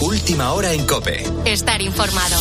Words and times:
Última 0.00 0.52
hora 0.52 0.72
en 0.72 0.86
Cope. 0.86 1.24
Estar 1.44 1.82
informado. 1.82 2.36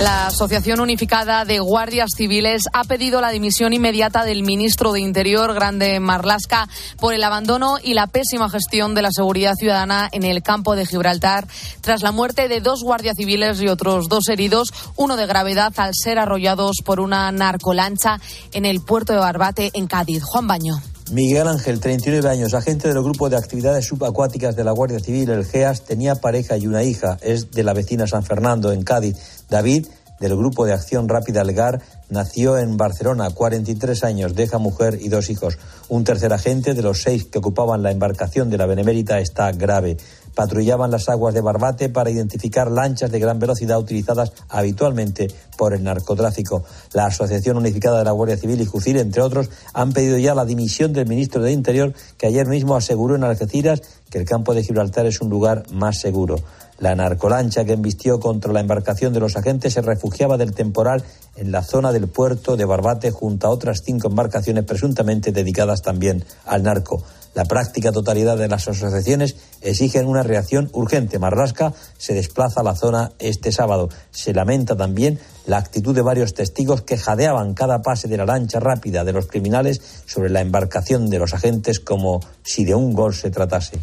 La 0.00 0.28
Asociación 0.28 0.80
Unificada 0.80 1.44
de 1.44 1.58
Guardias 1.58 2.08
Civiles 2.16 2.62
ha 2.72 2.82
pedido 2.84 3.20
la 3.20 3.28
dimisión 3.28 3.74
inmediata 3.74 4.24
del 4.24 4.42
ministro 4.42 4.92
de 4.92 5.00
Interior, 5.00 5.52
Grande 5.52 6.00
Marlasca, 6.00 6.66
por 6.98 7.12
el 7.12 7.22
abandono 7.22 7.76
y 7.80 7.92
la 7.92 8.06
pésima 8.06 8.48
gestión 8.48 8.94
de 8.94 9.02
la 9.02 9.10
seguridad 9.12 9.52
ciudadana 9.54 10.08
en 10.10 10.24
el 10.24 10.42
campo 10.42 10.76
de 10.76 10.86
Gibraltar, 10.86 11.46
tras 11.82 12.02
la 12.02 12.10
muerte 12.10 12.48
de 12.48 12.62
dos 12.62 12.82
guardias 12.82 13.16
civiles 13.18 13.60
y 13.60 13.68
otros 13.68 14.08
dos 14.08 14.28
heridos, 14.28 14.72
uno 14.96 15.16
de 15.16 15.26
gravedad 15.26 15.74
al 15.76 15.92
ser 15.94 16.18
arrollados 16.18 16.78
por 16.84 17.00
una 17.00 17.30
narcolancha 17.32 18.18
en 18.52 18.64
el 18.64 18.80
puerto 18.80 19.12
de 19.12 19.18
Barbate, 19.18 19.70
en 19.74 19.86
Cádiz. 19.86 20.24
Juan 20.24 20.46
Baño. 20.46 20.91
Miguel 21.12 21.46
Ángel, 21.46 21.78
39 21.78 22.26
años, 22.26 22.54
agente 22.54 22.88
del 22.88 23.02
grupo 23.02 23.28
de 23.28 23.36
actividades 23.36 23.84
subacuáticas 23.84 24.56
de 24.56 24.64
la 24.64 24.72
Guardia 24.72 24.98
Civil, 24.98 25.28
el 25.28 25.44
GEAS, 25.44 25.82
tenía 25.82 26.14
pareja 26.14 26.56
y 26.56 26.66
una 26.66 26.84
hija. 26.84 27.18
Es 27.20 27.50
de 27.50 27.62
la 27.62 27.74
vecina 27.74 28.06
San 28.06 28.22
Fernando, 28.22 28.72
en 28.72 28.82
Cádiz. 28.82 29.18
David, 29.50 29.88
del 30.20 30.34
grupo 30.34 30.64
de 30.64 30.72
acción 30.72 31.10
rápida 31.10 31.42
Algar, 31.42 31.82
nació 32.08 32.56
en 32.56 32.78
Barcelona, 32.78 33.28
43 33.28 34.04
años, 34.04 34.34
deja 34.34 34.56
mujer 34.56 35.00
y 35.02 35.10
dos 35.10 35.28
hijos. 35.28 35.58
Un 35.90 36.04
tercer 36.04 36.32
agente 36.32 36.72
de 36.72 36.80
los 36.80 37.02
seis 37.02 37.26
que 37.26 37.40
ocupaban 37.40 37.82
la 37.82 37.90
embarcación 37.90 38.48
de 38.48 38.56
la 38.56 38.64
Benemérita 38.64 39.20
está 39.20 39.52
grave 39.52 39.98
patrullaban 40.34 40.90
las 40.90 41.08
aguas 41.08 41.34
de 41.34 41.40
Barbate 41.40 41.88
para 41.88 42.10
identificar 42.10 42.70
lanchas 42.70 43.10
de 43.10 43.18
gran 43.18 43.38
velocidad 43.38 43.78
utilizadas 43.78 44.32
habitualmente 44.48 45.28
por 45.56 45.74
el 45.74 45.84
narcotráfico. 45.84 46.64
La 46.92 47.06
Asociación 47.06 47.56
Unificada 47.56 47.98
de 47.98 48.04
la 48.04 48.12
Guardia 48.12 48.36
Civil 48.36 48.60
y 48.60 48.66
Jucil, 48.66 48.96
entre 48.96 49.22
otros, 49.22 49.50
han 49.74 49.92
pedido 49.92 50.18
ya 50.18 50.34
la 50.34 50.44
dimisión 50.44 50.92
del 50.92 51.06
ministro 51.08 51.42
de 51.42 51.52
Interior, 51.52 51.94
que 52.16 52.26
ayer 52.26 52.46
mismo 52.46 52.76
aseguró 52.76 53.16
en 53.16 53.24
Algeciras 53.24 53.82
que 54.10 54.18
el 54.18 54.24
campo 54.24 54.54
de 54.54 54.62
Gibraltar 54.62 55.06
es 55.06 55.20
un 55.20 55.30
lugar 55.30 55.64
más 55.70 55.98
seguro. 55.98 56.36
La 56.78 56.96
narcolancha 56.96 57.64
que 57.64 57.74
embistió 57.74 58.18
contra 58.18 58.52
la 58.52 58.58
embarcación 58.58 59.12
de 59.12 59.20
los 59.20 59.36
agentes 59.36 59.74
se 59.74 59.82
refugiaba 59.82 60.36
del 60.36 60.52
temporal 60.52 61.04
en 61.36 61.52
la 61.52 61.62
zona 61.62 61.92
del 61.92 62.08
puerto 62.08 62.56
de 62.56 62.64
Barbate 62.64 63.12
junto 63.12 63.46
a 63.46 63.50
otras 63.50 63.82
cinco 63.84 64.08
embarcaciones 64.08 64.64
presuntamente 64.64 65.30
dedicadas 65.30 65.82
también 65.82 66.24
al 66.44 66.64
narco. 66.64 67.02
La 67.34 67.44
práctica 67.46 67.92
totalidad 67.92 68.36
de 68.36 68.48
las 68.48 68.68
asociaciones 68.68 69.36
exigen 69.62 70.06
una 70.06 70.22
reacción 70.22 70.68
urgente. 70.72 71.18
Marrasca 71.18 71.72
se 71.96 72.12
desplaza 72.12 72.60
a 72.60 72.64
la 72.64 72.74
zona 72.74 73.12
este 73.18 73.52
sábado. 73.52 73.88
Se 74.10 74.34
lamenta 74.34 74.76
también 74.76 75.18
la 75.46 75.56
actitud 75.56 75.94
de 75.94 76.02
varios 76.02 76.34
testigos 76.34 76.82
que 76.82 76.98
jadeaban 76.98 77.54
cada 77.54 77.80
pase 77.80 78.06
de 78.06 78.18
la 78.18 78.26
lancha 78.26 78.60
rápida 78.60 79.02
de 79.04 79.12
los 79.12 79.26
criminales 79.26 79.80
sobre 80.06 80.30
la 80.30 80.42
embarcación 80.42 81.08
de 81.08 81.18
los 81.18 81.32
agentes 81.32 81.80
como 81.80 82.20
si 82.42 82.64
de 82.64 82.74
un 82.74 82.92
gol 82.92 83.14
se 83.14 83.30
tratase. 83.30 83.78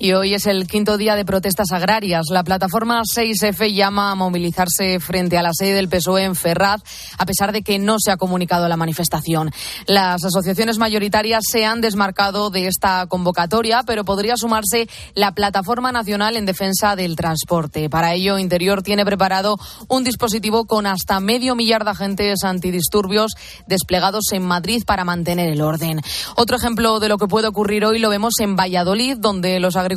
Y 0.00 0.12
hoy 0.12 0.32
es 0.32 0.46
el 0.46 0.68
quinto 0.68 0.96
día 0.96 1.16
de 1.16 1.24
protestas 1.24 1.72
agrarias. 1.72 2.26
La 2.30 2.44
plataforma 2.44 3.02
6F 3.02 3.74
llama 3.74 4.12
a 4.12 4.14
movilizarse 4.14 5.00
frente 5.00 5.36
a 5.36 5.42
la 5.42 5.50
sede 5.52 5.74
del 5.74 5.88
PSOE 5.88 6.22
en 6.22 6.36
Ferraz, 6.36 6.82
a 7.18 7.26
pesar 7.26 7.50
de 7.50 7.62
que 7.62 7.80
no 7.80 7.96
se 7.98 8.12
ha 8.12 8.16
comunicado 8.16 8.68
la 8.68 8.76
manifestación. 8.76 9.50
Las 9.86 10.24
asociaciones 10.24 10.78
mayoritarias 10.78 11.42
se 11.50 11.64
han 11.64 11.80
desmarcado 11.80 12.50
de 12.50 12.68
esta 12.68 13.06
convocatoria, 13.08 13.82
pero 13.84 14.04
podría 14.04 14.36
sumarse 14.36 14.88
la 15.14 15.32
Plataforma 15.32 15.90
Nacional 15.90 16.36
en 16.36 16.46
Defensa 16.46 16.94
del 16.94 17.16
Transporte. 17.16 17.90
Para 17.90 18.14
ello, 18.14 18.38
Interior 18.38 18.84
tiene 18.84 19.04
preparado 19.04 19.58
un 19.88 20.04
dispositivo 20.04 20.66
con 20.66 20.86
hasta 20.86 21.18
medio 21.18 21.56
millar 21.56 21.82
de 21.82 21.90
agentes 21.90 22.44
antidisturbios 22.44 23.32
desplegados 23.66 24.30
en 24.30 24.44
Madrid 24.44 24.84
para 24.86 25.02
mantener 25.02 25.50
el 25.50 25.60
orden. 25.60 26.00
Otro 26.36 26.56
ejemplo 26.56 27.00
de 27.00 27.08
lo 27.08 27.18
que 27.18 27.26
puede 27.26 27.48
ocurrir 27.48 27.84
hoy 27.84 27.98
lo 27.98 28.10
vemos 28.10 28.34
en 28.38 28.54
Valladolid, 28.54 29.16
donde 29.18 29.58
los 29.58 29.74
agricultores 29.74 29.87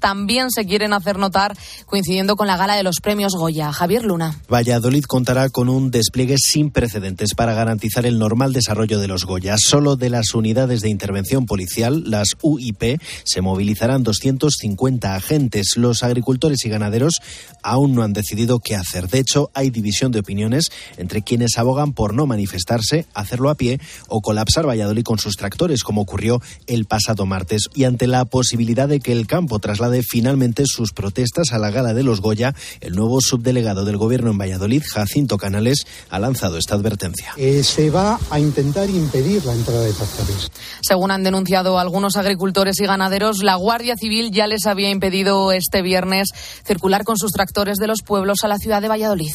también 0.00 0.50
se 0.50 0.64
quieren 0.64 0.92
hacer 0.92 1.18
notar, 1.18 1.56
coincidiendo 1.86 2.36
con 2.36 2.46
la 2.46 2.56
gala 2.56 2.76
de 2.76 2.82
los 2.82 3.00
premios 3.00 3.34
Goya. 3.34 3.72
Javier 3.72 4.04
Luna. 4.04 4.40
Valladolid 4.48 5.04
contará 5.04 5.48
con 5.48 5.68
un 5.68 5.90
despliegue 5.90 6.36
sin 6.38 6.70
precedentes 6.70 7.34
para 7.34 7.54
garantizar 7.54 8.06
el 8.06 8.18
normal 8.18 8.52
desarrollo 8.52 8.98
de 8.98 9.08
los 9.08 9.24
Goya. 9.24 9.56
Solo 9.58 9.96
de 9.96 10.10
las 10.10 10.34
unidades 10.34 10.80
de 10.80 10.88
intervención 10.88 11.46
policial, 11.46 12.04
las 12.06 12.36
UIP, 12.42 13.00
se 13.24 13.40
movilizarán 13.40 14.02
250 14.02 15.14
agentes. 15.14 15.76
Los 15.76 16.02
agricultores 16.02 16.64
y 16.64 16.68
ganaderos 16.68 17.20
aún 17.62 17.94
no 17.94 18.02
han 18.02 18.12
decidido 18.12 18.58
qué 18.58 18.76
hacer. 18.76 19.08
De 19.08 19.18
hecho, 19.18 19.50
hay 19.54 19.70
división 19.70 20.12
de 20.12 20.20
opiniones 20.20 20.70
entre 20.96 21.22
quienes 21.22 21.58
abogan 21.58 21.92
por 21.92 22.14
no 22.14 22.26
manifestarse, 22.26 23.06
hacerlo 23.14 23.50
a 23.50 23.54
pie 23.54 23.80
o 24.08 24.20
colapsar 24.20 24.66
Valladolid 24.66 25.04
con 25.04 25.18
sus 25.18 25.36
tractores, 25.36 25.82
como 25.82 26.02
ocurrió 26.02 26.40
el 26.66 26.84
pasado 26.84 27.26
martes. 27.26 27.68
Y 27.74 27.84
ante 27.84 28.06
la 28.06 28.24
posibilidad 28.24 28.88
de 28.88 29.00
que 29.00 29.12
el 29.12 29.26
campo 29.30 29.60
traslade 29.60 30.02
finalmente 30.02 30.64
sus 30.66 30.92
protestas 30.92 31.52
a 31.52 31.58
la 31.58 31.70
gala 31.70 31.94
de 31.94 32.02
los 32.02 32.20
Goya, 32.20 32.52
el 32.80 32.94
nuevo 32.94 33.20
subdelegado 33.20 33.84
del 33.84 33.96
gobierno 33.96 34.32
en 34.32 34.38
Valladolid, 34.38 34.82
Jacinto 34.84 35.38
Canales, 35.38 35.86
ha 36.08 36.18
lanzado 36.18 36.58
esta 36.58 36.74
advertencia. 36.74 37.32
Eh, 37.36 37.62
se 37.62 37.90
va 37.90 38.18
a 38.28 38.40
intentar 38.40 38.90
impedir 38.90 39.44
la 39.44 39.52
entrada 39.52 39.82
de 39.82 39.92
tractores. 39.92 40.50
Según 40.80 41.12
han 41.12 41.22
denunciado 41.22 41.78
algunos 41.78 42.16
agricultores 42.16 42.80
y 42.80 42.86
ganaderos, 42.86 43.44
la 43.44 43.54
Guardia 43.54 43.94
Civil 43.96 44.32
ya 44.32 44.48
les 44.48 44.66
había 44.66 44.90
impedido 44.90 45.52
este 45.52 45.80
viernes 45.80 46.30
circular 46.66 47.04
con 47.04 47.16
sus 47.16 47.30
tractores 47.30 47.76
de 47.76 47.86
los 47.86 48.02
pueblos 48.04 48.38
a 48.42 48.48
la 48.48 48.58
ciudad 48.58 48.82
de 48.82 48.88
Valladolid. 48.88 49.30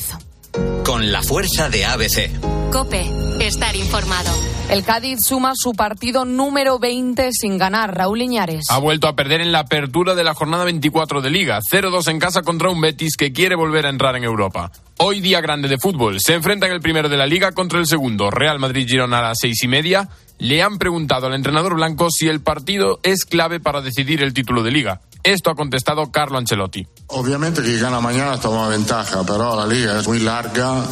Con 0.84 1.12
la 1.12 1.22
fuerza 1.22 1.70
de 1.70 1.86
ABC. 1.86 2.30
Cope, 2.72 3.06
estar 3.40 3.76
informado. 3.76 4.32
El 4.70 4.84
Cádiz 4.84 5.20
suma 5.24 5.54
su 5.56 5.74
partido 5.74 6.26
número 6.26 6.80
20 6.80 7.30
sin 7.32 7.58
ganar. 7.58 7.96
Raúl 7.96 8.22
Iñares. 8.22 8.66
Ha 8.70 8.80
vuelto 8.80 9.08
a 9.08 9.16
perder 9.16 9.42
en 9.42 9.52
la 9.52 9.60
apertura 9.60 10.16
de 10.16 10.24
la 10.24 10.34
jornada 10.34 10.66
24 10.66 11.22
de 11.22 11.30
Liga. 11.30 11.60
0-2 11.72 12.08
en 12.10 12.20
casa 12.20 12.42
contra 12.42 12.70
un 12.70 12.82
Betis 12.82 13.16
que 13.16 13.32
quiere 13.32 13.56
volver 13.56 13.86
a 13.86 13.90
entrar 13.90 14.16
en 14.16 14.24
Europa. 14.24 14.72
Hoy 14.98 15.20
día 15.20 15.40
grande 15.42 15.68
de 15.68 15.78
fútbol. 15.78 16.18
Se 16.20 16.34
enfrentan 16.34 16.72
el 16.72 16.80
primero 16.80 17.10
de 17.10 17.18
la 17.18 17.28
Liga 17.28 17.52
contra 17.52 17.80
el 17.80 17.86
segundo. 17.86 18.32
Real 18.32 18.60
Madrid-Girona 18.60 19.20
a 19.20 19.30
las 19.30 19.38
seis 19.40 19.62
y 19.64 19.68
media. 19.68 20.10
Le 20.38 20.62
han 20.62 20.78
preguntado 20.78 21.28
al 21.28 21.34
entrenador 21.34 21.76
blanco 21.76 22.10
si 22.10 22.28
el 22.28 22.42
partido 22.42 23.00
es 23.04 23.26
clave 23.26 23.60
para 23.60 23.82
decidir 23.82 24.22
el 24.22 24.34
título 24.34 24.64
de 24.64 24.72
Liga. 24.72 25.02
Esto 25.24 25.50
ha 25.50 25.56
contestado 25.56 26.12
Carlo 26.12 26.38
Ancelotti. 26.38 26.88
Obviamente 27.08 27.64
que 27.64 27.80
gana 27.80 28.00
mañana 28.00 28.40
toma 28.40 28.68
ventaja, 28.68 29.24
pero 29.26 29.56
la 29.56 29.66
liga 29.66 30.00
es 30.00 30.08
muy 30.08 30.20
larga. 30.20 30.86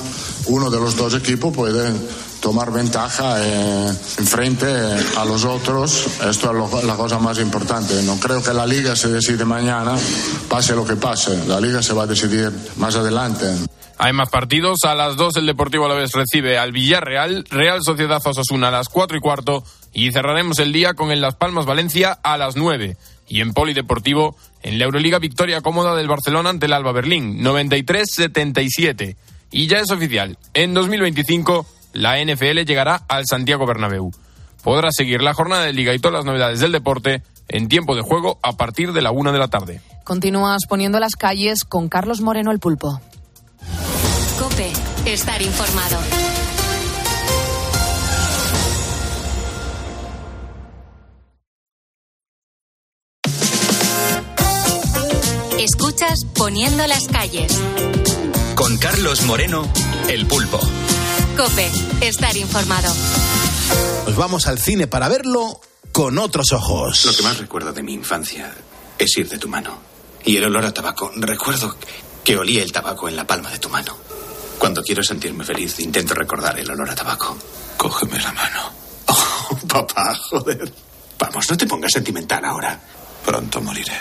Uno 0.47 0.71
de 0.71 0.79
los 0.79 0.95
dos 0.95 1.13
equipos 1.13 1.55
puede 1.55 1.93
tomar 2.43 2.71
ventaja 2.73 3.35
eh, 3.41 3.87
en 4.17 4.27
frente 4.27 4.65
a 4.67 5.23
los 5.23 5.45
otros. 5.45 6.07
Esto 6.29 6.51
es 6.51 6.55
lo- 6.57 6.83
la 6.83 6.95
cosa 6.95 7.17
más 7.17 7.39
importante. 7.39 8.03
No 8.03 8.19
creo 8.19 8.43
que 8.43 8.53
la 8.53 8.65
liga 8.67 8.97
se 8.97 9.07
decide 9.07 9.45
mañana, 9.45 9.95
pase 10.49 10.75
lo 10.75 10.85
que 10.85 10.97
pase. 10.97 11.47
La 11.47 11.61
liga 11.61 11.81
se 11.81 11.93
va 11.93 12.03
a 12.03 12.07
decidir 12.07 12.51
más 12.75 12.95
adelante. 12.97 13.45
Hay 13.97 14.11
más 14.11 14.29
partidos. 14.29 14.79
A 14.83 14.93
las 14.93 15.15
2 15.15 15.37
el 15.37 15.45
Deportivo 15.45 15.85
Alavés 15.85 16.11
recibe 16.11 16.57
al 16.57 16.73
Villarreal, 16.73 17.45
Real 17.49 17.79
Sociedad 17.81 18.19
Osasuna 18.25 18.67
a 18.67 18.71
las 18.71 18.89
4 18.89 19.15
y 19.17 19.21
cuarto 19.21 19.63
y 19.93 20.11
cerraremos 20.11 20.59
el 20.59 20.73
día 20.73 20.95
con 20.95 21.11
el 21.11 21.21
Las 21.21 21.35
Palmas 21.35 21.65
Valencia 21.65 22.19
a 22.23 22.37
las 22.37 22.57
9. 22.57 22.97
Y 23.29 23.39
en 23.39 23.53
Polideportivo, 23.53 24.35
en 24.63 24.79
la 24.79 24.83
Euroliga 24.85 25.17
victoria 25.19 25.61
cómoda 25.61 25.95
del 25.95 26.09
Barcelona 26.09 26.49
ante 26.49 26.65
el 26.65 26.73
Alba 26.73 26.91
Berlín, 26.91 27.41
93-77. 27.41 29.15
Y 29.51 29.67
ya 29.67 29.77
es 29.79 29.91
oficial, 29.91 30.37
en 30.53 30.73
2025 30.73 31.65
la 31.93 32.17
NFL 32.23 32.65
llegará 32.65 33.03
al 33.07 33.23
Santiago 33.25 33.65
Bernabéu. 33.65 34.11
Podrá 34.63 34.91
seguir 34.91 35.21
la 35.21 35.33
jornada 35.33 35.63
de 35.63 35.73
liga 35.73 35.93
y 35.93 35.99
todas 35.99 36.17
las 36.17 36.25
novedades 36.25 36.59
del 36.59 36.71
deporte 36.71 37.21
en 37.47 37.67
tiempo 37.67 37.95
de 37.95 38.01
juego 38.01 38.39
a 38.41 38.53
partir 38.53 38.93
de 38.93 39.01
la 39.01 39.11
1 39.11 39.31
de 39.31 39.39
la 39.39 39.47
tarde. 39.47 39.81
Continúas 40.03 40.63
poniendo 40.67 40.99
las 40.99 41.15
calles 41.15 41.63
con 41.63 41.89
Carlos 41.89 42.21
Moreno 42.21 42.51
el 42.51 42.59
Pulpo. 42.59 42.99
Cope, 44.39 44.71
estar 45.05 45.41
informado. 45.41 45.97
Escuchas 55.59 56.25
Poniendo 56.35 56.85
las 56.87 57.07
calles. 57.07 57.57
Con 58.55 58.77
Carlos 58.77 59.21
Moreno, 59.23 59.65
el 60.09 60.25
pulpo. 60.25 60.59
Cope, 61.37 61.71
estar 62.01 62.37
informado. 62.37 62.93
Nos 64.05 64.15
vamos 64.15 64.45
al 64.45 64.59
cine 64.59 64.85
para 64.85 65.09
verlo 65.09 65.59
con 65.91 66.19
otros 66.19 66.51
ojos. 66.51 67.05
Lo 67.05 67.15
que 67.15 67.23
más 67.23 67.39
recuerdo 67.39 67.73
de 67.73 67.81
mi 67.81 67.93
infancia 67.93 68.53
es 68.99 69.17
ir 69.17 69.27
de 69.27 69.39
tu 69.39 69.47
mano. 69.47 69.79
Y 70.23 70.37
el 70.37 70.45
olor 70.45 70.65
a 70.65 70.71
tabaco. 70.71 71.11
Recuerdo 71.15 71.75
que 72.23 72.37
olía 72.37 72.61
el 72.61 72.71
tabaco 72.71 73.09
en 73.09 73.15
la 73.15 73.25
palma 73.25 73.49
de 73.49 73.57
tu 73.57 73.67
mano. 73.69 73.97
Cuando 74.59 74.83
quiero 74.83 75.03
sentirme 75.03 75.43
feliz, 75.43 75.79
intento 75.79 76.13
recordar 76.13 76.59
el 76.59 76.69
olor 76.69 76.89
a 76.89 76.95
tabaco. 76.95 77.35
Cógeme 77.77 78.19
la 78.19 78.31
mano. 78.31 78.71
Oh, 79.45 79.57
papá, 79.67 80.15
joder. 80.15 80.71
Vamos, 81.19 81.49
no 81.49 81.57
te 81.57 81.67
pongas 81.67 81.91
sentimental 81.91 82.43
ahora. 82.45 82.79
Pronto 83.25 83.61
moriré. 83.61 83.97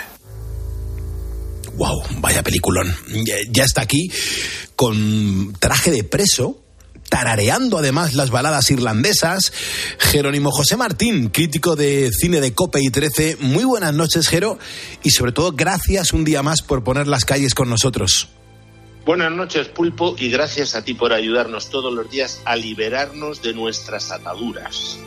Wow, 1.75 2.01
vaya 2.19 2.41
peliculón. 2.41 2.95
Ya, 3.25 3.35
ya 3.49 3.65
está 3.65 3.81
aquí 3.81 4.09
con 4.75 5.53
traje 5.59 5.91
de 5.91 6.03
preso, 6.03 6.62
tarareando 7.13 7.77
además 7.77 8.15
las 8.15 8.31
baladas 8.31 8.71
irlandesas. 8.71 9.53
Jerónimo 9.99 10.49
José 10.49 10.77
Martín, 10.77 11.29
crítico 11.29 11.75
de 11.75 12.09
cine 12.11 12.41
de 12.41 12.55
Cope 12.55 12.79
y 12.81 12.89
13. 12.89 13.37
Muy 13.39 13.65
buenas 13.65 13.93
noches, 13.93 14.27
Jero, 14.27 14.57
y 15.03 15.11
sobre 15.11 15.31
todo 15.31 15.51
gracias 15.51 16.11
un 16.11 16.23
día 16.23 16.41
más 16.41 16.63
por 16.63 16.83
poner 16.83 17.05
las 17.05 17.23
calles 17.23 17.53
con 17.53 17.69
nosotros. 17.69 18.29
Buenas 19.05 19.31
noches, 19.31 19.67
Pulpo, 19.67 20.15
y 20.17 20.31
gracias 20.31 20.73
a 20.73 20.83
ti 20.83 20.95
por 20.95 21.13
ayudarnos 21.13 21.69
todos 21.69 21.93
los 21.93 22.09
días 22.09 22.41
a 22.45 22.55
liberarnos 22.55 23.43
de 23.43 23.53
nuestras 23.53 24.09
ataduras. 24.09 24.97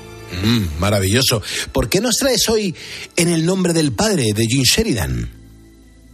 Mm, 0.44 0.78
maravilloso. 0.78 1.42
¿Por 1.72 1.88
qué 1.88 2.00
nos 2.00 2.18
traes 2.18 2.48
hoy 2.48 2.72
en 3.16 3.30
el 3.30 3.44
nombre 3.44 3.72
del 3.72 3.90
padre 3.90 4.32
de 4.32 4.46
Jim 4.46 4.62
Sheridan? 4.62 5.28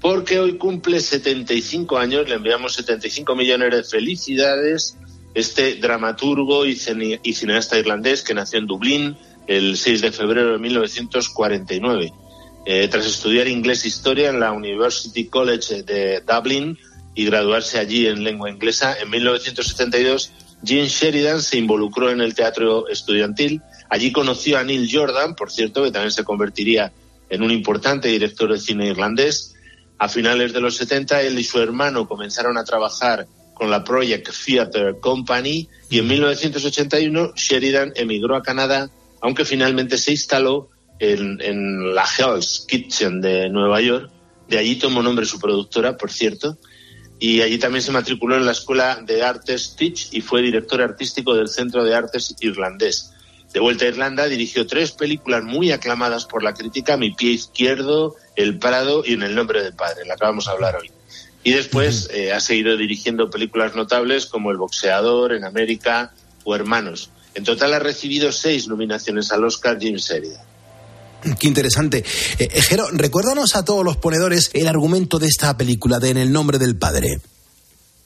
Porque 0.01 0.41
hoy 0.41 0.57
cumple 0.57 1.01
75 1.01 1.99
años, 1.99 2.27
le 2.31 2.37
enviamos 2.37 2.73
75 2.73 3.37
millones 3.37 3.71
de 3.73 3.85
felicidades. 3.85 4.97
Este 5.35 5.77
dramaturgo 5.77 6.67
y, 6.67 6.77
cineasta 6.77 7.79
irlandés 7.79 8.23
que 8.23 8.35
nació 8.35 8.59
en 8.59 8.67
Dublín 8.67 9.17
el 9.47 9.77
6 9.77 10.03
de 10.03 10.13
febrero 10.13 10.53
de 10.53 10.59
1949. 10.59 12.13
Eh, 12.65 12.89
tras 12.89 13.07
estudiar 13.07 13.49
inglés 13.49 13.85
e 13.85 13.89
historia 13.89 14.31
en 14.31 14.39
la 14.39 14.53
University 14.53 15.27
College 15.27 15.83
de 15.83 16.21
Dublin 16.21 16.79
y 17.15 17.25
graduarse 17.25 17.79
allí 17.79 18.07
en 18.07 18.23
lengua 18.23 18.51
inglesa, 18.51 18.97
en 19.01 19.11
1972 19.11 20.33
Jim 20.65 20.85
Sheridan 20.85 21.43
se 21.43 21.59
involucró 21.59 22.11
en 22.11 22.21
el 22.21 22.35
teatro 22.35 22.87
estudiantil 22.89 23.61
Allí 23.93 24.11
conoció 24.11 24.57
a 24.57 24.65
Neil 24.65 24.89
Jordan, 24.91 25.35
por 25.35 25.51
cierto, 25.51 25.85
que 25.85 25.91
también 25.91 26.13
se 26.13 26.25
convertiría 26.25 26.95
en 27.29 27.43
un 27.43 27.51
importante 27.51 28.09
director 28.09 28.51
de 28.51 28.59
cine 28.59 28.87
irlandés. 28.87 29.55
A 29.99 30.09
finales 30.09 30.55
de 30.55 30.63
los 30.63 30.77
70, 30.77 31.21
él 31.21 31.39
y 31.39 31.45
su 31.45 31.61
hermano 31.61 32.09
comenzaron 32.09 32.57
a 32.57 32.65
trabajar 32.65 33.27
con 33.63 33.71
la 33.71 33.85
Project 33.85 34.29
Theatre 34.45 34.99
Company 34.99 35.69
y 35.89 36.01
en 36.01 36.09
1981 36.09 37.35
Sheridan 37.37 37.93
emigró 37.95 38.35
a 38.35 38.43
Canadá, 38.43 38.91
aunque 39.21 39.45
finalmente 39.45 39.99
se 39.99 40.11
instaló 40.11 40.69
en, 40.99 41.95
la 41.95 42.05
Hell's 42.05 42.67
Kitchen 42.67 43.21
de 43.21 43.49
Nueva 43.51 43.81
York. 43.81 44.11
De 44.49 44.59
allí 44.59 44.75
tomó 44.75 45.01
nombre 45.01 45.27
su 45.27 45.39
productora, 45.39 45.97
por 45.97 46.11
cierto, 46.11 46.59
y 47.21 47.41
allí 47.41 47.57
también 47.59 47.85
se 47.85 47.93
matriculó 47.93 48.35
en 48.35 48.47
la 48.47 48.51
Escuela 48.51 49.01
de 49.01 49.23
Artes 49.23 49.77
Teach 49.79 50.09
y 50.11 50.23
fue 50.23 50.43
director 50.43 50.83
artístico 50.83 51.37
del 51.37 51.47
Centro 51.47 51.85
de 51.85 51.95
Artes 51.95 52.35
Irlandés. 52.41 53.13
De 53.53 53.61
vuelta 53.61 53.85
a 53.85 53.89
Irlanda, 53.89 54.27
dirigió 54.27 54.67
tres 54.67 54.91
películas 54.91 55.45
muy 55.45 55.71
aclamadas 55.71 56.25
por 56.25 56.43
la 56.43 56.53
crítica, 56.53 56.97
Mi 56.97 57.13
pie 57.13 57.31
izquierdo, 57.31 58.17
El 58.35 58.59
Prado 58.59 59.05
y 59.07 59.13
En 59.13 59.23
el 59.23 59.37
nombre 59.37 59.63
del 59.63 59.75
padre, 59.75 60.05
la 60.05 60.17
que 60.17 60.25
vamos 60.25 60.49
a 60.49 60.51
hablar 60.51 60.75
hoy. 60.75 60.91
Y 61.45 61.53
después 61.53 62.09
eh, 62.13 62.33
ha 62.33 62.41
seguido 62.41 62.77
dirigiendo 62.77 63.31
películas 63.31 63.75
notables 63.75 64.27
como 64.27 64.51
El 64.51 64.59
boxeador, 64.59 65.33
En 65.33 65.45
América 65.45 66.13
o 66.45 66.55
Hermanos. 66.55 67.11
En 67.35 67.45
total 67.45 67.75
ha 67.75 67.79
recibido 67.79 68.31
seis 68.31 68.69
nominaciones 68.69 69.33
al 69.33 69.45
Oscar 69.45 69.79
Jim 69.81 69.97
Sheridan. 69.97 70.45
Qué 71.39 71.47
interesante. 71.47 71.99
Eh, 72.39 72.49
eh, 72.53 72.63
Jero, 72.63 72.89
recuérdanos 72.93 73.55
a 73.57 73.65
todos 73.65 73.85
los 73.85 73.97
ponedores 73.97 74.51
el 74.55 74.69
argumento 74.69 75.19
de 75.19 75.29
esta 75.29 75.57
película 75.57 75.99
de 75.99 76.11
En 76.11 76.17
el 76.19 76.33
nombre 76.33 76.59
del 76.59 76.77
padre. 76.77 77.21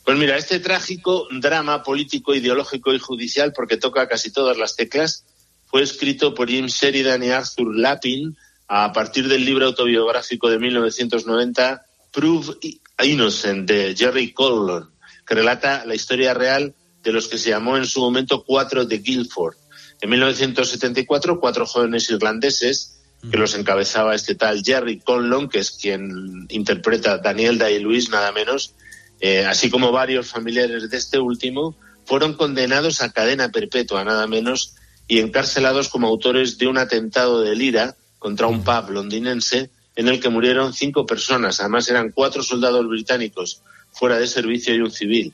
Pues 0.05 0.19
mira, 0.19 0.37
este 0.37 0.61
trágico 0.61 1.27
drama 1.31 1.83
político, 1.83 2.35
ideológico 2.35 2.95
y 2.95 2.99
judicial, 2.99 3.53
porque 3.53 3.77
toca 3.77 4.07
casi 4.07 4.31
todas 4.31 4.57
las 4.57 4.77
teclas, 4.77 5.25
fue 5.67 5.83
escrito 5.83 6.33
por 6.35 6.49
Jim 6.49 6.67
Sheridan 6.67 7.25
y 7.25 7.31
Arthur 7.31 7.77
Lapin 7.77 8.37
a 8.69 8.93
partir 8.93 9.29
del 9.29 9.45
libro 9.45 9.67
autobiográfico 9.67 10.49
de 10.49 10.59
1990 10.59 11.83
Prove 12.13 12.57
Innocent 13.03 13.69
de 13.69 13.95
Jerry 13.97 14.33
Colon, 14.33 14.91
que 15.27 15.35
relata 15.35 15.85
la 15.85 15.95
historia 15.95 16.35
real 16.35 16.75
de 17.03 17.13
los 17.13 17.29
que 17.29 17.39
se 17.39 17.51
llamó 17.51 17.77
en 17.77 17.87
su 17.87 18.01
momento 18.01 18.45
Cuatro 18.45 18.85
de 18.85 18.99
Guildford. 18.99 19.57
En 20.01 20.11
1974, 20.11 21.41
cuatro 21.41 21.67
jóvenes 21.67 22.11
irlandeses, 22.11 23.01
que 23.31 23.37
los 23.37 23.55
encabezaba 23.55 24.15
este 24.15 24.35
tal 24.35 24.63
Jerry 24.63 25.01
Conlon, 25.01 25.49
que 25.49 25.59
es 25.59 25.71
quien 25.71 26.47
interpreta 26.51 27.19
Daniel 27.19 27.59
Day-Lewis, 27.59 28.11
nada 28.11 28.31
menos, 28.33 28.75
eh, 29.21 29.45
así 29.47 29.71
como 29.71 29.91
varios 29.91 30.29
familiares 30.29 30.91
de 30.91 30.97
este 30.97 31.19
último, 31.19 31.77
fueron 32.05 32.35
condenados 32.35 33.03
a 33.03 33.13
cadena 33.13 33.51
perpetua, 33.51 34.05
nada 34.05 34.27
menos, 34.27 34.75
y 35.09 35.21
encarcelados 35.21 35.89
como 35.89 36.09
autores 36.09 36.59
de 36.59 36.67
un 36.67 36.79
atentado 36.79 37.41
de 37.41 37.57
Lira 37.57 37.97
contra 38.19 38.47
un 38.47 38.63
pub 38.63 38.91
londinense 38.91 39.71
en 39.97 40.09
el 40.09 40.21
que 40.21 40.29
murieron 40.29 40.73
cinco 40.73 41.07
personas. 41.07 41.61
Además 41.61 41.89
eran 41.89 42.13
cuatro 42.13 42.43
soldados 42.43 42.87
británicos 42.87 43.63
fuera 43.91 44.19
de 44.19 44.27
servicio 44.27 44.75
y 44.75 44.81
un 44.81 44.91
civil. 44.91 45.33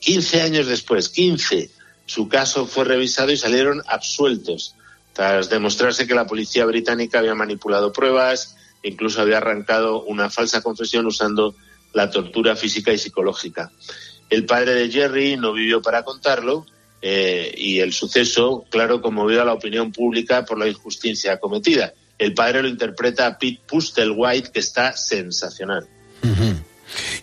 Quince 0.00 0.40
años 0.40 0.66
después, 0.66 1.08
quince, 1.08 1.70
su 2.06 2.28
caso 2.28 2.66
fue 2.66 2.84
revisado 2.84 3.30
y 3.30 3.36
salieron 3.36 3.82
absueltos 3.86 4.74
tras 5.12 5.50
demostrarse 5.50 6.06
que 6.06 6.14
la 6.14 6.26
policía 6.26 6.64
británica 6.64 7.18
había 7.18 7.34
manipulado 7.34 7.92
pruebas 7.92 8.56
incluso 8.82 9.20
había 9.20 9.38
arrancado 9.38 10.02
una 10.04 10.30
falsa 10.30 10.62
confesión 10.62 11.06
usando 11.06 11.54
la 11.92 12.10
tortura 12.10 12.56
física 12.56 12.92
y 12.92 12.98
psicológica. 12.98 13.70
El 14.30 14.44
padre 14.44 14.74
de 14.74 14.90
Jerry 14.90 15.36
no 15.36 15.52
vivió 15.52 15.80
para 15.80 16.04
contarlo 16.04 16.66
eh, 17.00 17.54
y 17.56 17.80
el 17.80 17.92
suceso, 17.92 18.64
claro, 18.70 19.00
conmovió 19.00 19.42
a 19.42 19.44
la 19.44 19.54
opinión 19.54 19.92
pública 19.92 20.44
por 20.44 20.58
la 20.58 20.68
injusticia 20.68 21.38
cometida. 21.38 21.94
El 22.18 22.34
padre 22.34 22.62
lo 22.62 22.68
interpreta 22.68 23.26
a 23.26 23.38
Pete 23.38 23.60
Pustelwhite, 23.66 24.50
que 24.50 24.60
está 24.60 24.96
sensacional. 24.96 25.88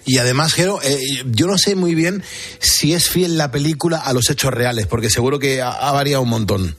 Y 0.05 0.19
además, 0.19 0.53
Jero, 0.53 0.79
eh, 0.83 0.99
yo 1.25 1.47
no 1.47 1.57
sé 1.57 1.75
muy 1.75 1.95
bien 1.95 2.23
si 2.59 2.93
es 2.93 3.09
fiel 3.09 3.37
la 3.37 3.51
película 3.51 3.97
a 3.97 4.13
los 4.13 4.29
hechos 4.29 4.53
reales, 4.53 4.87
porque 4.87 5.09
seguro 5.09 5.39
que 5.39 5.61
ha, 5.61 5.91
variado 5.91 6.21
un 6.21 6.29
montón. 6.29 6.75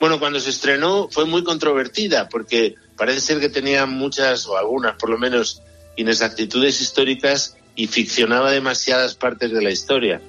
Bueno, 0.00 0.18
cuando 0.18 0.40
se 0.40 0.50
estrenó 0.50 1.08
fue 1.10 1.26
muy 1.26 1.44
controvertida, 1.44 2.28
porque 2.28 2.74
parece 2.96 3.20
ser 3.20 3.40
que 3.40 3.48
tenía 3.48 3.86
muchas, 3.86 4.46
o 4.46 4.56
algunas 4.56 4.96
por 4.96 5.10
lo 5.10 5.18
menos, 5.18 5.60
inexactitudes 5.96 6.80
históricas 6.80 7.56
y 7.76 7.86
ficcionaba 7.86 8.50
demasiadas 8.50 9.14
partes 9.14 9.52
de 9.52 9.62
la 9.62 9.70
historia. 9.70 10.20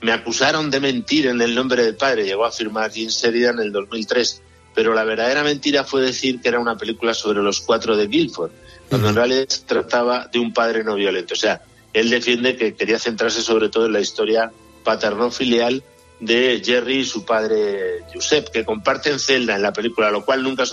Me 0.00 0.12
acusaron 0.12 0.70
de 0.70 0.80
mentir 0.80 1.26
en 1.26 1.40
el 1.40 1.54
nombre 1.54 1.84
del 1.84 1.96
padre, 1.96 2.24
llegó 2.24 2.44
a 2.44 2.48
afirmar 2.48 2.90
Jim 2.90 3.08
Sheridan 3.08 3.58
en 3.58 3.66
el 3.66 3.72
2003, 3.72 4.42
pero 4.74 4.94
la 4.94 5.04
verdadera 5.04 5.42
mentira 5.42 5.84
fue 5.84 6.02
decir 6.02 6.40
que 6.40 6.48
era 6.48 6.58
una 6.58 6.76
película 6.76 7.14
sobre 7.14 7.42
los 7.42 7.60
cuatro 7.60 7.96
de 7.96 8.06
Guilford, 8.06 8.50
cuando 8.88 9.08
en 9.08 9.14
realidad 9.14 9.44
se 9.48 9.62
trataba 9.62 10.28
de 10.32 10.38
un 10.38 10.52
padre 10.52 10.84
no 10.84 10.94
violento. 10.94 11.34
O 11.34 11.36
sea, 11.36 11.62
él 11.92 12.10
defiende 12.10 12.56
que 12.56 12.74
quería 12.74 12.98
centrarse 12.98 13.40
sobre 13.40 13.68
todo 13.68 13.86
en 13.86 13.92
la 13.92 14.00
historia 14.00 14.50
paterno-filial 14.82 15.82
de 16.20 16.62
Jerry 16.64 16.98
y 16.98 17.04
su 17.04 17.24
padre 17.24 18.04
Josep, 18.12 18.48
que 18.48 18.64
comparten 18.64 19.18
celda 19.18 19.56
en 19.56 19.62
la 19.62 19.72
película, 19.72 20.10
lo 20.10 20.24
cual 20.24 20.42
nunca, 20.42 20.64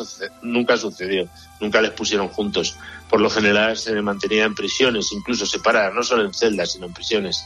nunca 0.42 0.77
sucedió, 0.77 1.27
nunca 1.59 1.81
les 1.81 1.92
pusieron 1.92 2.27
juntos. 2.30 2.75
Por 3.09 3.21
lo 3.21 3.30
general 3.30 3.77
se 3.77 4.00
mantenía 4.01 4.45
en 4.45 4.56
prisiones, 4.56 5.12
incluso 5.12 5.46
separadas, 5.46 5.93
no 5.93 6.03
solo 6.03 6.24
en 6.24 6.34
celdas, 6.34 6.74
sino 6.74 6.86
en 6.86 6.93
prisiones. 6.93 7.43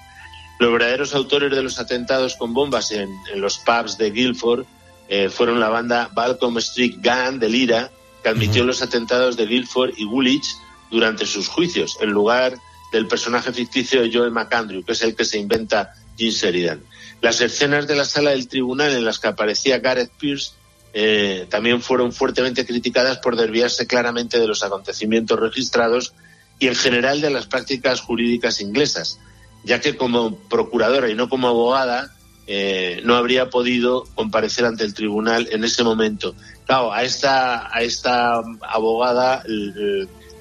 Los 0.59 0.71
verdaderos 0.71 1.13
autores 1.13 1.51
de 1.51 1.63
los 1.63 1.79
atentados 1.79 2.35
con 2.35 2.53
bombas 2.53 2.91
en, 2.91 3.09
los 3.35 3.57
pubs 3.57 3.97
de 3.97 4.11
Guildford 4.11 4.65
eh, 5.07 5.29
fueron 5.29 5.59
la 5.59 5.69
banda 5.69 6.09
Balcom 6.13 6.57
Street 6.57 6.95
Gun 7.03 7.39
de 7.39 7.49
Lira, 7.49 7.91
que 8.23 8.29
admitió 8.29 8.63
los 8.63 8.81
atentados 8.81 9.37
de 9.37 9.45
Guildford 9.45 9.93
y 9.97 10.05
Woolwich 10.05 10.55
durante 10.89 11.25
sus 11.25 11.47
juicios, 11.47 11.97
en 12.01 12.11
lugar 12.11 12.57
del 12.91 13.07
personaje 13.07 13.51
ficticio 13.51 14.01
de 14.01 14.11
Joel 14.11 14.31
McAndrew, 14.31 14.83
que 14.83 14.93
es 14.93 15.01
el 15.01 15.15
que 15.15 15.25
se 15.25 15.37
inventa 15.37 15.93
Jim 16.17 16.31
Sheridan. 16.31 16.81
Las 17.21 17.41
escenas 17.41 17.87
de 17.87 17.95
la 17.95 18.05
sala 18.05 18.31
del 18.31 18.47
tribunal 18.47 18.93
en 18.93 19.05
las 19.05 19.19
que 19.19 19.27
aparecía 19.27 19.79
Gareth 19.79 20.11
Pierce 20.17 20.51
eh, 20.93 21.45
también 21.49 21.81
fueron 21.81 22.13
fuertemente 22.13 22.65
criticadas 22.65 23.17
por 23.17 23.35
desviarse 23.35 23.85
claramente 23.85 24.39
de 24.39 24.47
los 24.47 24.63
acontecimientos 24.63 25.39
registrados 25.39 26.13
y 26.57 26.67
en 26.67 26.75
general 26.75 27.21
de 27.21 27.29
las 27.29 27.47
prácticas 27.47 27.99
jurídicas 27.99 28.61
inglesas 28.61 29.19
ya 29.65 29.81
que 29.81 29.97
como 29.97 30.35
procuradora 30.35 31.09
y 31.09 31.15
no 31.15 31.27
como 31.27 31.47
abogada 31.47 32.15
eh, 32.47 33.01
no 33.03 33.15
habría 33.15 33.49
podido 33.49 34.05
comparecer 34.15 34.65
ante 34.65 34.83
el 34.83 34.93
tribunal 34.93 35.47
en 35.51 35.63
ese 35.63 35.83
momento. 35.83 36.35
Claro, 36.65 36.93
a 36.93 37.03
esta, 37.03 37.75
a 37.75 37.81
esta 37.81 38.41
abogada 38.61 39.43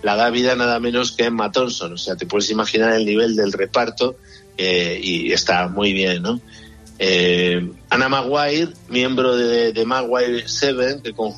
la 0.02 0.16
da 0.16 0.30
vida 0.30 0.54
nada 0.54 0.80
menos 0.80 1.12
que 1.12 1.24
Emma 1.24 1.50
Thompson, 1.50 1.94
o 1.94 1.98
sea, 1.98 2.16
te 2.16 2.26
puedes 2.26 2.50
imaginar 2.50 2.92
el 2.92 3.06
nivel 3.06 3.36
del 3.36 3.52
reparto 3.52 4.16
eh, 4.56 5.00
y 5.02 5.32
está 5.32 5.68
muy 5.68 5.92
bien, 5.92 6.22
¿no? 6.22 6.40
Eh, 6.98 7.70
Anna 7.90 8.08
Maguire, 8.08 8.68
miembro 8.88 9.36
de, 9.36 9.72
de 9.72 9.84
Maguire 9.84 10.46
Seven, 10.46 11.02
que 11.02 11.12
con, 11.12 11.32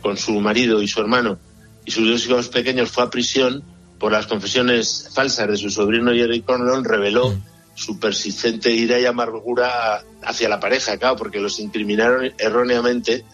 con 0.00 0.16
su 0.16 0.32
marido 0.40 0.82
y 0.82 0.88
su 0.88 1.00
hermano 1.00 1.38
y 1.88 1.90
sus 1.90 2.06
dos 2.06 2.26
hijos 2.26 2.48
pequeños 2.48 2.90
fue 2.90 3.04
a 3.04 3.10
prisión, 3.10 3.64
por 3.98 4.12
las 4.12 4.26
confesiones 4.26 5.08
falsas 5.14 5.48
de 5.48 5.56
su 5.56 5.70
sobrino 5.70 6.12
Jerry 6.12 6.42
Conlon, 6.42 6.84
reveló 6.84 7.30
mm. 7.30 7.42
Su 7.78 8.00
persistente 8.00 8.72
ira 8.72 8.98
y 8.98 9.06
amargura 9.06 10.04
hacia 10.24 10.48
la 10.48 10.58
pareja, 10.58 10.96
claro, 10.96 11.14
porque 11.14 11.38
los 11.38 11.60
incriminaron 11.60 12.32
erróneamente 12.36 13.24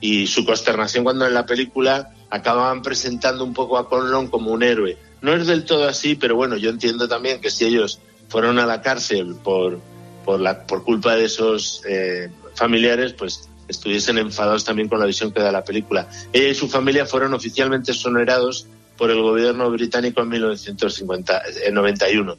y 0.00 0.28
su 0.28 0.44
consternación 0.44 1.02
cuando 1.02 1.26
en 1.26 1.34
la 1.34 1.46
película 1.46 2.14
acababan 2.30 2.80
presentando 2.80 3.42
un 3.42 3.52
poco 3.52 3.76
a 3.76 3.88
Conlon 3.88 4.28
como 4.28 4.52
un 4.52 4.62
héroe. 4.62 4.96
No 5.20 5.34
es 5.34 5.48
del 5.48 5.64
todo 5.64 5.88
así, 5.88 6.14
pero 6.14 6.36
bueno, 6.36 6.56
yo 6.56 6.70
entiendo 6.70 7.08
también 7.08 7.40
que 7.40 7.50
si 7.50 7.64
ellos 7.64 7.98
fueron 8.28 8.60
a 8.60 8.66
la 8.66 8.82
cárcel 8.82 9.34
por, 9.42 9.80
por, 10.24 10.38
la, 10.38 10.62
culpa 10.62 11.16
de 11.16 11.24
esos 11.24 11.82
eh, 11.84 12.30
familiares, 12.54 13.14
pues 13.14 13.48
estuviesen 13.66 14.16
enfadados 14.18 14.64
también 14.64 14.88
con 14.88 15.00
la 15.00 15.06
visión 15.06 15.32
que 15.32 15.42
da 15.42 15.50
la 15.50 15.64
película. 15.64 16.08
Ella 16.32 16.50
y 16.50 16.54
su 16.54 16.68
familia 16.68 17.04
fueron 17.04 17.34
oficialmente 17.34 17.90
exonerados 17.90 18.68
por 18.98 19.10
el 19.10 19.22
gobierno 19.22 19.70
británico 19.70 20.20
en 20.20 20.28
1991. 20.28 22.36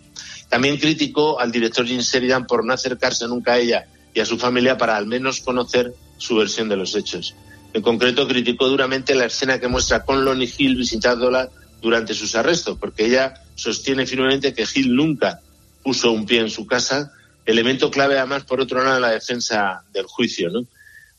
También 0.49 0.77
criticó 0.77 1.39
al 1.39 1.51
director 1.51 1.87
Jim 1.87 2.01
Sheridan 2.01 2.45
por 2.45 2.65
no 2.65 2.73
acercarse 2.73 3.27
nunca 3.27 3.53
a 3.53 3.57
ella 3.57 3.87
y 4.13 4.19
a 4.19 4.25
su 4.25 4.37
familia 4.37 4.77
para 4.77 4.97
al 4.97 5.07
menos 5.07 5.39
conocer 5.39 5.93
su 6.17 6.35
versión 6.35 6.69
de 6.69 6.75
los 6.75 6.95
hechos. 6.95 7.35
En 7.73 7.81
concreto, 7.81 8.27
criticó 8.27 8.67
duramente 8.67 9.15
la 9.15 9.25
escena 9.25 9.59
que 9.59 9.67
muestra 9.67 10.03
con 10.03 10.25
Lonnie 10.25 10.51
Hill 10.57 10.75
visitándola 10.75 11.49
durante 11.81 12.13
sus 12.13 12.35
arrestos, 12.35 12.77
porque 12.77 13.05
ella 13.05 13.35
sostiene 13.55 14.05
firmemente 14.05 14.53
que 14.53 14.65
Hill 14.73 14.93
nunca 14.93 15.39
puso 15.83 16.11
un 16.11 16.25
pie 16.25 16.41
en 16.41 16.49
su 16.49 16.65
casa, 16.65 17.13
elemento 17.45 17.89
clave 17.89 18.17
además, 18.17 18.43
por 18.43 18.59
otro 18.59 18.83
lado, 18.83 18.97
en 18.97 19.01
la 19.01 19.11
defensa 19.11 19.83
del 19.93 20.05
juicio. 20.05 20.49
¿no? 20.49 20.65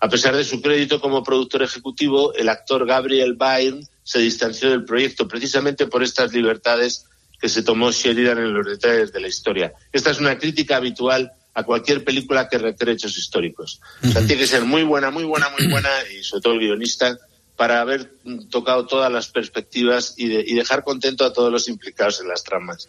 A 0.01 0.09
pesar 0.09 0.37
de 0.37 0.45
su 0.45 0.61
crédito 0.61 1.01
como 1.01 1.23
productor 1.23 1.63
ejecutivo, 1.63 2.35
el 2.35 2.49
actor 2.49 2.87
Gabriel 2.87 3.35
Byrne 3.35 3.87
se 4.11 4.19
distanció 4.19 4.71
del 4.71 4.85
proyecto 4.85 5.29
precisamente 5.29 5.87
por 5.87 6.03
estas 6.03 6.33
libertades 6.33 7.07
que 7.41 7.49
se 7.49 7.63
tomó 7.63 7.93
Sheridan 7.93 8.39
en 8.39 8.53
los 8.53 8.67
detalles 8.67 9.13
de 9.13 9.21
la 9.21 9.29
historia. 9.29 9.73
Esta 9.93 10.11
es 10.11 10.19
una 10.19 10.37
crítica 10.37 10.79
habitual 10.79 11.31
a 11.55 11.63
cualquier 11.63 12.03
película 12.03 12.49
que 12.49 12.59
recree 12.59 12.95
hechos 12.95 13.17
históricos. 13.17 13.81
O 14.03 14.09
sea, 14.09 14.27
tiene 14.27 14.39
que 14.43 14.49
ser 14.49 14.65
muy 14.65 14.83
buena, 14.83 15.13
muy 15.13 15.23
buena, 15.23 15.49
muy 15.51 15.69
buena, 15.69 15.89
y 16.13 16.25
sobre 16.25 16.43
todo 16.43 16.55
el 16.55 16.59
guionista, 16.59 17.17
para 17.61 17.83
haber 17.83 18.11
tocado 18.49 18.87
todas 18.87 19.13
las 19.13 19.29
perspectivas 19.29 20.15
y, 20.17 20.29
dejar 20.55 20.83
contento 20.83 21.27
a 21.27 21.33
todos 21.35 21.53
los 21.53 21.69
implicados 21.69 22.19
en 22.23 22.29
las 22.29 22.43
tramas. 22.43 22.89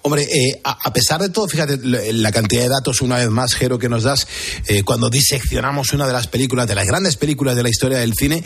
Hombre, 0.00 0.22
eh, 0.22 0.58
a, 0.64 0.90
pesar 0.94 1.20
de 1.20 1.28
todo, 1.28 1.46
fíjate 1.46 1.78
la 1.84 2.32
cantidad 2.32 2.62
de 2.62 2.70
datos, 2.70 3.02
una 3.02 3.18
vez 3.18 3.28
más, 3.28 3.52
Jero, 3.52 3.78
que 3.78 3.90
nos 3.90 4.04
das 4.04 4.26
eh, 4.66 4.82
cuando 4.82 5.10
diseccionamos 5.10 5.92
una 5.92 6.06
de 6.06 6.14
las 6.14 6.26
películas, 6.26 6.66
de 6.66 6.74
las 6.74 6.86
grandes 6.86 7.16
películas 7.16 7.54
de 7.54 7.64
la 7.64 7.68
historia 7.68 7.98
del 7.98 8.14
cine. 8.14 8.42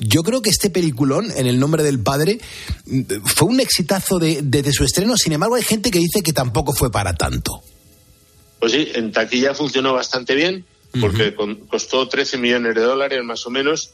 Yo 0.00 0.24
creo 0.24 0.42
que 0.42 0.50
este 0.50 0.70
peliculón, 0.70 1.30
en 1.30 1.46
el 1.46 1.60
nombre 1.60 1.84
del 1.84 2.00
padre, 2.00 2.40
mm, 2.86 3.02
fue 3.26 3.46
un 3.46 3.60
exitazo 3.60 4.18
de, 4.18 4.40
desde 4.42 4.72
su 4.72 4.82
estreno. 4.82 5.16
Sin 5.16 5.34
embargo, 5.34 5.54
hay 5.54 5.62
gente 5.62 5.92
que 5.92 6.00
dice 6.00 6.20
que 6.20 6.32
tampoco 6.32 6.72
fue 6.72 6.90
para 6.90 7.14
tanto. 7.14 7.62
Pues 8.58 8.72
sí, 8.72 8.90
en 8.92 9.12
taquilla 9.12 9.54
funcionó 9.54 9.92
bastante 9.92 10.34
bien, 10.34 10.66
porque 11.00 11.32
costó 11.68 12.08
13 12.08 12.38
millones 12.38 12.74
de 12.74 12.80
dólares 12.80 13.22
más 13.22 13.46
o 13.46 13.50
menos 13.50 13.92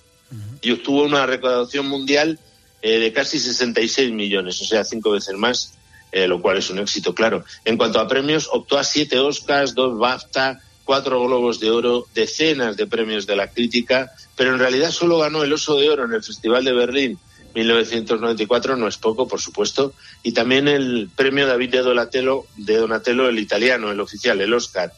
y 0.63 0.71
obtuvo 0.73 1.03
una 1.03 1.27
recaudación 1.27 1.87
mundial 1.87 2.39
eh, 2.83 2.99
de 2.99 3.13
casi 3.13 3.39
66 3.39 4.13
millones, 4.13 4.61
o 4.63 4.65
sea, 4.65 4.85
cinco 4.85 5.11
veces 5.11 5.35
más, 5.37 5.75
eh, 6.13 6.27
lo 6.27 6.41
cual 6.41 6.59
es 6.59 6.71
un 6.71 6.79
éxito, 6.79 7.15
claro. 7.15 7.45
En 7.65 7.77
cuanto 7.77 8.01
a 8.01 8.09
premios, 8.09 8.49
optó 8.53 8.79
a 8.79 8.85
siete 8.85 9.19
Oscars, 9.19 9.75
dos 9.75 9.99
BAFTA, 9.99 10.61
cuatro 10.85 11.25
Globos 11.25 11.61
de 11.61 11.71
Oro, 11.71 12.07
decenas 12.15 12.77
de 12.77 12.87
premios 12.87 13.27
de 13.27 13.37
la 13.37 13.51
crítica, 13.51 14.13
pero 14.37 14.53
en 14.53 14.59
realidad 14.59 14.91
solo 14.91 15.19
ganó 15.19 15.43
el 15.43 15.53
Oso 15.53 15.77
de 15.77 15.89
Oro 15.89 16.05
en 16.05 16.13
el 16.13 16.23
Festival 16.23 16.65
de 16.65 16.73
Berlín 16.73 17.19
1994, 17.55 18.77
no 18.77 18.89
es 18.89 18.97
poco, 18.97 19.27
por 19.27 19.41
supuesto, 19.41 19.93
y 20.23 20.33
también 20.33 20.69
el 20.69 21.11
premio 21.15 21.47
David 21.47 21.71
de 21.71 21.83
Donatello, 21.83 22.47
de 22.57 22.77
Donatello 22.77 23.29
el 23.29 23.39
italiano, 23.39 23.91
el 23.91 24.01
oficial, 24.01 24.41
el 24.41 24.55
Oscar, 24.55 24.93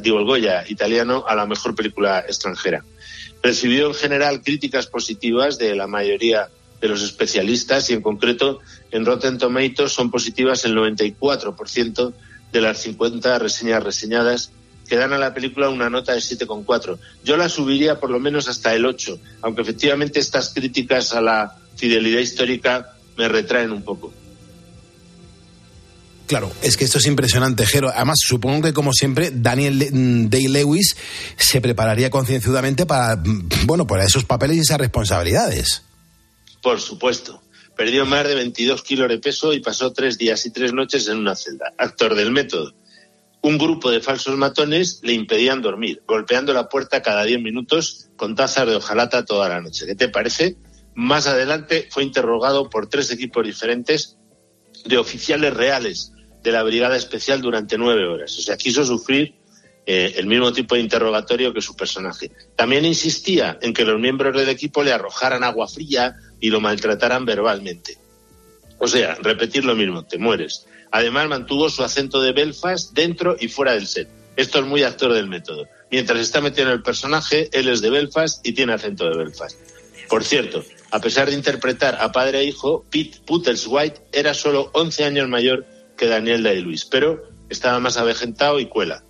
digo 0.00 0.18
el 0.18 0.24
Goya 0.24 0.64
italiano, 0.68 1.24
a 1.26 1.34
la 1.34 1.46
mejor 1.46 1.74
película 1.74 2.20
extranjera. 2.20 2.84
Recibió 3.42 3.88
en 3.88 3.94
general 3.94 4.42
críticas 4.42 4.86
positivas 4.86 5.58
de 5.58 5.76
la 5.76 5.86
mayoría 5.86 6.48
de 6.80 6.88
los 6.88 7.02
especialistas 7.02 7.90
y 7.90 7.94
en 7.94 8.02
concreto 8.02 8.60
en 8.90 9.04
Rotten 9.04 9.38
Tomatoes 9.38 9.92
son 9.92 10.10
positivas 10.10 10.64
el 10.64 10.76
94% 10.76 12.12
de 12.52 12.60
las 12.60 12.78
50 12.78 13.38
reseñas 13.38 13.82
reseñadas 13.82 14.52
que 14.88 14.96
dan 14.96 15.12
a 15.12 15.18
la 15.18 15.34
película 15.34 15.68
una 15.68 15.90
nota 15.90 16.12
de 16.12 16.20
7,4. 16.20 16.98
Yo 17.22 17.36
la 17.36 17.48
subiría 17.48 18.00
por 18.00 18.10
lo 18.10 18.18
menos 18.18 18.48
hasta 18.48 18.74
el 18.74 18.86
8, 18.86 19.18
aunque 19.42 19.62
efectivamente 19.62 20.18
estas 20.18 20.54
críticas 20.54 21.12
a 21.12 21.20
la 21.20 21.56
fidelidad 21.76 22.20
histórica 22.20 22.94
me 23.16 23.28
retraen 23.28 23.70
un 23.70 23.82
poco. 23.82 24.12
Claro, 26.28 26.52
es 26.60 26.76
que 26.76 26.84
esto 26.84 26.98
es 26.98 27.06
impresionante, 27.06 27.64
Jero. 27.64 27.88
Además, 27.88 28.18
supongo 28.20 28.60
que, 28.60 28.74
como 28.74 28.92
siempre, 28.92 29.30
Daniel 29.32 29.88
mm, 29.90 30.28
Day-Lewis 30.28 30.94
se 31.38 31.62
prepararía 31.62 32.10
concienzudamente 32.10 32.84
para, 32.84 33.16
mm, 33.16 33.48
bueno, 33.64 33.86
para 33.86 34.04
esos 34.04 34.26
papeles 34.26 34.58
y 34.58 34.60
esas 34.60 34.76
responsabilidades. 34.76 35.82
Por 36.62 36.80
supuesto. 36.82 37.42
Perdió 37.74 38.04
más 38.04 38.28
de 38.28 38.34
22 38.34 38.82
kilos 38.82 39.08
de 39.08 39.18
peso 39.18 39.54
y 39.54 39.60
pasó 39.60 39.94
tres 39.94 40.18
días 40.18 40.44
y 40.44 40.50
tres 40.50 40.74
noches 40.74 41.08
en 41.08 41.16
una 41.16 41.34
celda. 41.34 41.72
Actor 41.78 42.14
del 42.14 42.30
método. 42.30 42.74
Un 43.40 43.56
grupo 43.56 43.90
de 43.90 44.00
falsos 44.00 44.36
matones 44.36 45.00
le 45.02 45.14
impedían 45.14 45.62
dormir, 45.62 46.02
golpeando 46.06 46.52
la 46.52 46.68
puerta 46.68 47.00
cada 47.00 47.24
10 47.24 47.40
minutos 47.40 48.10
con 48.16 48.34
tazas 48.34 48.66
de 48.66 48.76
hojalata 48.76 49.24
toda 49.24 49.48
la 49.48 49.62
noche. 49.62 49.86
¿Qué 49.86 49.94
te 49.94 50.10
parece? 50.10 50.56
Más 50.94 51.26
adelante 51.26 51.88
fue 51.90 52.02
interrogado 52.02 52.68
por 52.68 52.88
tres 52.88 53.10
equipos 53.10 53.46
diferentes 53.46 54.18
de 54.84 54.98
oficiales 54.98 55.54
reales 55.54 56.12
de 56.48 56.52
la 56.52 56.62
Brigada 56.62 56.96
Especial 56.96 57.42
durante 57.42 57.76
nueve 57.76 58.06
horas. 58.06 58.36
O 58.38 58.40
sea, 58.40 58.56
quiso 58.56 58.82
sufrir 58.82 59.34
eh, 59.84 60.14
el 60.16 60.26
mismo 60.26 60.50
tipo 60.50 60.74
de 60.74 60.80
interrogatorio 60.80 61.52
que 61.52 61.60
su 61.60 61.76
personaje. 61.76 62.30
También 62.56 62.86
insistía 62.86 63.58
en 63.60 63.74
que 63.74 63.84
los 63.84 64.00
miembros 64.00 64.34
del 64.34 64.48
equipo 64.48 64.82
le 64.82 64.92
arrojaran 64.92 65.44
agua 65.44 65.68
fría 65.68 66.16
y 66.40 66.48
lo 66.48 66.60
maltrataran 66.60 67.26
verbalmente. 67.26 67.98
O 68.78 68.88
sea, 68.88 69.16
repetir 69.16 69.66
lo 69.66 69.76
mismo, 69.76 70.04
te 70.06 70.16
mueres. 70.16 70.66
Además, 70.90 71.28
mantuvo 71.28 71.68
su 71.68 71.82
acento 71.82 72.22
de 72.22 72.32
Belfast 72.32 72.94
dentro 72.94 73.36
y 73.38 73.48
fuera 73.48 73.72
del 73.72 73.86
set. 73.86 74.08
Esto 74.36 74.60
es 74.60 74.64
muy 74.64 74.84
actor 74.84 75.12
del 75.12 75.28
método. 75.28 75.66
Mientras 75.90 76.18
está 76.20 76.40
metido 76.40 76.68
en 76.68 76.72
el 76.72 76.82
personaje, 76.82 77.50
él 77.52 77.68
es 77.68 77.82
de 77.82 77.90
Belfast 77.90 78.46
y 78.46 78.52
tiene 78.52 78.72
acento 78.72 79.06
de 79.10 79.18
Belfast. 79.18 79.58
Por 80.08 80.24
cierto, 80.24 80.64
a 80.90 81.00
pesar 81.00 81.28
de 81.28 81.34
interpretar 81.34 81.98
a 82.00 82.10
padre 82.10 82.40
e 82.40 82.44
hijo, 82.44 82.86
Pete 82.88 83.20
White 83.66 84.00
era 84.12 84.32
solo 84.32 84.70
11 84.72 85.04
años 85.04 85.28
mayor 85.28 85.66
que 85.98 86.06
Daniel 86.06 86.42
Day-Luis, 86.42 86.86
pero 86.86 87.22
estaba 87.50 87.78
más 87.80 87.98
avejentado 87.98 88.58
y 88.60 88.66
cuela. 88.66 89.04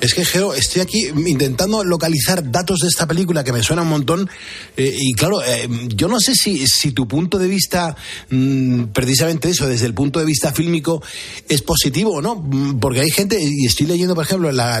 Es 0.00 0.14
que, 0.14 0.24
Geo, 0.24 0.54
estoy 0.54 0.80
aquí 0.80 1.08
intentando 1.26 1.84
localizar 1.84 2.50
datos 2.50 2.78
de 2.80 2.88
esta 2.88 3.06
película 3.06 3.44
que 3.44 3.52
me 3.52 3.62
suena 3.62 3.82
un 3.82 3.88
montón. 3.88 4.30
Eh, 4.76 4.96
y 4.98 5.12
claro, 5.12 5.42
eh, 5.44 5.68
yo 5.94 6.08
no 6.08 6.18
sé 6.18 6.34
si, 6.34 6.66
si 6.66 6.92
tu 6.92 7.06
punto 7.06 7.38
de 7.38 7.46
vista, 7.46 7.94
mm, 8.30 8.84
precisamente 8.94 9.50
eso, 9.50 9.68
desde 9.68 9.84
el 9.84 9.92
punto 9.92 10.18
de 10.18 10.24
vista 10.24 10.52
fílmico, 10.52 11.02
es 11.48 11.60
positivo 11.60 12.12
o 12.14 12.22
no. 12.22 12.36
Mm, 12.36 12.80
porque 12.80 13.00
hay 13.00 13.10
gente, 13.10 13.38
y 13.42 13.66
estoy 13.66 13.86
leyendo, 13.86 14.14
por 14.14 14.24
ejemplo, 14.24 14.50
la, 14.50 14.80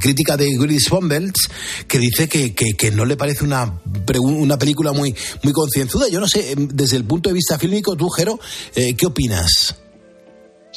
crítica 0.00 0.36
de 0.36 0.58
Willis 0.58 0.88
Bombelts, 0.90 1.48
que 1.86 1.98
dice 1.98 2.28
que, 2.28 2.54
que, 2.54 2.90
no 2.90 3.04
le 3.04 3.16
parece 3.16 3.44
una, 3.44 3.80
una 4.20 4.58
película 4.58 4.92
muy, 4.92 5.14
muy 5.44 5.52
concienzuda. 5.52 6.08
Yo 6.08 6.18
no 6.18 6.26
sé, 6.26 6.52
em, 6.52 6.66
desde 6.68 6.96
el 6.96 7.04
punto 7.04 7.28
de 7.28 7.34
vista 7.34 7.58
fílmico, 7.58 7.96
tú, 7.96 8.08
Jero, 8.08 8.40
eh, 8.74 8.94
¿qué 8.94 9.06
opinas? 9.06 9.76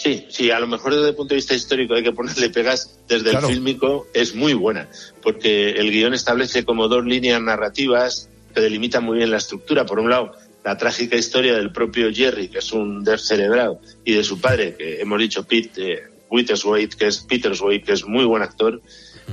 Sí, 0.01 0.25
sí, 0.29 0.49
a 0.49 0.59
lo 0.59 0.65
mejor 0.65 0.95
desde 0.95 1.09
el 1.09 1.15
punto 1.15 1.35
de 1.35 1.35
vista 1.35 1.53
histórico 1.53 1.93
hay 1.93 2.01
que 2.01 2.11
ponerle 2.11 2.49
pegas 2.49 2.97
desde 3.07 3.29
el 3.29 3.37
fílmico, 3.37 4.07
es 4.15 4.33
muy 4.33 4.55
buena, 4.55 4.89
porque 5.21 5.73
el 5.73 5.91
guion 5.91 6.15
establece 6.15 6.65
como 6.65 6.87
dos 6.87 7.05
líneas 7.05 7.39
narrativas 7.39 8.27
que 8.51 8.61
delimitan 8.61 9.03
muy 9.03 9.17
bien 9.19 9.29
la 9.29 9.37
estructura. 9.37 9.85
Por 9.85 9.99
un 9.99 10.09
lado, 10.09 10.31
la 10.63 10.75
trágica 10.75 11.17
historia 11.17 11.53
del 11.53 11.71
propio 11.71 12.11
Jerry, 12.11 12.47
que 12.47 12.57
es 12.57 12.71
un 12.71 13.03
descerebrado, 13.03 13.79
y 14.03 14.13
de 14.13 14.23
su 14.23 14.41
padre, 14.41 14.73
que 14.75 15.01
hemos 15.01 15.19
dicho 15.19 15.43
Pete 15.43 15.93
eh, 15.93 16.87
que 16.97 17.05
es 17.05 17.19
Peter 17.19 17.51
que 17.85 17.91
es 17.91 18.03
muy 18.03 18.25
buen 18.25 18.41
actor. 18.41 18.81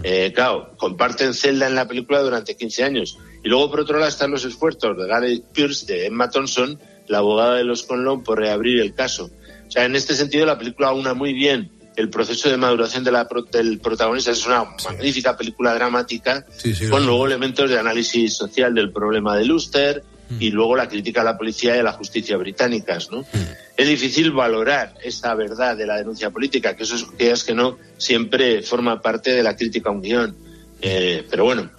Eh, 0.03 0.33
claro, 0.35 0.75
comparten 0.77 1.33
celda 1.33 1.67
en 1.67 1.77
la 1.77 1.89
película 1.89 2.21
durante 2.21 2.59
15 2.59 2.85
años. 2.85 3.19
Y 3.43 3.49
luego, 3.49 3.71
por 3.71 3.81
otro 3.81 3.97
lado, 3.97 4.11
están 4.11 4.33
los 4.33 4.45
esfuerzos 4.45 4.99
de 4.99 5.07
Gary 5.07 5.43
Pierce, 5.55 5.87
de 5.87 6.07
Emma 6.09 6.29
Thompson, 6.29 6.79
la 7.07 7.19
abogada 7.19 7.55
de 7.55 7.65
los 7.65 7.85
Conlon, 7.85 8.23
por 8.23 8.39
reabrir 8.39 8.81
el 8.81 8.93
caso. 8.93 9.31
O 9.69 9.71
sea, 9.71 9.85
en 9.85 9.95
este 9.95 10.15
sentido 10.15 10.47
la 10.47 10.59
película 10.59 10.89
aúna 10.89 11.15
muy 11.15 11.33
bien 11.33 11.71
el 11.99 12.11
proceso 12.11 12.49
de 12.49 12.57
maduración 12.57 13.03
de 13.03 13.11
la, 13.11 13.29
del 13.51 13.81
protagonista. 13.81 14.31
Es 14.31 14.47
una 14.47 14.65
magnífica 14.85 15.37
película 15.37 15.75
dramática 15.75 16.47
con 16.91 17.05
luego 17.05 17.27
elementos 17.27 17.69
de 17.69 17.79
análisis 17.79 18.35
social 18.35 18.73
del 18.73 18.93
problema 18.93 19.37
de 19.37 19.45
Luster 19.45 20.05
mm. 20.31 20.37
y 20.39 20.51
luego 20.51 20.77
la 20.77 20.89
crítica 20.89 21.23
a 21.23 21.25
la 21.25 21.37
policía 21.37 21.75
y 21.75 21.81
a 21.81 21.83
la 21.83 21.93
justicia 21.93 22.37
británicas. 22.37 23.11
¿no? 23.11 23.23
Mm. 23.23 23.37
Es 23.77 23.89
difícil 23.89 24.31
valorar 24.31 24.95
esta 25.03 25.35
verdad 25.35 25.77
de 25.77 25.87
la 25.87 25.97
denuncia 25.97 26.31
política, 26.31 26.77
que 26.77 26.85
eso 26.85 26.95
es 26.95 27.05
que, 27.19 27.33
es 27.33 27.43
que 27.43 27.55
no 27.55 27.79
siempre 27.97 28.63
forma 28.63 29.03
parte 29.03 29.33
de 29.33 29.43
la 29.43 29.57
crítica 29.57 29.89
a 29.89 29.93
un 29.93 30.03
guion. 30.03 30.37
Eh, 30.81 31.27
pero 31.29 31.45
bueno, 31.45 31.71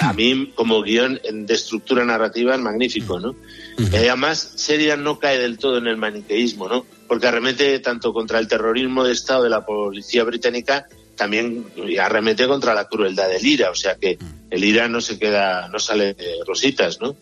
a, 0.00 0.12
mí 0.12 0.52
como 0.54 0.82
guion 0.82 1.20
de 1.22 1.54
estructura 1.54 2.04
narrativa 2.04 2.54
es 2.54 2.60
magnífico, 2.60 3.20
¿no? 3.20 3.36
además, 3.92 4.52
Serian 4.56 5.04
no 5.04 5.20
cae 5.20 5.38
del 5.38 5.58
todo 5.58 5.78
en 5.78 5.86
el 5.86 5.96
maniqueísmo, 5.96 6.68
¿no? 6.68 6.84
Porque 7.06 7.28
arremete 7.28 7.78
tanto 7.78 8.12
contra 8.12 8.40
el 8.40 8.48
terrorismo 8.48 9.04
de 9.04 9.12
Estado 9.12 9.44
de 9.44 9.50
la 9.50 9.64
policía 9.64 10.24
británica, 10.24 10.88
también 11.18 11.66
arremete 12.00 12.46
contra 12.46 12.74
la 12.74 12.86
crueldad 12.86 13.28
del 13.28 13.44
IRA, 13.44 13.70
o 13.70 13.74
sea 13.74 13.96
que 13.96 14.18
el 14.50 14.64
IRA 14.64 14.88
no 14.88 15.00
se 15.00 15.18
queda, 15.18 15.68
no 15.68 15.78
sale 15.78 16.14
de 16.14 16.36
rositas, 16.46 17.00
¿no? 17.00 17.16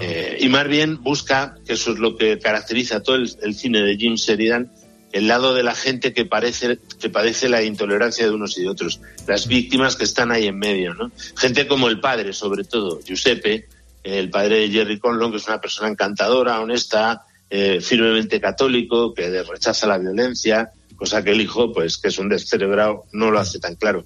Eh, 0.00 0.38
y 0.40 0.48
más 0.48 0.66
bien 0.66 1.02
busca, 1.02 1.56
que 1.64 1.74
eso 1.74 1.92
es 1.92 1.98
lo 1.98 2.16
que 2.16 2.38
caracteriza 2.38 3.02
todo 3.02 3.16
el, 3.16 3.54
cine 3.54 3.82
de 3.82 3.96
Jim 3.96 4.14
Sheridan, 4.14 4.72
el 5.14 5.28
lado 5.28 5.54
de 5.54 5.62
la 5.62 5.76
gente 5.76 6.12
que, 6.12 6.24
parece, 6.24 6.80
que 6.98 7.08
padece 7.08 7.48
la 7.48 7.62
intolerancia 7.62 8.26
de 8.26 8.32
unos 8.32 8.58
y 8.58 8.62
de 8.62 8.68
otros, 8.68 9.00
las 9.28 9.46
víctimas 9.46 9.94
que 9.94 10.02
están 10.02 10.32
ahí 10.32 10.48
en 10.48 10.58
medio, 10.58 10.92
¿no? 10.92 11.12
Gente 11.36 11.68
como 11.68 11.86
el 11.88 12.00
padre, 12.00 12.32
sobre 12.32 12.64
todo, 12.64 13.00
Giuseppe, 13.00 13.68
el 14.02 14.28
padre 14.28 14.58
de 14.58 14.70
Jerry 14.70 14.98
Conlon, 14.98 15.30
que 15.30 15.36
es 15.36 15.46
una 15.46 15.60
persona 15.60 15.88
encantadora, 15.88 16.58
honesta, 16.58 17.22
eh, 17.48 17.80
firmemente 17.80 18.40
católico, 18.40 19.14
que 19.14 19.44
rechaza 19.44 19.86
la 19.86 19.98
violencia, 19.98 20.72
cosa 20.96 21.22
que 21.22 21.30
el 21.30 21.40
hijo, 21.40 21.72
pues 21.72 21.96
que 21.96 22.08
es 22.08 22.18
un 22.18 22.28
descerebrado, 22.28 23.04
no 23.12 23.30
lo 23.30 23.38
hace 23.38 23.60
tan 23.60 23.76
claro. 23.76 24.04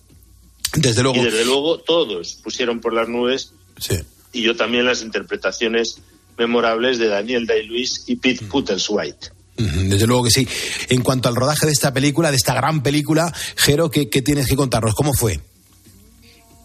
Desde 0.74 1.02
luego. 1.02 1.16
Y 1.16 1.22
desde 1.22 1.46
luego 1.46 1.78
todos 1.78 2.34
pusieron 2.44 2.80
por 2.80 2.92
las 2.92 3.08
nubes, 3.08 3.54
Sí. 3.78 3.96
y 4.34 4.42
yo 4.42 4.54
también 4.54 4.84
las 4.84 5.02
interpretaciones 5.02 6.02
memorables 6.36 6.98
de 6.98 7.08
Daniel 7.08 7.46
Day-Lewis 7.46 8.04
y 8.06 8.16
Pete 8.16 8.44
White. 8.50 9.37
Desde 9.58 10.06
luego 10.06 10.24
que 10.24 10.30
sí. 10.30 10.48
En 10.88 11.02
cuanto 11.02 11.28
al 11.28 11.34
rodaje 11.34 11.66
de 11.66 11.72
esta 11.72 11.92
película, 11.92 12.30
de 12.30 12.36
esta 12.36 12.54
gran 12.54 12.82
película, 12.82 13.32
Jero, 13.56 13.90
¿qué, 13.90 14.08
qué 14.08 14.22
tienes 14.22 14.46
que 14.46 14.54
contarnos? 14.54 14.94
¿Cómo 14.94 15.12
fue? 15.12 15.40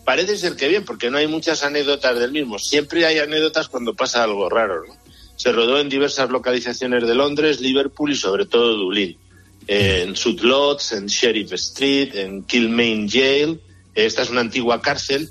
Parece 0.06 0.38
ser 0.38 0.56
que 0.56 0.68
bien, 0.68 0.86
porque 0.86 1.10
no 1.10 1.18
hay 1.18 1.28
muchas 1.28 1.64
anécdotas 1.64 2.20
del 2.20 2.32
mismo. 2.32 2.60
Siempre 2.60 3.06
hay 3.06 3.20
anécdotas 3.20 3.68
cuando 3.68 3.96
pasa 3.96 4.24
algo 4.24 4.48
raro. 4.50 4.84
¿no? 4.88 4.96
Se 5.36 5.52
rodó 5.52 5.80
en 5.80 5.90
diversas 5.90 6.30
localizaciones 6.30 7.08
de 7.08 7.16
Londres, 7.16 7.62
Liverpool 7.62 8.12
y 8.12 8.16
sobre 8.16 8.46
todo 8.46 8.76
Dublín. 8.76 9.18
Eh, 9.68 10.04
en 10.06 10.16
Sutlots, 10.16 10.92
en 10.92 11.08
Sheriff 11.08 11.54
Street, 11.54 12.16
en 12.16 12.44
Kilmaine 12.44 13.10
Jail. 13.10 13.60
Esta 13.96 14.22
es 14.22 14.30
una 14.30 14.42
antigua 14.42 14.82
cárcel 14.82 15.30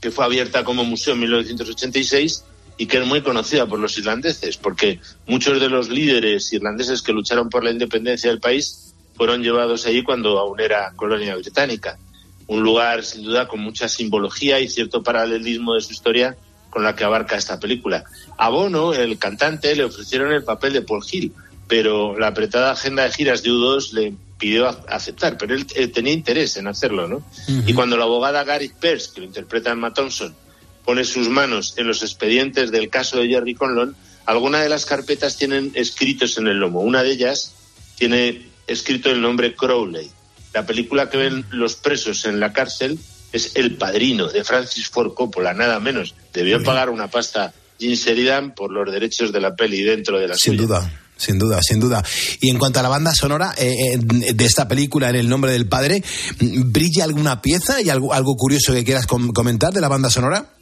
que 0.00 0.10
fue 0.10 0.24
abierta 0.24 0.62
como 0.62 0.84
museo 0.84 1.14
en 1.14 1.20
1986 1.20 2.44
y 2.78 2.86
que 2.86 2.98
es 2.98 3.06
muy 3.06 3.22
conocida 3.22 3.66
por 3.66 3.78
los 3.78 3.96
irlandeses, 3.98 4.56
porque 4.56 5.00
muchos 5.26 5.60
de 5.60 5.68
los 5.68 5.88
líderes 5.88 6.52
irlandeses 6.52 7.02
que 7.02 7.12
lucharon 7.12 7.48
por 7.48 7.64
la 7.64 7.70
independencia 7.70 8.30
del 8.30 8.40
país 8.40 8.94
fueron 9.14 9.42
llevados 9.42 9.86
allí 9.86 10.02
cuando 10.02 10.38
aún 10.38 10.60
era 10.60 10.92
colonia 10.94 11.36
británica. 11.36 11.98
Un 12.46 12.62
lugar, 12.62 13.02
sin 13.02 13.24
duda, 13.24 13.48
con 13.48 13.60
mucha 13.60 13.88
simbología 13.88 14.60
y 14.60 14.68
cierto 14.68 15.02
paralelismo 15.02 15.74
de 15.74 15.80
su 15.80 15.92
historia 15.92 16.36
con 16.70 16.84
la 16.84 16.94
que 16.94 17.04
abarca 17.04 17.36
esta 17.36 17.58
película. 17.58 18.04
A 18.36 18.50
Bono, 18.50 18.92
el 18.92 19.18
cantante, 19.18 19.74
le 19.74 19.84
ofrecieron 19.84 20.32
el 20.32 20.44
papel 20.44 20.74
de 20.74 20.82
Paul 20.82 21.02
Hill, 21.10 21.32
pero 21.66 22.18
la 22.18 22.28
apretada 22.28 22.72
agenda 22.72 23.04
de 23.04 23.10
giras 23.10 23.42
de 23.42 23.50
U2 23.50 23.92
le 23.92 24.14
pidió 24.38 24.68
aceptar, 24.88 25.38
pero 25.38 25.54
él 25.54 25.66
eh, 25.74 25.88
tenía 25.88 26.12
interés 26.12 26.56
en 26.58 26.66
hacerlo, 26.66 27.08
¿no? 27.08 27.24
Y 27.66 27.72
cuando 27.72 27.96
la 27.96 28.04
abogada 28.04 28.44
Gary 28.44 28.70
Pearce, 28.78 29.10
que 29.14 29.22
lo 29.22 29.26
interpreta 29.26 29.72
Emma 29.72 29.94
Thompson, 29.94 30.34
pone 30.86 31.04
sus 31.04 31.28
manos 31.28 31.74
en 31.76 31.86
los 31.88 32.02
expedientes 32.02 32.70
del 32.70 32.88
caso 32.88 33.18
de 33.18 33.28
Jerry 33.28 33.54
Conlon, 33.54 33.94
algunas 34.24 34.62
de 34.62 34.68
las 34.70 34.86
carpetas 34.86 35.36
tienen 35.36 35.72
escritos 35.74 36.38
en 36.38 36.46
el 36.46 36.58
lomo. 36.58 36.80
Una 36.80 37.02
de 37.02 37.10
ellas 37.10 37.52
tiene 37.96 38.48
escrito 38.66 39.10
el 39.10 39.20
nombre 39.20 39.54
Crowley. 39.54 40.10
La 40.54 40.64
película 40.64 41.10
que 41.10 41.18
ven 41.18 41.44
los 41.50 41.74
presos 41.76 42.24
en 42.24 42.40
la 42.40 42.52
cárcel 42.52 42.98
es 43.32 43.52
El 43.56 43.76
Padrino, 43.76 44.28
de 44.28 44.42
Francis 44.44 44.88
Ford 44.88 45.12
Coppola, 45.14 45.52
nada 45.52 45.78
menos. 45.80 46.14
Debió 46.32 46.62
pagar 46.62 46.88
una 46.88 47.08
pasta 47.08 47.52
Jim 47.78 47.92
Sheridan 47.92 48.54
por 48.54 48.72
los 48.72 48.90
derechos 48.90 49.32
de 49.32 49.40
la 49.40 49.54
peli 49.54 49.82
dentro 49.82 50.18
de 50.18 50.28
la 50.28 50.34
Sin 50.36 50.54
suya. 50.54 50.66
duda. 50.66 50.92
Sin 51.18 51.38
duda, 51.38 51.60
sin 51.62 51.80
duda. 51.80 52.04
Y 52.42 52.50
en 52.50 52.58
cuanto 52.58 52.78
a 52.80 52.82
la 52.82 52.90
banda 52.90 53.14
sonora 53.14 53.54
eh, 53.56 53.74
eh, 53.94 53.98
de 54.34 54.44
esta 54.44 54.68
película, 54.68 55.08
en 55.08 55.16
el 55.16 55.28
nombre 55.30 55.50
del 55.50 55.66
padre, 55.66 56.02
¿brilla 56.38 57.04
alguna 57.04 57.40
pieza 57.40 57.80
y 57.80 57.88
algo, 57.88 58.12
algo 58.12 58.34
curioso 58.36 58.74
que 58.74 58.84
quieras 58.84 59.06
com- 59.06 59.32
comentar 59.32 59.72
de 59.72 59.80
la 59.80 59.88
banda 59.88 60.10
sonora? 60.10 60.55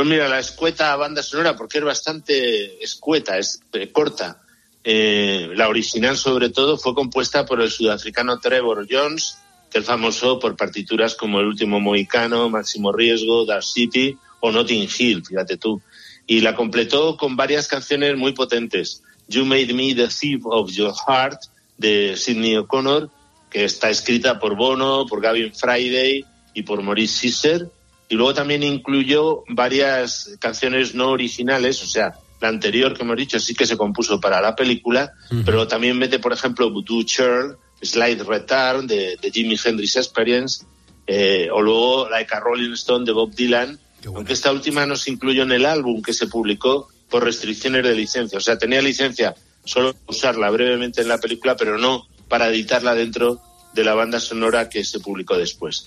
Pues 0.00 0.08
mira, 0.08 0.28
la 0.28 0.38
escueta 0.38 0.96
banda 0.96 1.22
sonora, 1.22 1.56
porque 1.56 1.76
es 1.76 1.84
bastante 1.84 2.82
escueta, 2.82 3.36
es 3.36 3.60
eh, 3.74 3.92
corta. 3.92 4.40
Eh, 4.82 5.50
la 5.54 5.68
original, 5.68 6.16
sobre 6.16 6.48
todo, 6.48 6.78
fue 6.78 6.94
compuesta 6.94 7.44
por 7.44 7.60
el 7.60 7.70
sudafricano 7.70 8.40
Trevor 8.40 8.86
Jones, 8.90 9.36
que 9.70 9.80
es 9.80 9.84
famoso 9.84 10.38
por 10.38 10.56
partituras 10.56 11.14
como 11.14 11.40
El 11.40 11.48
último 11.48 11.80
Mohicano, 11.80 12.48
Máximo 12.48 12.92
Riesgo, 12.92 13.44
Dark 13.44 13.62
City 13.62 14.16
o 14.40 14.50
Notting 14.50 14.88
Hill, 14.98 15.22
fíjate 15.22 15.58
tú. 15.58 15.82
Y 16.26 16.40
la 16.40 16.56
completó 16.56 17.18
con 17.18 17.36
varias 17.36 17.68
canciones 17.68 18.16
muy 18.16 18.32
potentes. 18.32 19.02
You 19.28 19.44
Made 19.44 19.74
Me 19.74 19.94
the 19.94 20.08
Thief 20.08 20.46
of 20.46 20.72
Your 20.72 20.94
Heart, 20.94 21.42
de 21.76 22.16
Sidney 22.16 22.56
O'Connor, 22.56 23.10
que 23.50 23.66
está 23.66 23.90
escrita 23.90 24.38
por 24.38 24.56
Bono, 24.56 25.04
por 25.04 25.20
Gavin 25.20 25.54
Friday 25.54 26.24
y 26.54 26.62
por 26.62 26.80
Maurice 26.80 27.28
Caesar. 27.28 27.68
Y 28.10 28.16
luego 28.16 28.34
también 28.34 28.62
incluyó 28.64 29.44
varias 29.48 30.36
canciones 30.40 30.94
no 30.94 31.10
originales, 31.10 31.82
o 31.82 31.86
sea, 31.86 32.14
la 32.40 32.48
anterior 32.48 32.92
que 32.92 33.02
hemos 33.02 33.16
dicho 33.16 33.38
sí 33.38 33.54
que 33.54 33.66
se 33.66 33.76
compuso 33.76 34.20
para 34.20 34.40
la 34.40 34.56
película, 34.56 35.12
pero 35.44 35.68
también 35.68 35.96
mete, 35.96 36.18
por 36.18 36.32
ejemplo, 36.32 36.70
Voodoo 36.70 37.04
Churl, 37.04 37.56
Slide 37.80 38.24
Return 38.24 38.88
de, 38.88 39.16
de 39.16 39.30
Jimi 39.30 39.56
Hendrix 39.62 39.96
Experience, 39.96 40.64
eh, 41.06 41.48
o 41.52 41.62
luego 41.62 42.08
Like 42.10 42.34
a 42.34 42.40
Rolling 42.40 42.72
Stone 42.72 43.04
de 43.04 43.12
Bob 43.12 43.32
Dylan, 43.32 43.78
aunque 44.06 44.32
esta 44.32 44.50
última 44.50 44.86
no 44.86 44.96
se 44.96 45.10
incluyó 45.10 45.44
en 45.44 45.52
el 45.52 45.64
álbum 45.64 46.02
que 46.02 46.12
se 46.12 46.26
publicó 46.26 46.88
por 47.08 47.24
restricciones 47.24 47.84
de 47.84 47.94
licencia. 47.94 48.38
O 48.38 48.40
sea, 48.40 48.58
tenía 48.58 48.82
licencia 48.82 49.34
solo 49.64 49.92
para 49.92 50.04
usarla 50.08 50.50
brevemente 50.50 51.00
en 51.02 51.08
la 51.08 51.18
película, 51.18 51.56
pero 51.56 51.78
no 51.78 52.08
para 52.28 52.48
editarla 52.48 52.94
dentro 52.94 53.40
de 53.72 53.84
la 53.84 53.94
banda 53.94 54.18
sonora 54.18 54.68
que 54.68 54.84
se 54.84 54.98
publicó 55.00 55.36
después. 55.38 55.86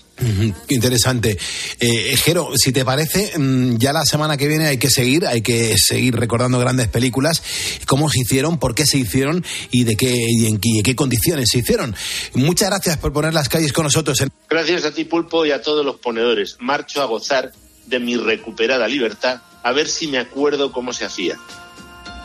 Interesante. 0.68 1.36
Eh, 1.80 2.16
Jero, 2.16 2.50
si 2.56 2.72
te 2.72 2.84
parece, 2.84 3.32
mm, 3.38 3.76
ya 3.76 3.92
la 3.92 4.04
semana 4.04 4.36
que 4.36 4.48
viene 4.48 4.66
hay 4.66 4.78
que 4.78 4.88
seguir, 4.90 5.26
hay 5.26 5.42
que 5.42 5.76
seguir 5.78 6.16
recordando 6.16 6.58
grandes 6.58 6.88
películas, 6.88 7.42
cómo 7.86 8.08
se 8.08 8.20
hicieron, 8.20 8.58
por 8.58 8.74
qué 8.74 8.86
se 8.86 8.98
hicieron 8.98 9.44
y 9.70 9.84
de 9.84 9.96
qué 9.96 10.14
y 10.16 10.46
en, 10.46 10.58
qué- 10.58 10.68
y 10.70 10.76
en 10.78 10.82
qué 10.82 10.96
condiciones 10.96 11.48
se 11.50 11.58
hicieron. 11.58 11.94
Muchas 12.34 12.70
gracias 12.70 12.96
por 12.98 13.12
poner 13.12 13.34
las 13.34 13.48
calles 13.48 13.72
con 13.72 13.84
nosotros. 13.84 14.20
en- 14.20 14.30
Gracias 14.48 14.84
a 14.84 14.92
ti, 14.92 15.04
Pulpo, 15.04 15.44
y 15.44 15.50
a 15.50 15.60
todos 15.62 15.84
los 15.84 15.96
ponedores. 15.96 16.56
Marcho 16.60 17.02
a 17.02 17.06
gozar 17.06 17.52
de 17.86 17.98
mi 18.00 18.16
recuperada 18.16 18.88
libertad, 18.88 19.42
a 19.62 19.72
ver 19.72 19.88
si 19.88 20.06
me 20.06 20.18
acuerdo 20.18 20.72
cómo 20.72 20.92
se 20.94 21.04
hacía. 21.04 21.38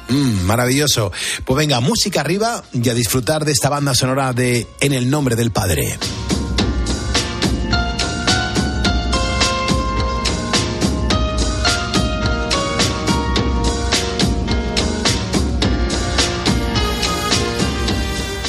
Mm, 0.10 0.42
maravilloso. 0.46 1.12
Pues 1.46 1.58
venga, 1.58 1.80
música 1.80 2.22
arriba 2.22 2.64
y 2.74 2.90
a 2.90 2.94
disfrutar 2.94 3.46
de 3.46 3.52
esta 3.52 3.70
banda 3.70 3.94
sonora 3.94 4.34
de 4.34 4.68
En 4.80 4.94
el 4.94 5.10
nombre 5.10 5.36
del 5.36 5.52
Padre. 5.52 5.98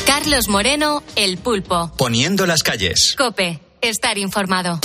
Carlos 0.06 0.48
Moreno, 0.48 1.02
El 1.16 1.38
Pulpo. 1.38 1.92
Poniendo 1.96 2.46
las 2.46 2.62
calles. 2.62 3.14
Cope, 3.16 3.60
estar 3.80 4.16
informado. 4.16 4.78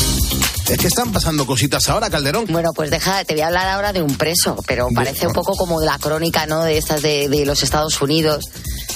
Es 0.69 0.77
que 0.79 0.87
están 0.87 1.11
pasando 1.11 1.45
cositas 1.45 1.87
ahora, 1.89 2.09
Calderón. 2.09 2.45
Bueno, 2.49 2.71
pues 2.73 2.89
deja, 2.89 3.23
te 3.23 3.33
voy 3.35 3.41
a 3.41 3.47
hablar 3.47 3.67
ahora 3.67 3.93
de 3.93 4.01
un 4.01 4.15
preso, 4.15 4.55
pero 4.67 4.87
parece 4.93 5.27
un 5.27 5.33
poco 5.33 5.55
como 5.55 5.79
de 5.79 5.85
la 5.85 5.99
crónica, 5.99 6.47
¿no? 6.47 6.63
De 6.63 6.77
estas 6.77 7.01
de, 7.03 7.29
de 7.29 7.45
los 7.45 7.61
Estados 7.61 8.01
Unidos. 8.01 8.45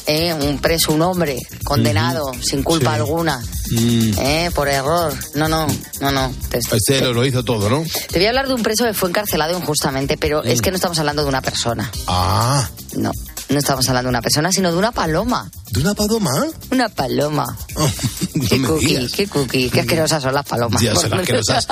¿eh? 0.08 0.34
Un 0.34 0.58
preso, 0.60 0.92
un 0.94 1.04
hombre, 1.04 1.38
condenado, 1.64 2.32
sin 2.42 2.64
culpa 2.64 2.92
Sí. 2.96 2.96
alguna, 2.98 3.40
Mm, 3.72 4.14
¿eh? 4.18 4.52
por 4.56 4.68
error. 4.68 5.14
No, 5.36 5.48
no, 5.48 5.68
no, 6.02 6.12
no. 6.12 6.34
Te, 6.50 6.58
este 6.58 7.02
lo, 7.02 7.14
lo 7.14 7.24
hizo 7.24 7.44
todo, 7.46 7.70
¿no? 7.70 7.84
te 8.12 8.18
voy 8.18 8.26
a 8.26 8.30
hablar 8.30 8.48
de 8.48 8.56
un 8.56 8.64
preso 8.64 8.84
que 8.86 8.96
fue 8.96 9.10
encarcelado 9.10 9.56
injustamente, 9.56 10.18
pero 10.18 10.44
es 10.44 10.62
que 10.62 10.72
no 10.72 10.76
estamos 10.78 10.98
hablando 10.98 11.22
de 11.22 11.30
una 11.30 11.42
persona. 11.44 11.92
Ah, 12.08 12.68
No, 12.96 13.12
no 13.50 13.58
estamos 13.60 13.88
hablando 13.90 14.08
de 14.08 14.12
una 14.12 14.22
persona, 14.22 14.52
sino 14.52 14.72
de 14.72 14.78
una 14.78 14.92
paloma. 14.92 15.50
¿de 15.72 15.82
una 15.82 15.94
paloma? 15.94 16.32
Una 16.72 16.90
paloma. 16.90 17.46
no 17.76 18.48
Qué 18.48 18.62
cookie, 18.62 19.08
qué 19.08 19.28
cookie, 19.28 19.70
qué 19.70 19.82
asquerosas 19.82 20.22
son 20.24 20.34
las 20.34 20.46
palomas. 20.46 20.82
Ya 20.82 20.96
son 20.96 21.14
asquerosas. 21.14 21.68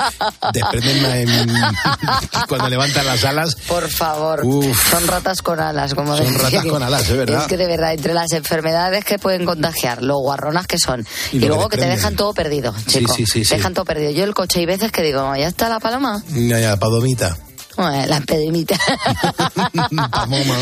Desprenden 0.52 1.04
en- 1.28 1.48
cuando 2.48 2.68
levantan 2.68 3.06
las 3.06 3.24
alas. 3.24 3.56
Por 3.66 3.88
favor, 3.88 4.44
Uf. 4.44 4.90
son 4.90 5.06
ratas 5.06 5.42
con 5.42 5.58
alas, 5.60 5.94
como 5.94 6.16
Son 6.16 6.26
decía 6.26 6.42
ratas 6.60 6.66
con 6.66 6.82
alas, 6.82 7.02
es 7.08 7.16
verdad. 7.16 7.42
Es 7.42 7.46
que 7.48 7.56
de 7.56 7.66
verdad, 7.66 7.92
entre 7.94 8.14
las 8.14 8.30
enfermedades 8.32 9.04
que 9.04 9.18
pueden 9.18 9.44
contagiar, 9.44 10.02
lo 10.02 10.18
guarronas 10.18 10.66
que 10.66 10.78
son, 10.78 11.06
Y 11.32 11.36
y, 11.36 11.40
lo 11.40 11.40
que 11.40 11.48
luego 11.48 11.68
que 11.68 11.78
te 11.78 11.86
dejan 11.86 12.14
todo 12.16 12.32
perdido, 12.34 12.74
Sí, 12.86 13.00
chico. 13.00 13.14
sí, 13.14 13.26
sí, 13.26 13.44
sí. 13.44 13.54
Dejan 13.56 13.74
todo 13.74 13.84
perdido. 13.84 14.10
Yo 14.12 14.24
el 14.24 14.34
coche 14.34 14.60
hay 14.60 14.66
veces 14.66 14.92
que 14.92 15.02
digo, 15.02 15.34
ya 15.36 15.48
está 15.48 15.68
la 15.68 15.80
paloma. 15.80 16.22
Ya, 16.28 16.60
ya, 16.60 16.76
palomita. 16.76 17.36
Bueno, 17.78 18.06
la 18.06 18.20
pedimita. 18.22 18.76
Paloma. 20.10 20.56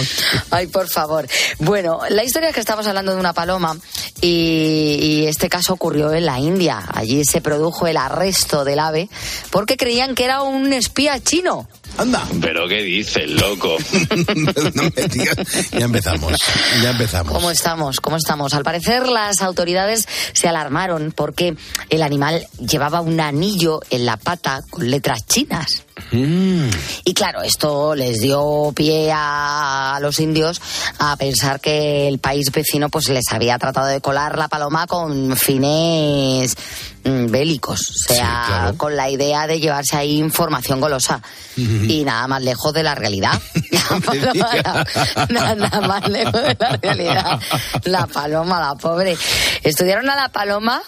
Ay, 0.50 0.66
por 0.66 0.86
favor. 0.86 1.26
Bueno, 1.60 2.00
la 2.10 2.22
historia 2.22 2.50
es 2.50 2.54
que 2.54 2.60
estamos 2.60 2.86
hablando 2.86 3.14
de 3.14 3.18
una 3.18 3.32
paloma 3.32 3.74
y, 4.20 4.98
y 5.00 5.26
este 5.26 5.48
caso 5.48 5.72
ocurrió 5.72 6.12
en 6.12 6.26
la 6.26 6.38
India. 6.38 6.84
Allí 6.92 7.24
se 7.24 7.40
produjo 7.40 7.86
el 7.86 7.96
arresto 7.96 8.66
del 8.66 8.80
ave 8.80 9.08
porque 9.50 9.78
creían 9.78 10.14
que 10.14 10.24
era 10.24 10.42
un 10.42 10.74
espía 10.74 11.18
chino. 11.18 11.66
Anda. 11.98 12.26
¿Pero 12.40 12.68
qué 12.68 12.82
dices, 12.82 13.30
loco? 13.30 13.76
no 14.74 14.82
me 14.94 15.08
digas. 15.08 15.36
Ya 15.72 15.84
empezamos. 15.86 16.32
Ya 16.82 16.90
empezamos. 16.90 17.32
¿Cómo 17.32 17.50
estamos? 17.50 18.00
¿Cómo 18.00 18.16
estamos? 18.16 18.54
Al 18.54 18.64
parecer 18.64 19.08
las 19.08 19.40
autoridades 19.40 20.06
se 20.32 20.48
alarmaron 20.48 21.12
porque 21.14 21.56
el 21.88 22.02
animal 22.02 22.46
llevaba 22.58 23.00
un 23.00 23.20
anillo 23.20 23.80
en 23.90 24.04
la 24.04 24.16
pata 24.16 24.60
con 24.68 24.90
letras 24.90 25.26
chinas. 25.26 25.84
Mm. 26.12 26.68
Y 27.04 27.14
claro, 27.14 27.42
esto 27.42 27.94
les 27.94 28.20
dio 28.20 28.72
pie 28.74 29.10
a, 29.14 29.98
los 30.00 30.20
indios 30.20 30.60
a 30.98 31.16
pensar 31.16 31.60
que 31.60 32.06
el 32.08 32.18
país 32.18 32.50
vecino 32.52 32.90
pues 32.90 33.08
les 33.08 33.32
había 33.32 33.58
tratado 33.58 33.86
de 33.86 34.00
colar 34.00 34.36
la 34.36 34.48
paloma 34.48 34.86
con 34.86 35.36
fines 35.36 36.54
bélicos, 37.06 37.80
o 37.90 37.94
sea, 38.14 38.16
Sí, 38.46 38.50
claro. 38.52 38.76
con 38.76 38.96
la 38.96 39.08
idea 39.10 39.46
de 39.46 39.60
llevarse 39.60 39.96
ahí 39.96 40.18
información 40.18 40.80
golosa. 40.80 41.22
Y 41.56 42.04
nada 42.04 42.26
más 42.26 42.42
lejos 42.42 42.72
de 42.72 42.82
la 42.82 42.94
realidad. 42.94 43.40
La 43.70 44.00
paloma, 44.00 44.86
la- 45.28 45.54
nada 45.54 45.80
más 45.82 46.08
lejos 46.08 46.42
de 46.42 46.56
la 46.58 46.76
realidad. 46.82 47.40
La 47.84 48.06
paloma, 48.06 48.60
la 48.60 48.74
pobre. 48.74 49.16
Estudiaron 49.62 50.08
a 50.10 50.16
la 50.16 50.28
paloma, 50.28 50.82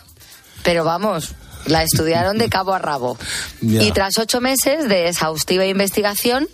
pero 0.63 0.85
vamos, 0.85 1.31
la 1.67 1.83
estudiaron 1.83 2.39
de 2.39 2.49
cabo 2.49 2.75
a 2.75 2.79
rabo. 2.79 3.17
Y 3.63 3.91
tras 3.93 4.19
ocho 4.19 4.41
meses 4.41 4.89
de 4.89 5.09
exhaustiva 5.09 5.65
investigación, 5.67 6.49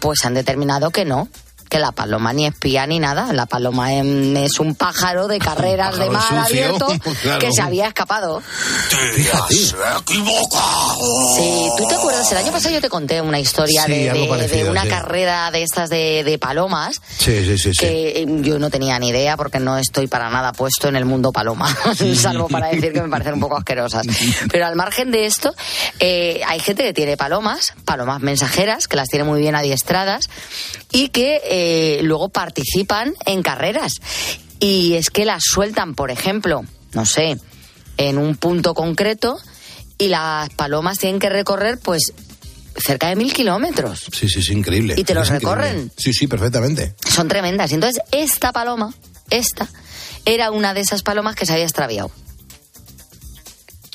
pues 0.00 0.24
han 0.24 0.34
determinado 0.34 0.90
que 0.90 1.04
no. 1.04 1.28
Que 1.68 1.78
la 1.80 1.92
paloma 1.92 2.32
ni 2.32 2.46
espía 2.46 2.86
ni 2.86 2.98
nada. 3.00 3.32
La 3.32 3.46
paloma 3.46 3.92
em, 3.94 4.36
es 4.36 4.60
un 4.60 4.74
pájaro 4.74 5.26
de 5.28 5.38
carreras 5.38 5.96
de 5.98 6.10
mar 6.10 6.22
sucio, 6.22 6.40
abierto 6.40 6.86
claro. 7.22 7.38
que 7.40 7.52
se 7.52 7.62
había 7.62 7.88
escapado. 7.88 8.42
Fíjate. 9.14 9.54
Sí, 9.54 9.74
¿tú 11.76 11.86
te 11.88 11.94
acuerdas? 11.94 12.30
El 12.32 12.38
año 12.38 12.52
pasado 12.52 12.74
yo 12.74 12.80
te 12.80 12.88
conté 12.88 13.20
una 13.20 13.38
historia 13.40 13.84
Sí, 13.86 13.92
de, 13.92 14.10
algo 14.10 14.22
de- 14.24 14.28
parecido, 14.28 14.64
de 14.66 14.70
una 14.70 14.82
sí. 14.82 14.88
carrera 14.88 15.50
de 15.50 15.62
estas 15.62 15.90
de, 15.90 16.22
de 16.24 16.38
palomas 16.38 17.00
Sí, 17.18 17.44
sí, 17.44 17.58
sí, 17.58 17.72
sí. 17.74 17.80
que 17.80 18.08
eh, 18.22 18.26
yo 18.40 18.58
no 18.58 18.70
tenía 18.70 18.98
ni 18.98 19.08
idea 19.08 19.36
porque 19.36 19.58
no 19.60 19.76
estoy 19.78 20.06
para 20.06 20.30
nada 20.30 20.52
puesto 20.52 20.88
en 20.88 20.96
el 20.96 21.04
mundo 21.04 21.32
paloma, 21.32 21.74
salvo 22.16 22.48
para 22.48 22.68
decir 22.68 22.92
que 22.92 23.02
me 23.02 23.08
parecen 23.08 23.34
un 23.34 23.40
poco 23.40 23.56
asquerosas. 23.56 24.06
Pero 24.50 24.66
al 24.66 24.76
margen 24.76 25.10
de 25.10 25.26
esto, 25.26 25.54
eh, 26.00 26.40
hay 26.46 26.60
gente 26.60 26.82
que 26.82 26.92
tiene 26.92 27.16
palomas, 27.16 27.74
palomas 27.84 28.20
mensajeras, 28.20 28.88
que 28.88 28.96
las 28.96 29.08
tiene 29.08 29.24
muy 29.24 29.40
bien 29.40 29.54
adiestradas 29.54 30.28
y 30.92 31.08
que 31.08 31.40
eh, 31.56 32.00
luego 32.02 32.30
participan 32.30 33.14
en 33.26 33.40
carreras. 33.44 33.92
Y 34.58 34.94
es 34.94 35.10
que 35.10 35.24
las 35.24 35.44
sueltan, 35.44 35.94
por 35.94 36.10
ejemplo, 36.10 36.64
no 36.94 37.06
sé, 37.06 37.38
en 37.96 38.18
un 38.18 38.34
punto 38.36 38.74
concreto 38.74 39.38
y 39.96 40.08
las 40.08 40.50
palomas 40.50 40.98
tienen 40.98 41.20
que 41.20 41.28
recorrer 41.28 41.78
pues 41.78 42.12
cerca 42.76 43.08
de 43.08 43.14
mil 43.14 43.32
kilómetros. 43.32 44.00
Sí, 44.12 44.28
sí, 44.28 44.40
es 44.40 44.50
increíble. 44.50 44.94
¿Y 44.96 45.04
te 45.04 45.14
los 45.14 45.28
increíble. 45.28 45.54
recorren? 45.54 45.92
Sí, 45.96 46.12
sí, 46.12 46.26
perfectamente. 46.26 46.96
Son 47.08 47.28
tremendas. 47.28 47.70
Y 47.70 47.74
entonces, 47.74 48.02
esta 48.10 48.50
paloma, 48.50 48.92
esta, 49.30 49.68
era 50.24 50.50
una 50.50 50.74
de 50.74 50.80
esas 50.80 51.04
palomas 51.04 51.36
que 51.36 51.46
se 51.46 51.52
había 51.52 51.66
extraviado. 51.66 52.10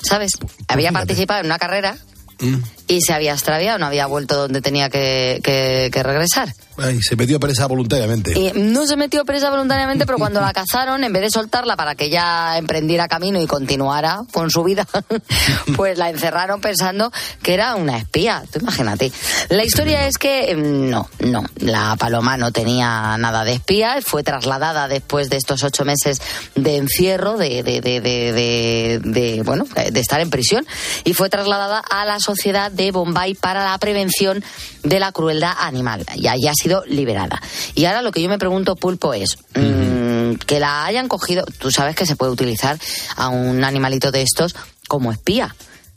¿Sabes? 0.02 0.32
Había 0.66 0.88
fíjate. 0.88 1.06
participado 1.06 1.40
en 1.40 1.46
una 1.46 1.58
carrera 1.58 1.98
Mm. 2.40 2.56
y 2.88 3.00
se 3.02 3.12
había 3.12 3.32
extraviado, 3.34 3.78
no 3.78 3.86
había 3.86 4.06
vuelto 4.06 4.36
donde 4.36 4.60
tenía 4.62 4.88
que, 4.88 5.40
que- 5.44 5.90
que 5.92 6.02
regresar. 6.02 6.52
Ay, 6.78 7.02
se 7.02 7.14
metió 7.14 7.38
presa 7.38 7.66
voluntariamente. 7.66 8.32
Y 8.38 8.52
no 8.58 8.86
se 8.86 8.96
metió 8.96 9.24
presa 9.26 9.50
voluntariamente, 9.50 10.06
pero 10.06 10.16
cuando 10.16 10.40
la 10.40 10.52
cazaron, 10.54 11.04
en 11.04 11.12
vez 11.12 11.22
de 11.22 11.30
soltarla 11.30 11.76
para 11.76 11.94
que 11.94 12.06
ella 12.06 12.56
emprendiera 12.56 13.06
camino 13.06 13.38
y 13.38 13.46
continuara 13.46 14.22
con 14.32 14.50
su 14.50 14.64
vida, 14.64 14.86
pues 15.76 15.98
la 15.98 16.08
encerraron 16.08 16.60
pensando 16.62 17.12
que 17.42 17.54
era 17.54 17.74
una 17.74 17.98
espía. 17.98 18.42
Tú 18.50 18.60
imagínate. 18.60 19.12
La 19.50 19.62
historia 19.64 20.06
es 20.06 20.16
que 20.16 20.54
mm, 20.56 20.88
no, 20.90 21.08
no, 21.20 21.44
la 21.58 21.96
paloma 21.96 22.36
no 22.38 22.50
tenía 22.50 23.16
nada 23.18 23.44
de 23.44 23.52
espía, 23.54 23.98
fue 24.02 24.22
trasladada 24.22 24.88
después 24.88 25.28
de 25.28 25.36
estos 25.36 25.62
ocho 25.62 25.84
meses 25.84 26.20
de 26.54 26.76
encierro, 26.76 27.36
de, 27.36 27.62
de, 27.62 27.80
de, 27.82 28.00
de, 28.00 28.32
de- 28.32 29.00
de, 29.04 29.42
bueno, 29.42 29.64
de 29.90 30.00
estar 30.00 30.20
en 30.20 30.30
prisión, 30.30 30.66
y 31.04 31.12
fue 31.14 31.28
trasladada 31.28 31.78
a 31.80 32.04
la 32.06 32.18
sociedad 32.30 32.70
de 32.70 32.92
Bombay 32.92 33.34
para 33.34 33.64
la 33.64 33.76
prevención 33.78 34.44
de 34.82 35.00
la 35.00 35.12
crueldad 35.12 35.52
animal. 35.58 36.04
Y 36.14 36.28
allí 36.28 36.46
ha 36.46 36.54
sido 36.54 36.84
liberada. 36.86 37.40
Y 37.74 37.84
ahora 37.84 38.02
lo 38.02 38.12
que 38.12 38.22
yo 38.22 38.28
me 38.28 38.38
pregunto, 38.38 38.76
Pulpo, 38.76 39.14
es 39.14 39.38
mm, 39.54 40.34
que 40.46 40.60
la 40.60 40.84
hayan 40.84 41.08
cogido. 41.08 41.44
Tú 41.58 41.70
sabes 41.70 41.96
que 41.96 42.06
se 42.06 42.16
puede 42.16 42.32
utilizar 42.32 42.78
a 43.16 43.28
un 43.28 43.64
animalito 43.64 44.10
de 44.10 44.22
estos 44.22 44.54
como 44.88 45.12
espía. 45.12 45.54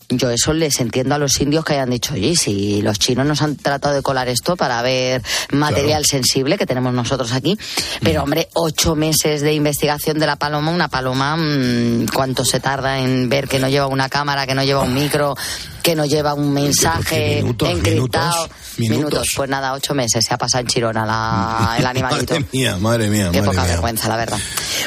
Yo 0.10 0.30
eso 0.30 0.54
les 0.54 0.80
entiendo 0.80 1.16
a 1.16 1.18
los 1.18 1.40
indios 1.40 1.66
que 1.66 1.74
hayan 1.74 1.90
dicho, 1.90 2.14
oye, 2.14 2.36
si 2.36 2.82
los 2.82 3.00
chinos 3.00 3.26
nos 3.26 3.42
han 3.42 3.56
tratado 3.56 3.96
de 3.96 4.02
colar 4.02 4.28
esto 4.28 4.56
para 4.56 4.82
ver 4.82 5.22
material 5.52 6.06
sensible 6.06 6.58
que 6.58 6.66
tenemos 6.66 6.94
nosotros 6.94 7.32
aquí, 7.32 7.58
pero 8.02 8.24
hombre, 8.24 8.50
ocho 8.54 8.96
meses 8.96 9.42
de 9.42 9.54
investigación 9.54 10.20
de 10.20 10.28
la 10.28 10.36
paloma, 10.36 10.72
una 10.72 10.88
paloma, 10.88 11.36
mm, 11.36 12.08
¿cuánto 12.14 12.46
se 12.46 12.60
tarda 12.60 13.00
en 13.00 13.30
ver 13.30 13.48
que 13.48 13.60
no 13.60 13.70
lleva 13.70 13.88
una 13.88 14.10
cámara, 14.10 14.46
que 14.46 14.56
no 14.56 14.64
lleva 14.64 14.82
un 14.82 14.94
micro, 14.94 15.36
que 15.82 15.96
no 15.96 16.06
lleva 16.06 16.34
un 16.34 16.54
mensaje 16.54 17.38
minutos, 17.38 17.70
encriptado? 17.70 18.44
minutos, 18.44 18.63
minutos. 18.78 19.30
Pues 19.36 19.50
nada, 19.50 19.74
ocho 19.74 19.94
meses 19.94 20.26
se 20.26 20.34
ha 20.34 20.38
pasado 20.38 20.62
en 20.62 20.68
Chirona 20.68 21.06
la- 21.06 21.76
el 21.80 21.86
animalito. 21.86 22.34
Madre 22.36 22.48
mía, 22.52 22.78
madre 22.78 23.10
mía, 23.10 23.30
Qué 23.32 23.40
madre 23.42 23.52
poca 23.52 23.62
mía. 23.64 23.72
vergüenza, 23.72 24.08
la 24.10 24.18
verdad. 24.18 24.40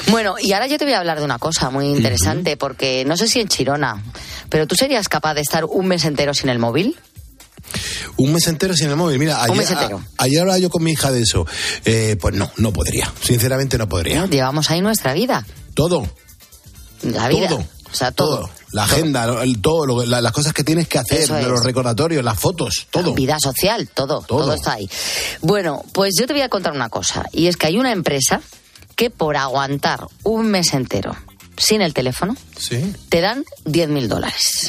Bueno, 0.08 0.36
y 0.40 0.52
ahora 0.52 0.66
yo 0.66 0.78
te 0.78 0.84
voy 0.84 0.94
a 0.94 0.98
hablar 1.00 1.18
de 1.18 1.24
una 1.24 1.38
cosa 1.38 1.70
muy 1.70 1.86
interesante, 1.86 2.56
porque 2.56 3.04
no 3.06 3.16
sé 3.16 3.28
si 3.28 3.40
en 3.40 3.48
Chirona, 3.48 4.02
pero 4.48 4.66
tú 4.66 4.74
serías 4.76 5.08
capaz 5.08 5.34
de 5.34 5.40
estar 5.42 5.64
un 5.64 5.86
mes 5.86 6.04
entero 6.04 6.34
sin 6.34 6.48
el 6.48 6.58
móvil. 6.58 6.96
Un 8.16 8.32
mes 8.32 8.46
entero 8.46 8.74
sin 8.76 8.88
el 8.88 8.96
móvil. 8.96 9.18
Mira, 9.18 9.42
ayer, 9.42 9.66
a- 9.76 9.90
ayer 10.18 10.40
hablaba 10.40 10.58
yo 10.58 10.70
con 10.70 10.82
mi 10.84 10.92
hija 10.92 11.10
de 11.10 11.20
eso. 11.22 11.46
Eh, 11.84 12.16
pues 12.20 12.34
no, 12.34 12.50
no 12.56 12.72
podría. 12.72 13.12
Sinceramente 13.22 13.76
no 13.76 13.88
podría. 13.88 14.26
Llevamos 14.26 14.70
ahí 14.70 14.80
nuestra 14.80 15.12
vida, 15.12 15.44
Todo, 15.74 16.08
la 17.02 17.28
vida. 17.28 17.48
todo. 17.48 17.64
O 17.90 17.94
sea, 17.94 18.10
todo. 18.12 18.36
todo. 18.40 18.50
La 18.72 18.84
agenda, 18.84 19.26
lo- 19.26 19.42
el- 19.42 19.60
todo, 19.62 19.86
lo- 19.86 20.04
la- 20.04 20.20
las 20.20 20.32
cosas 20.32 20.52
que 20.52 20.62
tienes 20.64 20.86
que 20.88 20.98
hacer, 20.98 21.20
es. 21.20 21.28
los 21.30 21.64
recordatorios, 21.64 22.22
las 22.24 22.38
fotos, 22.38 22.86
todo. 22.90 23.14
Vida 23.14 23.38
social, 23.40 23.88
todo, 23.94 24.22
todo, 24.22 24.40
Todo. 24.44 24.52
está 24.54 24.72
ahí. 24.74 24.88
Bueno, 25.40 25.82
pues 25.92 26.14
yo 26.18 26.26
te 26.26 26.32
voy 26.32 26.42
a 26.42 26.48
contar 26.48 26.72
una 26.72 26.88
cosa, 26.88 27.24
y 27.32 27.46
es 27.46 27.56
que 27.56 27.66
hay 27.68 27.78
una 27.78 27.92
empresa 27.92 28.40
que 28.96 29.10
por 29.10 29.36
aguantar 29.36 30.06
un 30.24 30.48
mes 30.50 30.72
entero 30.74 31.16
sin 31.56 31.80
el 31.80 31.94
teléfono, 31.94 32.36
Sí. 32.58 32.92
te 33.08 33.20
dan 33.20 33.44
10 33.64 33.88
mil 33.88 34.08
dólares. 34.08 34.68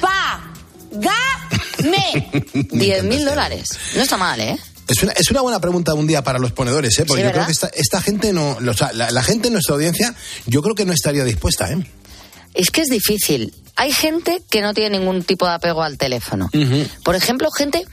¡Págame! 0.91 2.29
10 2.71 3.03
mil 3.03 3.25
dólares. 3.25 3.67
No 3.95 4.01
está 4.01 4.17
mal, 4.17 4.39
¿eh? 4.39 4.57
Es 4.87 5.03
una, 5.03 5.11
es 5.13 5.29
una 5.31 5.41
buena 5.41 5.59
pregunta 5.59 5.93
un 5.93 6.07
día 6.07 6.23
para 6.23 6.39
los 6.39 6.53
ponedores, 6.53 6.97
¿eh? 6.99 7.05
Porque 7.05 7.21
Sí, 7.23 7.27
yo 7.27 7.33
creo 7.33 7.45
que 7.45 7.51
esta, 7.51 7.67
esta 7.73 8.01
gente 8.01 8.31
no. 8.31 8.51
O 8.65 8.73
sea, 8.73 8.93
la, 8.93 9.11
la 9.11 9.21
gente 9.21 9.47
en 9.47 9.53
nuestra 9.53 9.75
audiencia, 9.75 10.15
yo 10.45 10.61
creo 10.61 10.75
que 10.75 10.85
no 10.85 10.93
estaría 10.93 11.25
dispuesta, 11.25 11.69
¿eh? 11.71 11.85
Es 12.53 12.71
que 12.71 12.81
es 12.81 12.87
difícil. 12.89 13.53
Hay 13.75 13.91
gente 13.91 14.41
que 14.49 14.61
no 14.61 14.73
tiene 14.73 14.97
ningún 14.97 15.23
tipo 15.23 15.45
de 15.45 15.53
apego 15.53 15.83
al 15.83 15.97
teléfono. 15.97 16.49
Por 17.03 17.15
ejemplo, 17.15 17.49
gente... 17.51 17.85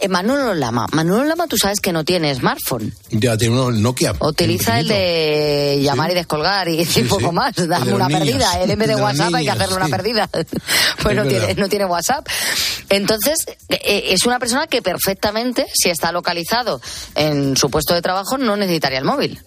eh, 0.00 0.08
Manolo 0.08 0.54
Lama. 0.54 0.86
Manolo 0.92 1.24
Lama, 1.24 1.46
tú 1.46 1.58
sabes 1.58 1.80
que 1.80 1.92
no 1.92 2.02
tiene 2.04 2.34
smartphone. 2.34 2.92
Ya 3.10 3.36
tiene 3.36 3.54
uno 3.54 3.70
Nokia. 3.70 4.14
Utiliza 4.20 4.80
el 4.80 4.88
de 4.88 5.80
llamar 5.82 6.10
y 6.12 6.14
descolgar 6.14 6.68
y, 6.68 6.84
Sí, 6.86 7.00
y 7.00 7.04
poco 7.04 7.28
sí. 7.28 7.34
más. 7.34 7.54
Dame 7.56 7.86
de 7.86 7.94
una 7.94 8.08
perdida. 8.08 8.56
De 8.66 8.72
El 8.72 8.78
de 8.78 8.86
los 8.86 9.00
WhatsApp 9.00 9.34
hay 9.34 9.44
que 9.44 9.50
hacerle 9.50 9.76
una 9.76 9.88
perdida. 9.88 10.30
Pues 11.02 11.14
no 11.14 11.26
tiene, 11.26 11.54
no 11.56 11.68
tiene 11.68 11.84
WhatsApp. 11.84 12.26
Entonces, 12.88 13.44
eh, 13.68 14.04
es 14.10 14.24
una 14.24 14.38
persona 14.38 14.66
que 14.66 14.80
perfectamente, 14.80 15.66
si 15.74 15.90
está 15.90 16.10
localizado 16.12 16.80
en 17.14 17.56
su 17.58 17.68
puesto 17.68 17.92
de 17.92 18.00
trabajo, 18.00 18.38
no 18.38 18.56
necesitaría 18.56 18.98
el 18.98 19.04
móvil. 19.04 19.42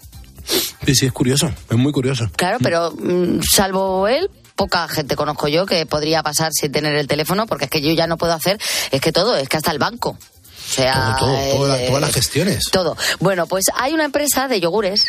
Sí, 0.86 0.96
sí, 0.96 1.06
es 1.06 1.12
curioso. 1.12 1.52
Es 1.70 1.78
muy 1.78 1.92
curioso. 1.92 2.30
Claro, 2.36 2.58
pero 2.62 2.92
mm, 2.92 3.42
salvo 3.42 4.08
él, 4.08 4.30
poca 4.56 4.88
gente 4.88 5.16
conozco 5.16 5.48
yo 5.48 5.66
que 5.66 5.86
podría 5.86 6.24
pasar 6.24 6.52
sin 6.54 6.72
tener 6.72 6.96
el 6.96 7.08
teléfono, 7.08 7.46
porque 7.46 7.66
es 7.66 7.72
que 7.72 7.82
yo 7.82 7.92
ya 7.92 8.08
no 8.08 8.18
puedo 8.18 8.34
hacer, 8.34 8.60
es 8.92 9.02
que 9.02 9.12
todo, 9.12 9.36
es 9.36 9.50
que 9.50 9.58
hasta 9.58 9.72
el 9.72 9.80
banco. 9.80 10.18
O 10.70 10.74
sea, 10.74 11.16
Todo, 11.18 11.28
todo, 11.34 11.56
toda 11.56 11.68
la- 11.70 11.84
eh, 11.84 11.88
todas 11.88 12.02
las 12.02 12.14
gestiones. 12.14 12.66
Todo. 12.72 12.98
Bueno, 13.20 13.48
pues 13.48 13.66
hay 13.76 13.94
una 13.94 14.04
empresa 14.04 14.48
de 14.48 14.60
yogures 14.60 15.06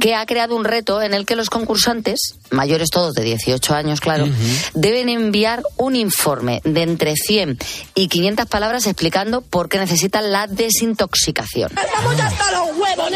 que 0.00 0.14
ha 0.14 0.24
creado 0.26 0.54
un 0.54 0.64
reto 0.64 1.02
en 1.02 1.12
el 1.14 1.26
que 1.26 1.34
los 1.34 1.50
concursantes, 1.50 2.20
mayores 2.50 2.90
todos 2.90 3.14
de 3.14 3.22
18 3.24 3.74
años, 3.74 4.00
claro, 4.00 4.28
deben 4.74 5.08
enviar 5.08 5.62
un 5.76 5.96
informe 5.96 6.60
de 6.64 6.82
entre 6.82 7.14
100 7.16 7.58
y 7.94 8.08
500 8.08 8.46
palabras 8.46 8.86
explicando 8.86 9.40
por 9.40 9.68
qué 9.68 9.78
necesitan 9.78 10.30
la 10.30 10.46
desintoxicación. 10.46 11.72
¡Estamos 11.76 12.20
hasta 12.20 12.52
los 12.52 12.76
huevos, 12.78 13.10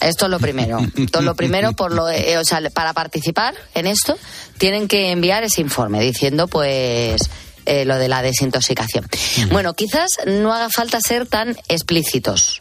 Esto 0.00 0.24
es 0.26 0.30
lo 0.30 0.38
primero. 0.38 0.78
Esto 0.96 1.18
es 1.18 1.24
lo 1.24 1.34
primero, 1.34 1.72
por 1.72 1.92
lo, 1.92 2.08
eh, 2.08 2.38
o 2.38 2.44
sea, 2.44 2.60
para 2.70 2.92
participar 2.92 3.54
en 3.74 3.86
esto, 3.86 4.16
tienen 4.58 4.86
que 4.88 5.10
enviar 5.10 5.42
ese 5.44 5.60
informe 5.60 6.00
diciendo, 6.00 6.46
pues, 6.46 7.20
eh, 7.66 7.84
lo 7.84 7.96
de 7.98 8.08
la 8.08 8.22
desintoxicación. 8.22 9.06
Bueno, 9.50 9.74
quizás 9.74 10.10
no 10.26 10.52
haga 10.54 10.68
falta 10.70 10.98
ser 11.00 11.26
tan 11.26 11.56
explícitos. 11.68 12.60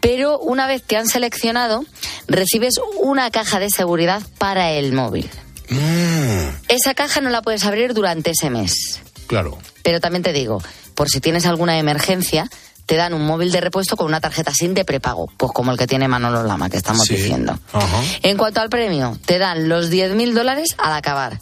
Pero 0.00 0.38
una 0.38 0.66
vez 0.66 0.82
te 0.82 0.96
han 0.96 1.06
seleccionado, 1.06 1.84
recibes 2.28 2.74
una 3.00 3.30
caja 3.30 3.58
de 3.58 3.70
seguridad 3.70 4.22
para 4.38 4.70
el 4.72 4.92
móvil. 4.92 5.30
Mm, 5.68 6.48
Esa 6.68 6.94
caja 6.94 7.20
no 7.20 7.30
la 7.30 7.42
puedes 7.42 7.64
abrir 7.64 7.94
durante 7.94 8.30
ese 8.30 8.50
mes. 8.50 9.00
claro. 9.26 9.58
Pero 9.82 10.00
también 10.00 10.22
te 10.24 10.32
digo, 10.32 10.60
por 10.96 11.08
si 11.08 11.20
tienes 11.20 11.46
alguna 11.46 11.78
emergencia, 11.78 12.50
te 12.86 12.96
dan 12.96 13.14
un 13.14 13.24
móvil 13.24 13.52
de 13.52 13.60
repuesto 13.60 13.96
con 13.96 14.06
una 14.06 14.20
tarjeta 14.20 14.52
SIM 14.52 14.74
de 14.74 14.84
prepago, 14.84 15.28
pues 15.36 15.52
como 15.52 15.70
el 15.70 15.78
que 15.78 15.86
tiene 15.86 16.08
Manolo 16.08 16.42
Lama, 16.42 16.68
que 16.68 16.76
estamos 16.76 17.06
Sí. 17.06 17.14
diciendo. 17.14 17.56
Ajá. 17.72 18.02
En 18.22 18.36
cuanto 18.36 18.60
al 18.60 18.68
premio, 18.68 19.16
te 19.26 19.38
dan 19.38 19.68
los 19.68 19.88
10.000 19.90 20.34
dólares 20.34 20.74
al 20.78 20.92
acabar. 20.92 21.40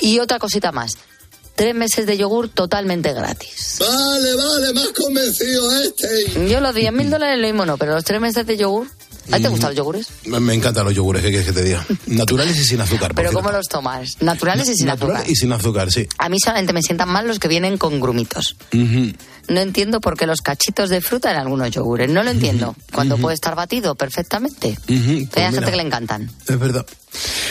Y 0.00 0.20
otra 0.20 0.38
cosita 0.38 0.70
más. 0.72 0.92
Tres 1.54 1.74
meses 1.74 2.06
de 2.06 2.16
yogur 2.16 2.48
totalmente 2.48 3.12
gratis. 3.12 3.78
Vale, 3.80 4.34
vale, 4.34 4.72
más 4.72 4.88
convencido 4.88 5.70
este. 5.80 6.48
Yo 6.48 6.60
los 6.60 6.74
10.000 6.74 7.08
dólares 7.08 7.38
lo 7.38 7.46
mismo 7.46 7.66
no, 7.66 7.76
pero 7.76 7.94
los 7.94 8.04
tres 8.04 8.20
meses 8.20 8.46
de 8.46 8.56
yogur... 8.56 8.86
¿A 9.32 9.36
ti 9.36 9.42
te 9.42 9.48
gustan 9.48 9.70
los 9.70 9.76
yogures? 9.76 10.08
Me, 10.26 10.38
me 10.40 10.54
encantan 10.54 10.84
los 10.84 10.94
yogures, 10.94 11.22
¿qué 11.22 11.28
quieres 11.30 11.46
que 11.46 11.52
te 11.52 11.62
diga? 11.62 11.84
Naturales 12.06 12.56
y 12.58 12.64
sin 12.64 12.80
azúcar. 12.80 13.08
por 13.08 13.16
¿Pero 13.16 13.30
cierto. 13.30 13.44
cómo 13.46 13.56
los 13.56 13.68
tomas? 13.68 14.16
¿Naturales 14.20 14.68
y 14.68 14.74
sin 14.74 14.86
Natural 14.86 15.16
azúcar? 15.16 15.30
y 15.30 15.36
sin 15.36 15.52
azúcar, 15.52 15.90
sí. 15.92 16.06
A 16.18 16.28
mí 16.28 16.38
solamente 16.40 16.72
me 16.72 16.82
sientan 16.82 17.08
mal 17.08 17.26
los 17.26 17.38
que 17.38 17.48
vienen 17.48 17.78
con 17.78 18.00
grumitos. 18.00 18.56
No 19.46 19.60
entiendo 19.60 20.00
por 20.00 20.16
qué 20.16 20.26
los 20.26 20.40
cachitos 20.40 20.88
de 20.88 21.00
fruta 21.02 21.30
en 21.30 21.36
algunos 21.36 21.70
yogures. 21.70 22.08
No 22.10 22.22
lo 22.22 22.30
entiendo. 22.30 22.74
Cuando 22.92 23.18
puede 23.18 23.34
estar 23.34 23.54
batido 23.54 23.94
perfectamente. 23.94 24.78
Pues 24.86 25.36
Hay 25.36 25.52
gente 25.52 25.70
que 25.70 25.76
le 25.76 25.82
encantan. 25.82 26.30
Es 26.48 26.58
verdad. 26.58 26.86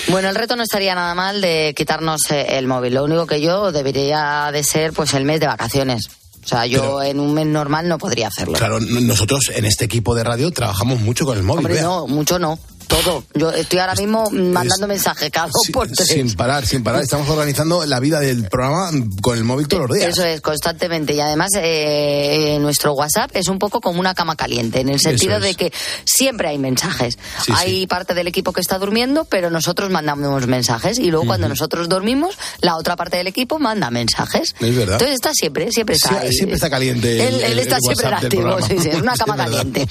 Bueno, 0.09 0.27
el 0.29 0.35
reto 0.35 0.55
no 0.55 0.63
estaría 0.63 0.95
nada 0.95 1.13
mal 1.13 1.39
de 1.41 1.73
quitarnos 1.77 2.31
eh, 2.31 2.57
el 2.57 2.67
móvil. 2.67 2.95
Lo 2.95 3.03
único 3.03 3.27
que 3.27 3.41
yo 3.41 3.71
debería 3.71 4.49
de 4.51 4.63
ser 4.63 4.91
pues 4.93 5.13
el 5.13 5.23
mes 5.25 5.39
de 5.39 5.47
vacaciones. 5.47 6.09
O 6.43 6.47
sea, 6.47 6.65
yo 6.65 6.81
Pero- 6.81 7.03
en 7.03 7.19
un 7.19 7.33
mes 7.33 7.45
normal 7.45 7.87
no 7.87 7.97
podría 7.97 8.27
hacerlo. 8.27 8.53
Claro, 8.53 8.79
nosotros 8.79 9.51
en 9.55 9.65
este 9.65 9.85
equipo 9.85 10.13
de 10.15 10.23
radio 10.23 10.51
trabajamos 10.51 10.99
mucho 10.99 11.25
con 11.25 11.37
el 11.37 11.43
móvil. 11.43 11.65
Hombre, 11.65 11.81
no, 11.81 12.07
mucho 12.07 12.37
no. 12.39 12.59
Todo. 12.87 13.23
Yo 13.33 13.51
estoy 13.51 13.79
ahora 13.79 13.95
mismo 13.95 14.29
mandando 14.31 14.87
mensajes 14.87 15.29
cada 15.31 15.47
dos 15.47 15.67
por 15.71 15.87
tres. 15.89 16.07
Sin 16.07 16.33
parar, 16.35 16.65
sin 16.65 16.83
parar. 16.83 17.01
Estamos 17.01 17.27
organizando 17.29 17.85
la 17.85 17.99
vida 17.99 18.19
del 18.19 18.47
programa 18.47 18.91
con 19.21 19.37
el 19.37 19.43
móvil 19.43 19.67
todos 19.67 19.87
los 19.89 19.97
días. 19.97 20.09
Eso 20.09 20.23
es, 20.25 20.41
constantemente. 20.41 21.13
Y 21.13 21.19
además, 21.19 21.49
eh, 21.55 22.57
nuestro 22.59 22.93
WhatsApp 22.93 23.31
es 23.33 23.47
un 23.47 23.59
poco 23.59 23.81
como 23.81 23.99
una 23.99 24.13
cama 24.13 24.35
caliente, 24.35 24.81
en 24.81 24.89
el 24.89 24.99
sentido 24.99 25.39
de 25.39 25.51
es. 25.51 25.57
que 25.57 25.73
siempre 26.05 26.47
hay 26.49 26.57
mensajes. 26.57 27.17
Sí, 27.43 27.51
hay 27.55 27.87
parte 27.87 28.13
del 28.13 28.27
equipo 28.27 28.53
que 28.53 28.61
está 28.61 28.77
durmiendo, 28.77 29.25
pero 29.25 29.49
nosotros 29.49 29.89
mandamos 29.89 30.47
mensajes. 30.47 30.99
Y 30.99 31.09
luego, 31.11 31.25
cuando 31.25 31.49
nosotros 31.49 31.89
dormimos, 31.89 32.37
la 32.61 32.75
otra 32.75 32.95
parte 32.95 33.17
del 33.17 33.27
equipo 33.27 33.59
manda 33.59 33.89
mensajes. 33.91 34.55
Es 34.59 34.75
verdad. 34.75 34.93
Entonces 34.95 35.15
está 35.15 35.31
siempre, 35.33 35.71
siempre 35.71 35.95
está. 35.95 36.09
Sí, 36.09 36.15
ahí. 36.27 36.33
siempre 36.33 36.55
está 36.55 36.69
caliente 36.69 37.27
Él, 37.27 37.35
el- 37.35 37.41
él 37.43 37.51
el- 37.53 37.59
está 37.59 37.77
el 37.77 37.81
siempre 37.81 38.07
activo, 38.07 38.61
sí, 38.61 38.75
sí, 38.79 38.89
es 38.89 39.01
una 39.01 39.13
Es 39.13 39.19
cama 39.19 39.35
caliente. 39.37 39.87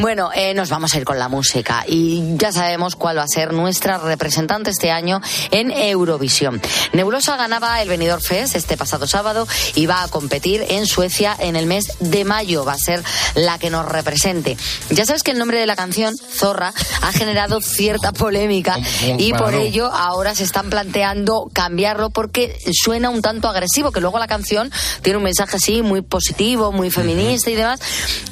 Bueno, 0.00 0.30
eh, 0.34 0.54
nos 0.54 0.68
vamos 0.70 0.94
a 0.94 0.98
ir 0.98 1.04
con 1.04 1.18
la 1.18 1.28
música 1.28 1.84
y 1.88 2.33
ya 2.36 2.52
sabemos 2.52 2.96
cuál 2.96 3.18
va 3.18 3.22
a 3.22 3.28
ser 3.28 3.52
nuestra 3.52 3.98
representante 3.98 4.70
este 4.70 4.90
año 4.90 5.20
en 5.50 5.70
Eurovisión. 5.70 6.60
Nebulosa 6.92 7.36
ganaba 7.36 7.80
el 7.82 7.88
Benidorm 7.88 8.22
Fest 8.22 8.56
este 8.56 8.76
pasado 8.76 9.06
sábado 9.06 9.46
y 9.74 9.86
va 9.86 10.02
a 10.02 10.08
competir 10.08 10.64
en 10.68 10.86
Suecia 10.86 11.36
en 11.38 11.56
el 11.56 11.66
mes 11.66 11.92
de 12.00 12.24
mayo. 12.24 12.64
Va 12.64 12.72
a 12.72 12.78
ser 12.78 13.02
la 13.34 13.58
que 13.58 13.70
nos 13.70 13.86
represente. 13.86 14.56
Ya 14.90 15.06
sabes 15.06 15.22
que 15.22 15.30
el 15.30 15.38
nombre 15.38 15.58
de 15.58 15.66
la 15.66 15.76
canción, 15.76 16.14
Zorra, 16.16 16.72
ha 17.02 17.12
generado 17.12 17.60
cierta 17.60 18.12
polémica 18.12 18.78
y 19.18 19.32
por 19.32 19.54
ello 19.54 19.86
ahora 19.92 20.34
se 20.34 20.44
están 20.44 20.70
planteando 20.70 21.50
cambiarlo 21.52 22.10
porque 22.10 22.58
suena 22.72 23.10
un 23.10 23.22
tanto 23.22 23.48
agresivo, 23.48 23.92
que 23.92 24.00
luego 24.00 24.18
la 24.18 24.26
canción 24.26 24.70
tiene 25.02 25.18
un 25.18 25.24
mensaje 25.24 25.56
así 25.56 25.82
muy 25.82 26.02
positivo, 26.02 26.72
muy 26.72 26.90
feminista 26.90 27.50
y 27.50 27.54
demás, 27.54 27.80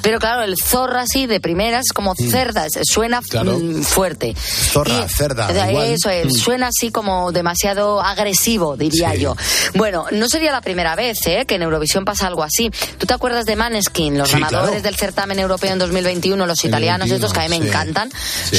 pero 0.01 0.19
claro, 0.19 0.43
el 0.43 0.55
zorra 0.57 1.01
así 1.01 1.27
de 1.27 1.39
primeras 1.39 1.87
como 1.93 2.15
cerdas, 2.15 2.73
suena 2.83 3.13
Claro. 3.29 3.59
Fuerte. 3.93 4.35
Zorra, 4.35 5.07
cerda, 5.07 5.69
igual. 5.69 5.85
Eso 5.87 6.09
es, 6.09 6.25
Mm. 6.25 6.31
suena 6.31 6.67
así 6.67 6.91
como 6.91 7.31
demasiado 7.31 8.01
agresivo, 8.01 8.75
diría 8.75 9.11
Sí. 9.11 9.19
yo. 9.19 9.35
Bueno, 9.75 10.05
no 10.11 10.27
sería 10.27 10.51
la 10.51 10.61
primera 10.61 10.95
vez 10.95 11.19
¿eh? 11.27 11.45
que 11.47 11.55
en 11.55 11.61
Eurovisión 11.61 12.03
pasa 12.05 12.25
algo 12.27 12.41
así. 12.43 12.71
¿Tú 12.97 13.05
te 13.05 13.13
acuerdas 13.13 13.45
de 13.45 13.55
Maneskin, 13.55 14.17
los 14.17 14.29
Sí, 14.29 14.33
ganadores 14.35 14.69
claro. 14.69 14.81
del 14.83 14.95
certamen 14.95 15.37
europeo 15.39 15.71
en 15.73 15.79
2021, 15.79 16.45
los 16.47 16.65
italianos 16.65 17.07
21, 17.09 17.15
estos 17.17 17.33
que 17.33 17.39
a 17.39 17.49
mí 17.49 17.59
me 17.59 17.67
encantan, 17.67 18.11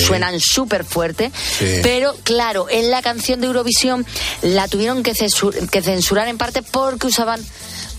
suenan 0.06 0.38
súper 0.38 0.84
fuerte, 0.84 1.32
pero 1.82 2.14
claro, 2.22 2.66
en 2.70 2.90
la 2.90 3.02
canción 3.02 3.40
de 3.40 3.48
Eurovisión 3.48 4.06
la 4.42 4.68
tuvieron 4.68 5.02
que, 5.02 5.14
censur- 5.14 5.68
que 5.68 5.82
censurar 5.82 6.28
en 6.28 6.38
parte 6.38 6.62
porque 6.62 7.08
usaban 7.08 7.44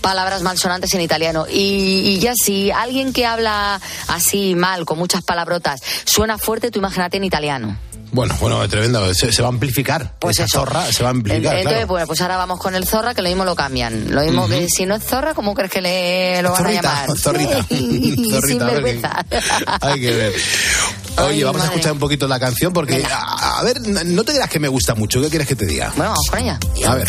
palabras 0.06 0.42
malsonantes 0.42 0.94
en 0.94 1.00
italiano. 1.00 1.46
Y, 1.50 2.02
y 2.14 2.18
ya 2.20 2.32
si 2.40 2.70
alguien 2.70 3.12
que 3.12 3.26
habla 3.26 3.80
así 4.06 4.54
mal, 4.54 4.84
con 4.84 4.98
muchas 4.98 5.24
palabrotas, 5.24 5.80
suena 6.04 6.38
fuerte, 6.38 6.70
tú 6.70 6.78
imagínate 6.78 7.16
en 7.16 7.24
italiano. 7.24 7.76
Bueno, 8.12 8.36
bueno, 8.40 8.66
tremendo. 8.68 9.12
Se, 9.14 9.32
se 9.32 9.42
va 9.42 9.48
a 9.48 9.50
amplificar. 9.50 10.14
Pues 10.20 10.36
Esa 10.36 10.44
eso. 10.44 10.58
zorra 10.60 10.90
se 10.92 11.02
va 11.02 11.08
a 11.08 11.10
amplificar. 11.10 11.54
Entonces, 11.56 11.72
claro. 11.72 11.86
bueno, 11.88 12.06
pues 12.06 12.20
ahora 12.20 12.36
vamos 12.36 12.60
con 12.60 12.76
el 12.76 12.86
zorra, 12.86 13.14
que 13.14 13.20
lo 13.20 13.28
mismo 13.28 13.44
lo 13.44 13.56
cambian. 13.56 14.14
Lo 14.14 14.22
mismo 14.22 14.46
que 14.48 14.68
si 14.68 14.86
no 14.86 14.94
es 14.94 15.02
zorra, 15.02 15.34
¿cómo 15.34 15.54
crees 15.54 15.72
que 15.72 15.82
le 15.82 16.40
lo 16.40 16.52
van 16.52 16.62
Zorrita, 16.62 17.02
a 17.02 17.06
llamar? 17.06 17.18
zorrita. 17.18 17.56
Zorrita, 18.30 18.70
Sin 18.86 19.04
a. 19.04 19.24
Hay 19.80 20.00
que 20.00 20.10
ver. 20.12 20.32
Oye, 21.18 21.28
Ay, 21.30 21.42
vamos 21.42 21.60
a 21.62 21.64
madre. 21.64 21.74
escuchar 21.74 21.92
un 21.94 21.98
poquito 21.98 22.28
la 22.28 22.38
canción 22.38 22.72
porque, 22.72 23.02
a, 23.10 23.58
a 23.58 23.62
ver, 23.64 23.80
no 23.80 24.22
te 24.22 24.32
creas 24.34 24.48
que 24.50 24.60
me 24.60 24.68
gusta 24.68 24.94
mucho. 24.94 25.20
¿Qué 25.20 25.28
quieres 25.28 25.48
que 25.48 25.56
te 25.56 25.66
diga? 25.66 25.92
Bueno, 25.96 26.12
vamos 26.12 26.30
con 26.30 26.38
ella. 26.38 26.58
A 26.86 26.94
ver. 26.94 27.08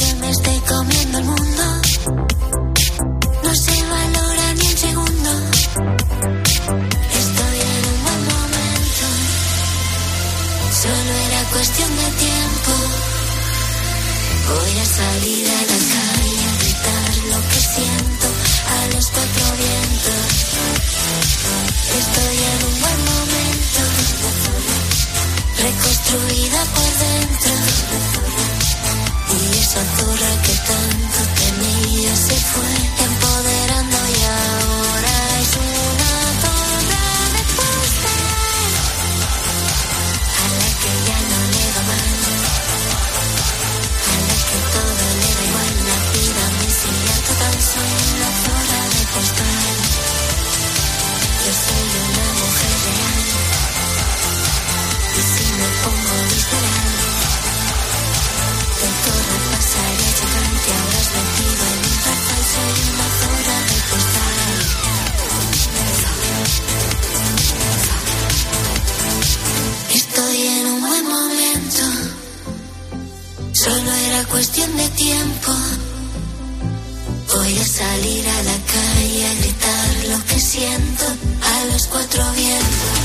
Voy 77.34 77.58
a 77.60 77.66
salir 77.66 78.28
a 78.28 78.44
la 78.44 78.58
calle 78.74 79.28
a 79.28 79.34
gritar 79.36 80.06
lo 80.10 80.26
que 80.26 80.40
siento 80.40 81.06
a 81.06 81.66
los 81.72 81.86
cuatro 81.88 82.24
vientos. 82.34 82.98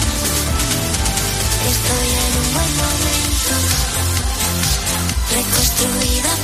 Estoy 1.73 2.09
en 2.25 2.33
un 2.41 2.49
buen 2.55 2.73
momento 2.83 3.53
reconstruida 5.37 6.42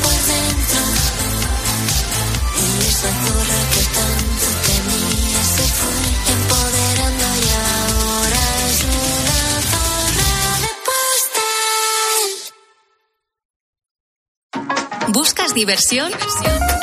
diversión? 15.59 16.13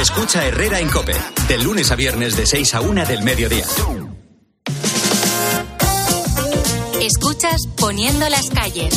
Escucha 0.00 0.46
Herrera 0.46 0.80
en 0.80 0.88
Cope, 0.88 1.14
de 1.48 1.58
lunes 1.58 1.90
a 1.90 1.96
viernes 1.96 2.36
de 2.36 2.46
6 2.46 2.74
a 2.74 2.80
1 2.80 3.06
del 3.06 3.22
mediodía. 3.22 3.64
Escuchas 7.00 7.66
Poniendo 7.76 8.28
las 8.28 8.50
calles. 8.50 8.94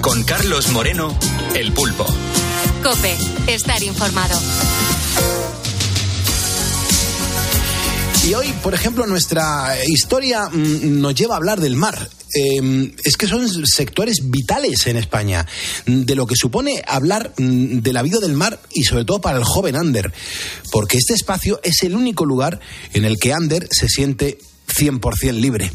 Con 0.00 0.24
Carlos 0.24 0.68
Moreno, 0.68 1.16
El 1.54 1.72
Pulpo. 1.72 2.06
Cope, 2.82 3.16
estar 3.46 3.82
informado. 3.82 4.38
Y 8.28 8.34
hoy, 8.34 8.52
por 8.62 8.74
ejemplo, 8.74 9.06
nuestra 9.06 9.74
historia 9.86 10.50
mm, 10.50 11.00
nos 11.00 11.14
lleva 11.14 11.32
a 11.32 11.36
hablar 11.38 11.62
del 11.62 11.76
mar. 11.76 12.10
Eh, 12.34 12.92
es 13.02 13.16
que 13.16 13.26
son 13.26 13.48
sectores 13.66 14.28
vitales 14.28 14.86
en 14.86 14.98
España, 14.98 15.46
mm, 15.86 16.02
de 16.02 16.14
lo 16.14 16.26
que 16.26 16.34
supone 16.36 16.84
hablar 16.86 17.32
mm, 17.38 17.78
de 17.78 17.92
la 17.94 18.02
vida 18.02 18.18
del 18.18 18.34
mar 18.34 18.60
y 18.70 18.84
sobre 18.84 19.06
todo 19.06 19.22
para 19.22 19.38
el 19.38 19.44
joven 19.44 19.76
Ander, 19.76 20.12
porque 20.70 20.98
este 20.98 21.14
espacio 21.14 21.58
es 21.62 21.82
el 21.84 21.96
único 21.96 22.26
lugar 22.26 22.60
en 22.92 23.06
el 23.06 23.18
que 23.18 23.32
Ander 23.32 23.66
se 23.70 23.88
siente 23.88 24.36
100% 24.66 25.32
libre. 25.32 25.72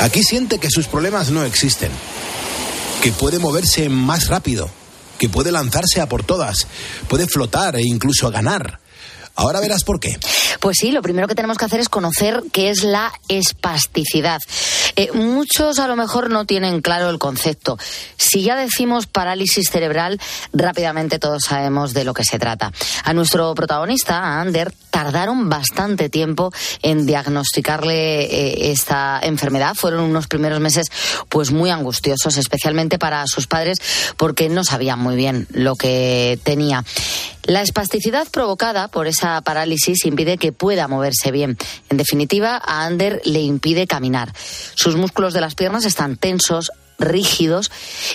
Aquí 0.00 0.22
siente 0.22 0.58
que 0.58 0.70
sus 0.70 0.86
problemas 0.86 1.28
no 1.28 1.44
existen, 1.44 1.90
que 3.02 3.12
puede 3.12 3.38
moverse 3.38 3.90
más 3.90 4.28
rápido, 4.28 4.70
que 5.22 5.28
puede 5.28 5.52
lanzarse 5.52 6.00
a 6.00 6.08
por 6.08 6.24
todas, 6.24 6.66
puede 7.06 7.28
flotar 7.28 7.76
e 7.76 7.82
incluso 7.82 8.28
ganar. 8.32 8.80
Ahora 9.36 9.60
verás 9.60 9.84
por 9.84 10.00
qué. 10.00 10.18
Pues 10.58 10.78
sí, 10.80 10.90
lo 10.90 11.00
primero 11.00 11.28
que 11.28 11.36
tenemos 11.36 11.58
que 11.58 11.64
hacer 11.64 11.78
es 11.78 11.88
conocer 11.88 12.42
qué 12.52 12.70
es 12.70 12.82
la 12.82 13.12
espasticidad. 13.28 14.40
Eh, 14.96 15.10
muchos 15.12 15.78
a 15.78 15.88
lo 15.88 15.96
mejor 15.96 16.30
no 16.30 16.44
tienen 16.44 16.80
claro 16.80 17.10
el 17.10 17.18
concepto. 17.18 17.78
Si 18.16 18.42
ya 18.42 18.56
decimos 18.56 19.06
parálisis 19.06 19.68
cerebral, 19.70 20.20
rápidamente 20.52 21.18
todos 21.18 21.44
sabemos 21.44 21.94
de 21.94 22.04
lo 22.04 22.14
que 22.14 22.24
se 22.24 22.38
trata. 22.38 22.72
A 23.04 23.12
nuestro 23.12 23.54
protagonista, 23.54 24.18
a 24.18 24.40
Ander, 24.40 24.72
tardaron 24.90 25.48
bastante 25.48 26.08
tiempo 26.08 26.52
en 26.82 27.06
diagnosticarle 27.06 28.24
eh, 28.24 28.72
esta 28.72 29.20
enfermedad. 29.22 29.74
Fueron 29.74 30.00
unos 30.04 30.26
primeros 30.26 30.60
meses 30.60 30.86
pues 31.28 31.50
muy 31.50 31.70
angustiosos, 31.70 32.36
especialmente 32.36 32.98
para 32.98 33.26
sus 33.26 33.46
padres, 33.46 33.78
porque 34.16 34.48
no 34.48 34.64
sabían 34.64 34.98
muy 34.98 35.16
bien 35.16 35.46
lo 35.50 35.76
que 35.76 36.38
tenía. 36.42 36.84
La 37.44 37.62
espasticidad 37.62 38.28
provocada 38.30 38.86
por 38.86 39.08
esa 39.08 39.40
parálisis 39.40 40.04
impide 40.04 40.38
que 40.38 40.52
pueda 40.52 40.86
moverse 40.86 41.32
bien. 41.32 41.58
En 41.88 41.96
definitiva, 41.96 42.56
a 42.56 42.84
Ander 42.84 43.20
le 43.24 43.40
impide 43.40 43.88
caminar. 43.88 44.32
Sus 44.82 44.96
músculos 44.96 45.32
de 45.32 45.40
las 45.40 45.54
piernas 45.54 45.84
están 45.84 46.16
tensos, 46.16 46.72
rígidos 46.98 47.70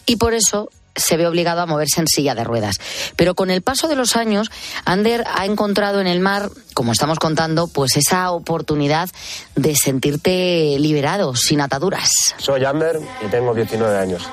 y 0.05 0.17
por 0.17 0.33
eso 0.33 0.69
se 0.97 1.15
ve 1.15 1.25
obligado 1.25 1.61
a 1.61 1.65
moverse 1.65 2.01
en 2.01 2.07
silla 2.07 2.35
de 2.35 2.43
ruedas. 2.43 2.75
Pero 3.15 3.35
con 3.35 3.51
el 3.51 3.61
paso 3.61 3.87
de 3.87 3.95
los 3.95 4.17
años, 4.17 4.51
Ander 4.83 5.23
ha 5.33 5.45
encontrado 5.45 6.01
en 6.01 6.07
el 6.07 6.19
mar, 6.19 6.49
como 6.73 6.91
estamos 6.91 7.19
contando, 7.19 7.69
pues 7.69 7.95
esa 7.95 8.31
oportunidad 8.31 9.07
de 9.55 9.77
sentirte 9.77 10.75
liberado, 10.77 11.37
sin 11.37 11.61
ataduras. 11.61 12.35
Soy 12.35 12.65
Ander 12.65 12.99
y 13.25 13.27
tengo 13.27 13.53
19 13.53 13.97
años. 13.97 14.27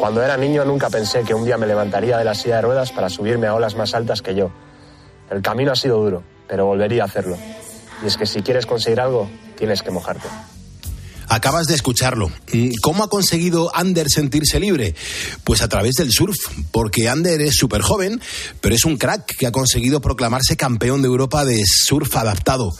Cuando 0.00 0.20
era 0.20 0.36
niño 0.36 0.64
nunca 0.64 0.90
pensé 0.90 1.22
que 1.22 1.32
un 1.32 1.44
día 1.44 1.58
me 1.58 1.68
levantaría 1.68 2.18
de 2.18 2.24
la 2.24 2.34
silla 2.34 2.56
de 2.56 2.62
ruedas 2.62 2.90
para 2.90 3.08
subirme 3.08 3.46
a 3.46 3.54
olas 3.54 3.76
más 3.76 3.94
altas 3.94 4.20
que 4.20 4.34
yo. 4.34 4.50
El 5.30 5.42
camino 5.42 5.70
ha 5.70 5.76
sido 5.76 6.02
duro, 6.02 6.24
pero 6.48 6.66
volvería 6.66 7.04
a 7.04 7.06
hacerlo. 7.06 7.38
Y 8.02 8.08
es 8.08 8.16
que 8.16 8.26
si 8.26 8.42
quieres 8.42 8.66
conseguir 8.66 9.00
algo, 9.00 9.30
tienes 9.56 9.80
que 9.84 9.92
mojarte. 9.92 10.26
Acabas 11.28 11.66
de 11.66 11.74
escucharlo. 11.74 12.30
Mm, 12.52 12.70
¿Cómo 12.80 13.04
ha 13.04 13.08
conseguido 13.08 13.74
Ander 13.74 14.08
sentirse 14.08 14.58
libre? 14.58 14.94
Pues 15.44 15.60
a 15.60 15.68
través 15.68 15.94
del 15.96 16.10
surf, 16.10 16.36
porque 16.72 17.08
Ander 17.08 17.40
es 17.42 17.54
súper 17.54 17.82
joven, 17.82 18.20
pero 18.60 18.74
es 18.74 18.84
un 18.84 18.96
crack 18.96 19.36
que 19.36 19.46
ha 19.46 19.52
conseguido 19.52 20.00
proclamarse 20.00 20.56
campeón 20.56 21.02
de 21.02 21.08
Europa 21.08 21.44
de 21.44 21.62
surf 21.64 22.16
adaptado. 22.16 22.72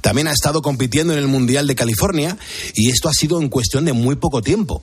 También 0.00 0.28
ha 0.28 0.32
estado 0.32 0.62
compitiendo 0.62 1.12
en 1.12 1.18
el 1.18 1.28
Mundial 1.28 1.66
de 1.66 1.74
California 1.74 2.38
y 2.74 2.90
esto 2.90 3.08
ha 3.08 3.12
sido 3.12 3.40
en 3.40 3.48
cuestión 3.48 3.84
de 3.84 3.92
muy 3.92 4.16
poco 4.16 4.40
tiempo. 4.40 4.82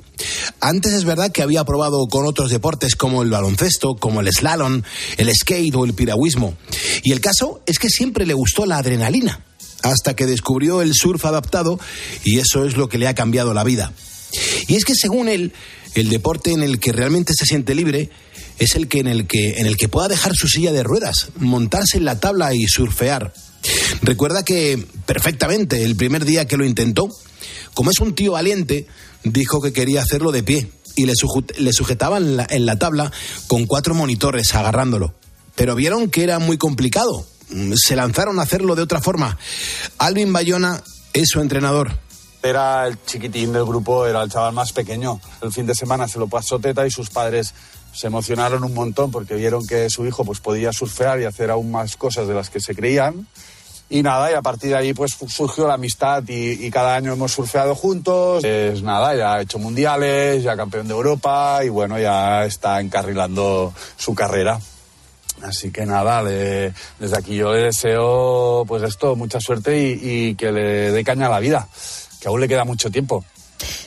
Antes 0.59 0.93
es 0.93 1.03
verdad 1.03 1.31
que 1.31 1.41
había 1.41 1.63
probado 1.63 2.05
con 2.07 2.25
otros 2.25 2.51
deportes 2.51 2.95
como 2.95 3.23
el 3.23 3.29
baloncesto, 3.29 3.95
como 3.95 4.21
el 4.21 4.31
slalom, 4.31 4.83
el 5.17 5.33
skate 5.33 5.75
o 5.75 5.85
el 5.85 5.93
piragüismo. 5.93 6.55
Y 7.03 7.11
el 7.11 7.21
caso 7.21 7.61
es 7.65 7.79
que 7.79 7.89
siempre 7.89 8.25
le 8.25 8.33
gustó 8.33 8.65
la 8.65 8.77
adrenalina 8.77 9.46
hasta 9.83 10.15
que 10.15 10.25
descubrió 10.25 10.81
el 10.81 10.93
surf 10.93 11.25
adaptado 11.25 11.79
y 12.23 12.39
eso 12.39 12.65
es 12.65 12.77
lo 12.77 12.89
que 12.89 12.97
le 12.97 13.07
ha 13.07 13.15
cambiado 13.15 13.53
la 13.53 13.63
vida. 13.63 13.93
Y 14.67 14.75
es 14.75 14.85
que 14.85 14.93
según 14.95 15.29
él, 15.29 15.53
el 15.95 16.09
deporte 16.09 16.51
en 16.51 16.63
el 16.63 16.79
que 16.79 16.91
realmente 16.91 17.33
se 17.33 17.45
siente 17.45 17.75
libre 17.75 18.09
es 18.59 18.75
el 18.75 18.87
que 18.87 18.99
en 18.99 19.07
el 19.07 19.27
que 19.27 19.59
en 19.59 19.67
el 19.67 19.77
que 19.77 19.87
pueda 19.87 20.07
dejar 20.07 20.33
su 20.35 20.47
silla 20.47 20.71
de 20.71 20.83
ruedas, 20.83 21.29
montarse 21.37 21.97
en 21.97 22.05
la 22.05 22.19
tabla 22.19 22.53
y 22.53 22.65
surfear. 22.67 23.33
Recuerda 24.01 24.43
que 24.43 24.83
perfectamente 25.05 25.83
el 25.83 25.95
primer 25.95 26.25
día 26.25 26.45
que 26.45 26.57
lo 26.57 26.65
intentó, 26.65 27.09
como 27.73 27.91
es 27.91 27.99
un 27.99 28.15
tío 28.15 28.33
valiente, 28.33 28.87
dijo 29.23 29.61
que 29.61 29.73
quería 29.73 30.01
hacerlo 30.01 30.31
de 30.31 30.43
pie 30.43 30.69
y 30.95 31.05
le, 31.05 31.13
sujetaban 31.73 32.23
en 32.23 32.37
la, 32.37 32.47
en 32.49 32.65
la 32.65 32.79
tabla 32.79 33.11
con 33.47 33.65
cuatro 33.65 33.93
monitores 33.93 34.53
agarrándolo. 34.55 35.13
Pero 35.55 35.75
vieron 35.75 36.09
que 36.09 36.23
era 36.23 36.39
muy 36.39 36.57
complicado. 36.57 37.25
Se 37.75 37.95
lanzaron 37.95 38.39
a 38.39 38.43
hacerlo 38.43 38.75
de 38.75 38.81
otra 38.81 39.01
forma. 39.01 39.37
Alvin 39.97 40.33
Bayona 40.33 40.81
es 41.13 41.29
su 41.29 41.39
entrenador. 41.39 41.91
Era 42.43 42.87
el 42.87 43.03
chiquitín 43.03 43.51
del 43.51 43.65
grupo, 43.65 44.05
era 44.05 44.21
el 44.21 44.29
chaval 44.29 44.53
más 44.53 44.71
pequeño. 44.71 45.19
El 45.41 45.51
fin 45.51 45.65
de 45.65 45.73
semana 45.73 46.07
se 46.07 46.19
lo 46.19 46.27
pasó 46.27 46.59
teta 46.59 46.85
y 46.85 46.91
sus 46.91 47.09
padres 47.09 47.53
se 47.93 48.07
emocionaron 48.07 48.63
un 48.63 48.73
montón 48.73 49.11
porque 49.11 49.35
vieron 49.35 49.65
que 49.65 49.89
su 49.89 50.05
hijo 50.05 50.23
pues 50.23 50.39
podía 50.39 50.71
surfear 50.71 51.19
y 51.19 51.25
hacer 51.25 51.49
aún 51.49 51.71
más 51.71 51.97
cosas 51.97 52.27
de 52.27 52.33
las 52.33 52.49
que 52.49 52.59
se 52.59 52.75
creían. 52.75 53.27
Y 53.89 54.03
nada, 54.03 54.29
y 54.29 54.33
a 54.33 54.41
partir 54.41 54.71
de 54.71 54.75
ahí 54.75 54.93
pues 54.93 55.17
surgió 55.27 55.67
la 55.67 55.75
amistad 55.75 56.23
y, 56.27 56.65
y 56.65 56.69
cada 56.69 56.95
año 56.95 57.13
hemos 57.13 57.31
surfeado 57.31 57.73
juntos. 57.73 58.43
Es 58.43 58.83
nada, 58.83 59.15
ya 59.15 59.35
ha 59.35 59.41
hecho 59.41 59.59
mundiales, 59.59 60.43
ya 60.43 60.57
campeón 60.57 60.87
de 60.87 60.93
Europa 60.93 61.61
y 61.63 61.69
bueno, 61.69 61.97
ya 61.97 62.45
está 62.45 62.81
encarrilando 62.81 63.73
su 63.97 64.13
carrera. 64.13 64.59
Así 65.43 65.71
que 65.71 65.85
nada, 65.85 66.21
le- 66.23 66.73
desde 66.99 67.17
aquí 67.17 67.35
yo 67.35 67.53
le 67.53 67.63
deseo 67.63 68.63
pues 68.67 68.83
esto, 68.83 69.15
mucha 69.15 69.39
suerte 69.39 69.77
y, 69.79 69.99
y 70.29 70.35
que 70.35 70.51
le 70.51 70.91
dé 70.91 71.03
caña 71.03 71.27
a 71.27 71.29
la 71.29 71.39
vida, 71.39 71.67
que 72.21 72.27
aún 72.27 72.41
le 72.41 72.47
queda 72.47 72.65
mucho 72.65 72.89
tiempo. 72.89 73.23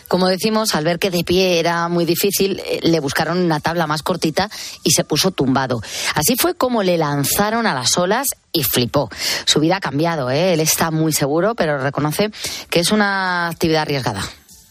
Como 0.09 0.27
decimos, 0.27 0.75
al 0.75 0.85
ver 0.85 0.99
que 0.99 1.11
de 1.11 1.23
pie 1.23 1.61
era 1.61 1.87
muy 1.89 2.05
difícil, 2.05 2.61
eh, 2.67 2.81
le 2.83 2.99
buscaron 2.99 3.39
una 3.39 3.61
tabla 3.61 3.87
más 3.87 4.03
cortita 4.03 4.51
y 4.83 4.91
se 4.91 5.05
puso 5.05 5.31
tumbado. 5.31 5.81
Así 6.17 6.35
fue 6.37 6.55
como 6.55 6.83
le 6.83 6.99
lanzaron 6.99 7.67
a 7.69 7.75
las 7.75 7.97
olas 7.97 8.27
y 8.53 8.65
flipó. 8.65 9.09
Su 9.45 9.61
vida 9.61 9.77
ha 9.77 9.81
cambiado, 9.81 10.29
¿eh? 10.31 10.55
él 10.55 10.61
está 10.61 10.91
muy 10.91 11.13
seguro, 11.13 11.55
pero 11.55 11.79
reconoce 11.79 12.31
que 12.69 12.81
es 12.81 12.91
una 12.91 13.47
actividad 13.49 13.83
arriesgada. 13.83 14.23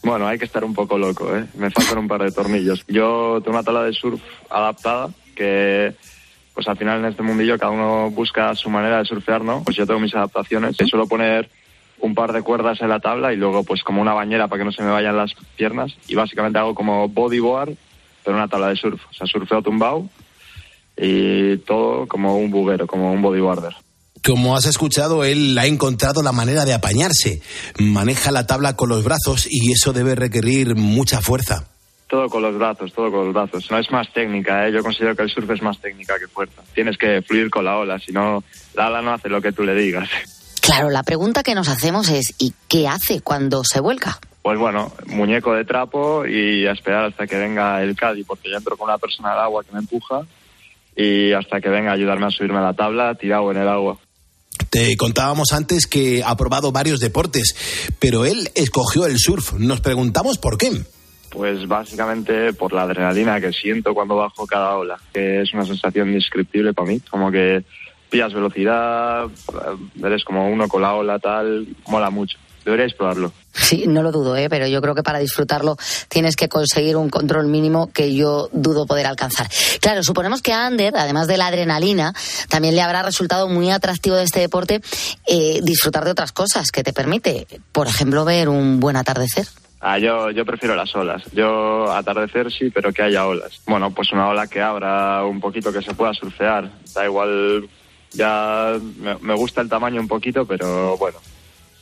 Bueno, 0.03 0.27
hay 0.27 0.37
que 0.37 0.45
estar 0.45 0.63
un 0.65 0.73
poco 0.73 0.97
loco, 0.97 1.33
¿eh? 1.35 1.45
Me 1.55 1.71
faltan 1.71 1.99
un 1.99 2.07
par 2.09 2.21
de 2.23 2.31
tornillos. 2.31 2.83
Yo 2.87 3.39
tengo 3.41 3.57
una 3.57 3.63
tabla 3.63 3.83
de 3.83 3.93
surf 3.93 4.21
adaptada 4.49 5.09
que, 5.35 5.95
pues 6.59 6.67
al 6.67 6.75
final 6.75 6.99
en 6.99 7.05
este 7.05 7.23
mundillo 7.23 7.57
cada 7.57 7.71
uno 7.71 8.11
busca 8.11 8.53
su 8.53 8.69
manera 8.69 8.97
de 8.97 9.05
surfear, 9.05 9.41
¿no? 9.41 9.63
Pues 9.63 9.77
yo 9.77 9.87
tengo 9.87 10.01
mis 10.01 10.13
adaptaciones. 10.13 10.75
Y 10.77 10.89
suelo 10.89 11.07
poner 11.07 11.49
un 12.01 12.13
par 12.13 12.33
de 12.33 12.41
cuerdas 12.41 12.81
en 12.81 12.89
la 12.89 12.99
tabla 12.99 13.31
y 13.31 13.37
luego 13.37 13.63
pues 13.63 13.81
como 13.81 14.01
una 14.01 14.11
bañera 14.11 14.49
para 14.49 14.59
que 14.59 14.65
no 14.65 14.73
se 14.73 14.83
me 14.83 14.91
vayan 14.91 15.15
las 15.15 15.31
piernas 15.55 15.95
y 16.09 16.15
básicamente 16.15 16.59
hago 16.59 16.75
como 16.75 17.07
bodyboard 17.07 17.77
pero 18.25 18.35
una 18.35 18.49
tabla 18.49 18.67
de 18.67 18.75
surf. 18.75 18.99
O 19.09 19.13
sea, 19.13 19.25
surfeo 19.25 19.61
tumbado 19.61 20.09
y 20.97 21.55
todo 21.59 22.07
como 22.07 22.35
un 22.35 22.51
buguero, 22.51 22.87
como 22.87 23.13
un 23.13 23.21
bodyboarder. 23.21 23.73
Como 24.21 24.57
has 24.57 24.65
escuchado, 24.65 25.23
él 25.23 25.57
ha 25.57 25.65
encontrado 25.65 26.21
la 26.21 26.33
manera 26.33 26.65
de 26.65 26.73
apañarse. 26.73 27.41
Maneja 27.77 28.31
la 28.31 28.47
tabla 28.47 28.75
con 28.75 28.89
los 28.89 29.05
brazos 29.05 29.47
y 29.49 29.71
eso 29.71 29.93
debe 29.93 30.15
requerir 30.15 30.75
mucha 30.75 31.21
fuerza. 31.21 31.69
Todo 32.09 32.27
con 32.27 32.41
los 32.41 32.57
brazos, 32.57 32.91
todo 32.91 33.11
con 33.11 33.25
los 33.25 33.33
brazos. 33.33 33.69
No 33.69 33.77
es 33.77 33.89
más 33.91 34.11
técnica, 34.11 34.67
¿eh? 34.67 34.71
Yo 34.73 34.81
considero 34.81 35.15
que 35.15 35.23
el 35.23 35.29
surf 35.29 35.49
es 35.51 35.61
más 35.61 35.79
técnica 35.79 36.17
que 36.19 36.27
fuerza. 36.27 36.63
Tienes 36.73 36.97
que 36.97 37.21
fluir 37.21 37.49
con 37.49 37.63
la 37.63 37.77
ola, 37.77 37.99
si 37.99 38.11
no, 38.11 38.43
la 38.73 38.87
ola 38.87 39.01
no 39.01 39.13
hace 39.13 39.29
lo 39.29 39.41
que 39.41 39.51
tú 39.51 39.63
le 39.63 39.75
digas. 39.75 40.09
Claro, 40.61 40.89
la 40.89 41.03
pregunta 41.03 41.43
que 41.43 41.55
nos 41.55 41.69
hacemos 41.69 42.09
es 42.09 42.33
¿y 42.39 42.53
qué 42.67 42.87
hace 42.87 43.21
cuando 43.21 43.63
se 43.63 43.79
vuelca? 43.79 44.19
Pues 44.41 44.57
bueno, 44.57 44.91
muñeco 45.07 45.53
de 45.53 45.65
trapo 45.65 46.25
y 46.25 46.65
a 46.65 46.71
esperar 46.71 47.05
hasta 47.05 47.27
que 47.27 47.37
venga 47.37 47.83
el 47.83 47.95
Cádiz, 47.95 48.25
porque 48.25 48.49
yo 48.49 48.57
entro 48.57 48.75
con 48.75 48.89
una 48.89 48.97
persona 48.97 49.33
al 49.33 49.39
agua 49.39 49.63
que 49.63 49.71
me 49.71 49.79
empuja 49.79 50.21
y 50.95 51.31
hasta 51.33 51.61
que 51.61 51.69
venga 51.69 51.91
a 51.91 51.93
ayudarme 51.93 52.25
a 52.25 52.31
subirme 52.31 52.57
a 52.57 52.61
la 52.61 52.73
tabla, 52.73 53.15
tirado 53.15 53.51
en 53.51 53.57
el 53.57 53.67
agua. 53.67 53.99
Te 54.69 54.95
contábamos 54.97 55.53
antes 55.53 55.87
que 55.87 56.23
ha 56.23 56.35
probado 56.35 56.71
varios 56.71 56.99
deportes, 56.99 57.55
pero 57.99 58.25
él 58.25 58.49
escogió 58.55 59.05
el 59.05 59.17
surf. 59.17 59.53
Nos 59.53 59.81
preguntamos 59.81 60.37
por 60.37 60.57
qué. 60.57 60.71
Pues 61.29 61.67
básicamente 61.67 62.53
por 62.53 62.73
la 62.73 62.83
adrenalina 62.83 63.39
que 63.39 63.51
siento 63.51 63.93
cuando 63.93 64.15
bajo 64.15 64.47
cada 64.47 64.77
ola, 64.77 64.99
que 65.13 65.41
es 65.41 65.53
una 65.53 65.65
sensación 65.65 66.09
indescriptible 66.09 66.73
para 66.73 66.89
mí, 66.89 66.99
como 67.09 67.31
que 67.31 67.63
pillas 68.09 68.33
velocidad, 68.33 69.27
eres 70.03 70.23
como 70.23 70.49
uno 70.49 70.67
con 70.67 70.81
la 70.81 70.95
ola, 70.95 71.19
tal, 71.19 71.67
mola 71.87 72.09
mucho. 72.09 72.37
Deberíais 72.65 72.93
probarlo. 72.93 73.31
Sí, 73.53 73.85
no 73.87 74.03
lo 74.03 74.11
dudo, 74.11 74.35
¿eh? 74.35 74.49
pero 74.49 74.67
yo 74.67 74.81
creo 74.81 74.93
que 74.93 75.01
para 75.01 75.19
disfrutarlo 75.19 75.77
tienes 76.07 76.35
que 76.35 76.49
conseguir 76.49 76.97
un 76.97 77.09
control 77.09 77.47
mínimo 77.47 77.91
que 77.91 78.13
yo 78.13 78.49
dudo 78.51 78.85
poder 78.85 79.05
alcanzar. 79.05 79.47
Claro, 79.81 80.03
suponemos 80.03 80.41
que 80.41 80.53
a 80.53 80.65
Ander, 80.65 80.95
además 80.95 81.27
de 81.27 81.37
la 81.37 81.47
adrenalina, 81.47 82.13
también 82.49 82.75
le 82.75 82.81
habrá 82.81 83.01
resultado 83.01 83.47
muy 83.47 83.71
atractivo 83.71 84.17
de 84.17 84.23
este 84.23 84.39
deporte 84.39 84.81
eh, 85.27 85.61
disfrutar 85.63 86.05
de 86.05 86.11
otras 86.11 86.31
cosas 86.31 86.71
que 86.71 86.83
te 86.83 86.93
permite, 86.93 87.47
por 87.71 87.87
ejemplo, 87.87 88.25
ver 88.25 88.49
un 88.49 88.79
buen 88.79 88.95
atardecer. 88.95 89.47
Ah, 89.81 89.97
yo, 89.97 90.31
yo 90.31 90.45
prefiero 90.45 90.75
las 90.75 90.93
olas. 90.95 91.23
Yo 91.31 91.91
atardecer 91.91 92.51
sí, 92.51 92.69
pero 92.69 92.91
que 92.91 93.03
haya 93.03 93.25
olas. 93.25 93.61
Bueno, 93.65 93.91
pues 93.91 94.11
una 94.11 94.27
ola 94.27 94.47
que 94.47 94.61
abra 94.61 95.23
un 95.23 95.39
poquito, 95.39 95.71
que 95.71 95.81
se 95.81 95.93
pueda 95.93 96.13
surfear. 96.13 96.69
Da 96.93 97.05
igual, 97.05 97.69
ya 98.11 98.77
me, 98.97 99.17
me 99.19 99.35
gusta 99.35 99.61
el 99.61 99.69
tamaño 99.69 100.01
un 100.01 100.07
poquito, 100.07 100.45
pero 100.45 100.97
bueno, 100.97 101.19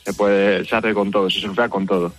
se 0.04 0.12
puede, 0.12 0.64
se 0.64 0.76
hace 0.76 0.94
con 0.94 1.10
todo, 1.10 1.28
se 1.28 1.40
surfea 1.40 1.68
con 1.68 1.86
todo. 1.86 2.12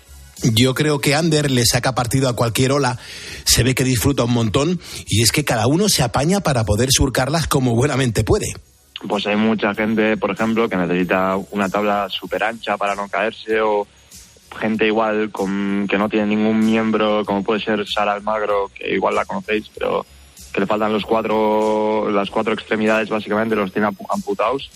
Yo 0.43 0.73
creo 0.73 0.99
que 0.99 1.15
Ander 1.15 1.51
le 1.51 1.65
saca 1.65 1.95
partido 1.95 2.30
a 2.30 2.36
cualquier 2.36 2.71
ola, 2.71 2.97
se 3.43 3.63
ve 3.63 3.75
que 3.75 3.84
disfruta 3.84 4.23
un 4.23 4.34
montón 4.34 4.80
y 5.07 5.21
es 5.21 5.32
que 5.32 5.43
cada 5.43 5.67
uno 5.67 5.89
se 5.89 6.03
apaña 6.03 6.39
para 6.39 6.63
poder 6.63 6.89
surcarlas 6.91 7.47
como 7.47 7.75
buenamente 7.75 8.23
puede. 8.23 8.53
Pues 9.07 9.25
hay 9.27 9.36
mucha 9.36 9.73
gente, 9.73 10.17
por 10.17 10.32
ejemplo, 10.32 10.67
que 10.67 10.75
necesita 10.75 11.38
una 11.51 11.69
tabla 11.69 12.07
súper 12.09 12.43
ancha 12.43 12.77
para 12.77 12.95
no 12.95 13.07
caerse 13.07 13.61
o 13.61 13.88
gente 14.57 14.85
igual 14.87 15.31
con, 15.31 15.87
que 15.89 15.97
no 15.97 16.09
tiene 16.09 16.27
ningún 16.35 16.59
miembro, 16.59 17.23
como 17.25 17.43
puede 17.43 17.59
ser 17.61 17.85
Sara 17.87 18.13
Almagro, 18.13 18.69
que 18.73 18.93
igual 18.93 19.15
la 19.15 19.25
conocéis, 19.25 19.69
pero 19.77 20.05
que 20.53 20.59
le 20.61 20.65
faltan 20.67 20.91
los 20.93 21.05
cuatro, 21.05 22.09
las 22.11 22.29
cuatro 22.29 22.53
extremidades 22.53 23.09
básicamente, 23.09 23.55
los 23.55 23.71
tiene 23.71 23.87
ampu- 23.87 24.07
amputados 24.09 24.69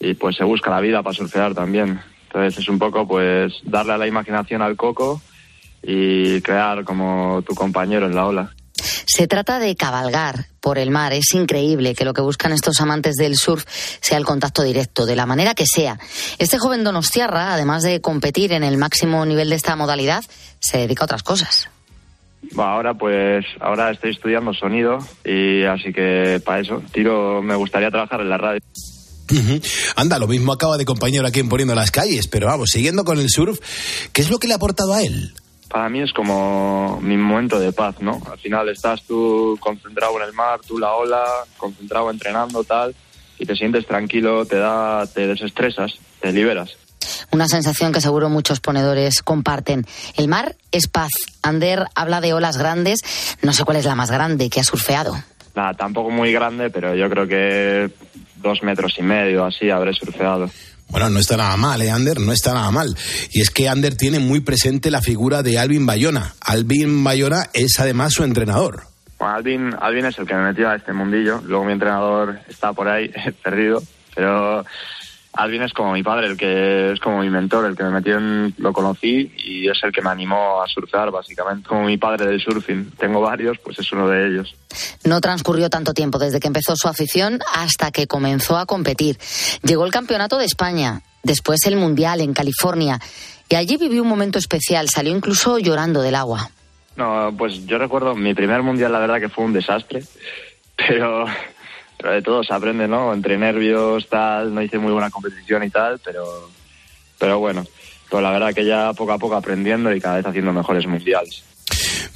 y 0.00 0.14
pues 0.14 0.36
se 0.36 0.44
busca 0.44 0.70
la 0.70 0.80
vida 0.80 1.02
para 1.02 1.14
surfear 1.14 1.54
también. 1.54 2.00
Entonces 2.26 2.58
es 2.58 2.68
un 2.68 2.78
poco 2.78 3.06
pues 3.06 3.52
darle 3.64 3.92
a 3.92 3.98
la 3.98 4.06
imaginación 4.06 4.62
al 4.62 4.76
coco 4.76 5.20
y 5.82 6.40
crear 6.40 6.84
como 6.84 7.42
tu 7.46 7.54
compañero 7.54 8.06
en 8.06 8.14
la 8.14 8.26
ola. 8.26 8.54
Se 8.74 9.26
trata 9.26 9.58
de 9.58 9.76
cabalgar 9.76 10.46
por 10.62 10.78
el 10.78 10.90
mar. 10.90 11.12
Es 11.12 11.34
increíble 11.34 11.94
que 11.94 12.06
lo 12.06 12.14
que 12.14 12.22
buscan 12.22 12.52
estos 12.52 12.80
amantes 12.80 13.16
del 13.16 13.36
surf 13.36 13.66
sea 14.00 14.16
el 14.16 14.24
contacto 14.24 14.62
directo, 14.62 15.04
de 15.04 15.16
la 15.16 15.26
manera 15.26 15.54
que 15.54 15.66
sea. 15.66 15.98
Este 16.38 16.58
joven 16.58 16.84
donostiarra, 16.84 17.52
además 17.52 17.82
de 17.82 18.00
competir 18.00 18.52
en 18.52 18.62
el 18.62 18.78
máximo 18.78 19.26
nivel 19.26 19.50
de 19.50 19.56
esta 19.56 19.76
modalidad, 19.76 20.24
se 20.60 20.78
dedica 20.78 21.02
a 21.02 21.06
otras 21.06 21.22
cosas. 21.22 21.68
Ahora 22.56 22.94
pues 22.94 23.44
ahora 23.60 23.90
estoy 23.90 24.12
estudiando 24.12 24.52
sonido 24.52 24.98
y 25.24 25.64
así 25.64 25.92
que 25.92 26.40
para 26.44 26.60
eso 26.60 26.82
tiro 26.92 27.40
me 27.42 27.54
gustaría 27.54 27.90
trabajar 27.90 28.20
en 28.20 28.30
la 28.30 28.38
radio. 28.38 28.60
Anda, 29.96 30.18
lo 30.18 30.26
mismo 30.26 30.52
acaba 30.52 30.76
de 30.76 30.84
compañero 30.84 31.26
aquí 31.26 31.40
en 31.40 31.48
Poniendo 31.48 31.74
las 31.74 31.90
Calles, 31.90 32.28
pero 32.28 32.46
vamos, 32.48 32.70
siguiendo 32.70 33.04
con 33.04 33.18
el 33.18 33.30
surf, 33.30 33.58
¿qué 34.12 34.20
es 34.20 34.30
lo 34.30 34.38
que 34.38 34.46
le 34.46 34.54
ha 34.54 34.56
aportado 34.56 34.92
a 34.92 35.02
él? 35.02 35.32
Para 35.72 35.88
mí 35.88 36.02
es 36.02 36.12
como 36.12 37.00
mi 37.00 37.16
momento 37.16 37.58
de 37.58 37.72
paz, 37.72 37.96
¿no? 38.00 38.20
Al 38.30 38.38
final 38.38 38.68
estás 38.68 39.02
tú 39.04 39.56
concentrado 39.58 40.18
en 40.20 40.28
el 40.28 40.34
mar, 40.34 40.60
tú 40.60 40.78
la 40.78 40.92
ola, 40.92 41.24
concentrado 41.56 42.10
entrenando 42.10 42.62
tal 42.62 42.94
y 43.38 43.46
te 43.46 43.56
sientes 43.56 43.86
tranquilo, 43.86 44.44
te 44.44 44.58
da 44.58 45.06
te 45.06 45.26
desestresas, 45.26 45.94
te 46.20 46.30
liberas. 46.30 46.76
Una 47.30 47.48
sensación 47.48 47.90
que 47.90 48.02
seguro 48.02 48.28
muchos 48.28 48.60
ponedores 48.60 49.22
comparten. 49.22 49.86
El 50.18 50.28
mar 50.28 50.56
es 50.72 50.88
paz. 50.88 51.10
Ander 51.42 51.86
habla 51.94 52.20
de 52.20 52.34
olas 52.34 52.58
grandes. 52.58 53.00
No 53.40 53.54
sé 53.54 53.64
cuál 53.64 53.78
es 53.78 53.86
la 53.86 53.94
más 53.94 54.10
grande 54.10 54.50
que 54.50 54.60
ha 54.60 54.64
surfeado. 54.64 55.16
Nada, 55.54 55.72
tampoco 55.72 56.10
muy 56.10 56.34
grande, 56.34 56.68
pero 56.68 56.94
yo 56.94 57.08
creo 57.08 57.26
que 57.26 57.90
dos 58.36 58.62
metros 58.62 58.94
y 58.98 59.02
medio 59.02 59.46
así 59.46 59.70
habré 59.70 59.94
surfeado. 59.94 60.50
Bueno, 60.92 61.08
no 61.08 61.18
está 61.20 61.38
nada 61.38 61.56
mal, 61.56 61.80
¿eh, 61.80 61.90
Ander? 61.90 62.20
No 62.20 62.32
está 62.32 62.52
nada 62.52 62.70
mal. 62.70 62.94
Y 63.32 63.40
es 63.40 63.48
que 63.48 63.66
Ander 63.66 63.96
tiene 63.96 64.18
muy 64.18 64.40
presente 64.40 64.90
la 64.90 65.00
figura 65.00 65.42
de 65.42 65.58
Alvin 65.58 65.86
Bayona. 65.86 66.34
Alvin 66.42 67.02
Bayona 67.02 67.48
es 67.54 67.80
además 67.80 68.12
su 68.12 68.24
entrenador. 68.24 68.82
Bueno, 69.18 69.34
Alvin, 69.34 69.74
Alvin 69.80 70.04
es 70.04 70.18
el 70.18 70.26
que 70.26 70.34
me 70.34 70.42
metió 70.42 70.68
a 70.68 70.76
este 70.76 70.92
mundillo. 70.92 71.40
Luego 71.46 71.64
mi 71.64 71.72
entrenador 71.72 72.40
está 72.46 72.74
por 72.74 72.88
ahí, 72.88 73.10
perdido. 73.42 73.82
Pero 74.14 74.66
Alvin 75.34 75.62
es 75.62 75.72
como 75.72 75.92
mi 75.92 76.02
padre, 76.02 76.26
el 76.26 76.36
que 76.36 76.92
es 76.92 77.00
como 77.00 77.20
mi 77.20 77.30
mentor, 77.30 77.64
el 77.64 77.76
que 77.76 77.84
me 77.84 77.90
metió 77.90 78.18
en... 78.18 78.54
Lo 78.58 78.72
conocí 78.72 79.32
y 79.38 79.68
es 79.68 79.78
el 79.82 79.90
que 79.90 80.02
me 80.02 80.10
animó 80.10 80.62
a 80.62 80.68
surfear, 80.68 81.10
básicamente. 81.10 81.66
Como 81.66 81.84
mi 81.84 81.96
padre 81.96 82.26
del 82.26 82.40
surfing. 82.40 82.90
Tengo 82.98 83.20
varios, 83.20 83.58
pues 83.58 83.78
es 83.78 83.90
uno 83.92 84.08
de 84.08 84.26
ellos. 84.26 84.54
No 85.04 85.20
transcurrió 85.20 85.70
tanto 85.70 85.94
tiempo 85.94 86.18
desde 86.18 86.38
que 86.38 86.48
empezó 86.48 86.76
su 86.76 86.86
afición 86.86 87.40
hasta 87.54 87.90
que 87.90 88.06
comenzó 88.06 88.58
a 88.58 88.66
competir. 88.66 89.18
Llegó 89.62 89.86
el 89.86 89.90
Campeonato 89.90 90.36
de 90.36 90.44
España, 90.44 91.00
después 91.22 91.64
el 91.66 91.76
Mundial 91.76 92.20
en 92.20 92.34
California. 92.34 93.00
Y 93.48 93.54
allí 93.54 93.78
vivió 93.78 94.02
un 94.02 94.08
momento 94.08 94.38
especial. 94.38 94.90
Salió 94.90 95.16
incluso 95.16 95.58
llorando 95.58 96.02
del 96.02 96.14
agua. 96.14 96.50
No, 96.96 97.34
pues 97.36 97.64
yo 97.66 97.78
recuerdo 97.78 98.14
mi 98.14 98.34
primer 98.34 98.62
mundial, 98.62 98.92
la 98.92 98.98
verdad 98.98 99.20
que 99.20 99.28
fue 99.28 99.44
un 99.44 99.52
desastre, 99.52 100.02
pero, 100.76 101.24
pero 102.02 102.14
de 102.14 102.22
todo 102.22 102.42
se 102.42 102.52
aprende, 102.52 102.88
¿no? 102.88 103.14
Entre 103.14 103.38
nervios, 103.38 104.08
tal, 104.08 104.52
no 104.52 104.60
hice 104.60 104.78
muy 104.78 104.92
buena 104.92 105.08
competición 105.08 105.62
y 105.62 105.70
tal, 105.70 106.00
pero, 106.04 106.50
pero 107.16 107.38
bueno, 107.38 107.64
pues 108.10 108.22
la 108.22 108.32
verdad 108.32 108.52
que 108.52 108.66
ya 108.66 108.92
poco 108.92 109.12
a 109.12 109.18
poco 109.18 109.36
aprendiendo 109.36 109.94
y 109.94 110.00
cada 110.00 110.16
vez 110.16 110.26
haciendo 110.26 110.52
mejores 110.52 110.86
mundiales. 110.86 111.44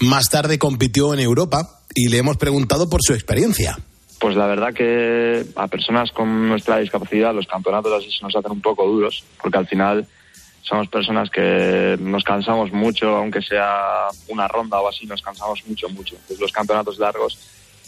Más 0.01 0.29
tarde 0.29 0.59
compitió 0.59 1.15
en 1.15 1.21
Europa 1.21 1.81
y 1.95 2.09
le 2.09 2.19
hemos 2.19 2.37
preguntado 2.37 2.91
por 2.91 3.01
su 3.03 3.15
experiencia. 3.15 3.79
Pues 4.19 4.35
la 4.35 4.47
verdad 4.47 4.75
que 4.75 5.47
a 5.55 5.69
personas 5.69 6.11
con 6.11 6.49
nuestra 6.49 6.79
discapacidad 6.79 7.33
los 7.33 7.47
campeonatos 7.47 7.93
así 7.93 8.11
se 8.11 8.25
nos 8.25 8.35
hacen 8.35 8.51
un 8.51 8.61
poco 8.61 8.87
duros, 8.87 9.25
porque 9.41 9.59
al 9.59 9.69
final 9.69 10.07
somos 10.63 10.89
personas 10.89 11.31
que 11.31 11.97
nos 12.01 12.25
cansamos 12.25 12.73
mucho, 12.73 13.17
aunque 13.17 13.41
sea 13.41 14.09
una 14.29 14.49
ronda 14.49 14.81
o 14.81 14.89
así, 14.89 15.07
nos 15.07 15.23
cansamos 15.23 15.65
mucho, 15.67 15.89
mucho. 15.91 16.17
Entonces 16.17 16.41
los 16.41 16.51
campeonatos 16.51 16.99
largos, 16.99 17.39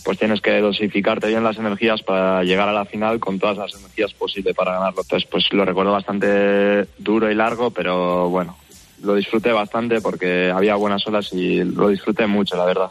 pues 0.05 0.19
tienes 0.19 0.41
que 0.41 0.61
dosificarte 0.61 1.29
bien 1.29 1.45
las 1.45 1.59
energías 1.59 2.03
para 2.03 2.43
llegar 2.45 2.69
a 2.69 2.73
la 2.73 2.85
final 2.85 3.21
con 3.21 3.39
todas 3.39 3.59
las 3.59 3.75
energías 3.75 4.15
posibles 4.15 4.55
para 4.55 4.73
ganarlo. 4.73 5.03
Entonces, 5.03 5.29
pues 5.31 5.53
lo 5.53 5.65
recuerdo 5.65 5.93
bastante 5.93 6.87
duro 6.99 7.31
y 7.31 7.35
largo, 7.35 7.71
pero 7.71 8.29
bueno, 8.29 8.57
lo 9.03 9.15
disfruté 9.15 9.53
bastante 9.53 10.01
porque 10.01 10.51
había 10.51 10.75
buenas 10.77 11.07
olas 11.07 11.33
y 11.33 11.63
lo 11.65 11.89
disfruté 11.89 12.27
mucho, 12.27 12.57
la 12.57 12.65
verdad. 12.65 12.91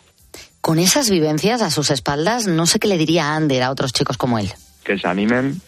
Con 0.61 0.79
esas 0.79 1.09
vivencias 1.09 1.61
a 1.61 1.71
sus 1.71 1.91
espaldas, 1.91 2.47
no 2.47 2.65
sé 2.65 2.79
qué 2.79 2.87
le 2.87 2.97
diría 2.97 3.35
Ander 3.35 3.63
a 3.63 3.71
otros 3.71 3.93
chicos 3.93 4.17
como 4.17 4.37
él. 4.39 4.51
que 4.83 4.97
se 4.97 5.07
animen, 5.07 5.61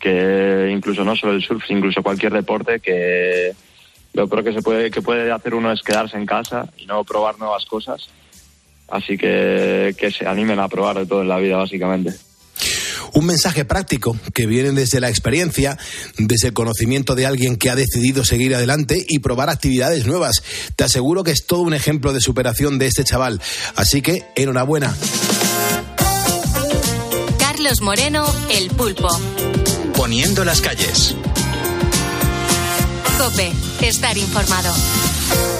que 0.00 0.70
incluso 0.72 1.04
no 1.04 1.16
solo 1.16 1.34
el 1.34 1.42
surf, 1.42 1.64
incluso 1.70 2.02
cualquier 2.02 2.32
deporte, 2.32 2.80
que 2.80 3.52
lo 4.14 4.28
peor 4.28 4.44
que 4.44 4.52
se 4.52 4.62
puede 4.62 4.90
que 4.90 5.02
puede 5.02 5.30
hacer 5.30 5.54
uno 5.54 5.72
es 5.72 5.82
quedarse 5.82 6.16
en 6.16 6.24
casa 6.24 6.66
y 6.76 6.86
no 6.86 7.04
probar 7.04 7.38
nuevas 7.38 7.64
cosas. 7.66 8.08
Así 8.88 9.16
que 9.16 9.94
que 9.98 10.10
se 10.10 10.26
animen 10.26 10.60
a 10.60 10.68
probar 10.68 10.98
de 10.98 11.06
todo 11.06 11.22
en 11.22 11.28
la 11.28 11.38
vida, 11.38 11.56
básicamente. 11.56 12.14
Un 13.14 13.26
mensaje 13.26 13.64
práctico 13.64 14.16
que 14.34 14.46
viene 14.46 14.72
desde 14.72 15.00
la 15.00 15.08
experiencia, 15.08 15.78
desde 16.18 16.48
el 16.48 16.52
conocimiento 16.52 17.14
de 17.14 17.26
alguien 17.26 17.56
que 17.56 17.70
ha 17.70 17.76
decidido 17.76 18.24
seguir 18.24 18.54
adelante 18.56 19.04
y 19.08 19.20
probar 19.20 19.50
actividades 19.50 20.04
nuevas. 20.04 20.42
Te 20.74 20.82
aseguro 20.82 21.22
que 21.22 21.30
es 21.30 21.46
todo 21.46 21.60
un 21.60 21.74
ejemplo 21.74 22.12
de 22.12 22.20
superación 22.20 22.78
de 22.78 22.86
este 22.86 23.04
chaval. 23.04 23.40
Así 23.76 24.02
que 24.02 24.24
enhorabuena. 24.34 24.96
Carlos 27.38 27.80
Moreno, 27.82 28.26
El 28.50 28.68
Pulpo. 28.70 29.08
Poniendo 29.96 30.44
las 30.44 30.60
calles. 30.60 31.14
Cope, 33.16 33.52
estar 33.80 34.18
informado. 34.18 34.74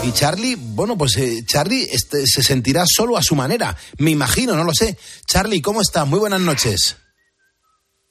Y 0.06 0.12
Charlie, 0.12 0.56
bueno, 0.58 0.96
pues 0.98 1.16
eh, 1.16 1.42
Charlie 1.46 1.84
este, 1.90 2.26
se 2.26 2.42
sentirá 2.42 2.82
solo 2.86 3.16
a 3.16 3.22
su 3.22 3.34
manera. 3.34 3.74
Me 3.98 4.10
imagino, 4.10 4.54
no 4.54 4.64
lo 4.64 4.72
sé. 4.74 4.96
Charlie, 5.26 5.62
¿cómo 5.62 5.80
estás? 5.80 6.06
Muy 6.06 6.18
buenas 6.18 6.40
noches. 6.40 7.00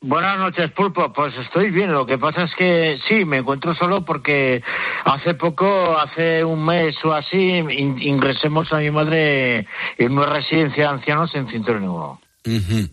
Buenas 0.01 0.37
noches, 0.39 0.71
Pulpo. 0.71 1.13
Pues 1.13 1.33
estoy 1.37 1.69
bien. 1.69 1.91
Lo 1.91 2.05
que 2.05 2.17
pasa 2.17 2.43
es 2.43 2.51
que 2.57 2.97
sí, 3.07 3.25
me 3.25 3.37
encuentro 3.37 3.75
solo 3.75 4.03
porque 4.03 4.61
hace 5.05 5.35
poco, 5.35 5.97
hace 5.97 6.43
un 6.43 6.65
mes 6.65 6.95
o 7.05 7.13
así, 7.13 7.37
in- 7.37 8.01
ingresemos 8.01 8.73
a 8.73 8.77
mi 8.77 8.89
madre 8.91 9.67
en 9.97 10.11
una 10.17 10.25
residencia 10.25 10.83
de 10.83 10.89
ancianos 10.89 11.33
en 11.35 11.47
Cinturón 11.49 11.85
Nuevo. 11.85 12.19
Ujú. 12.45 12.89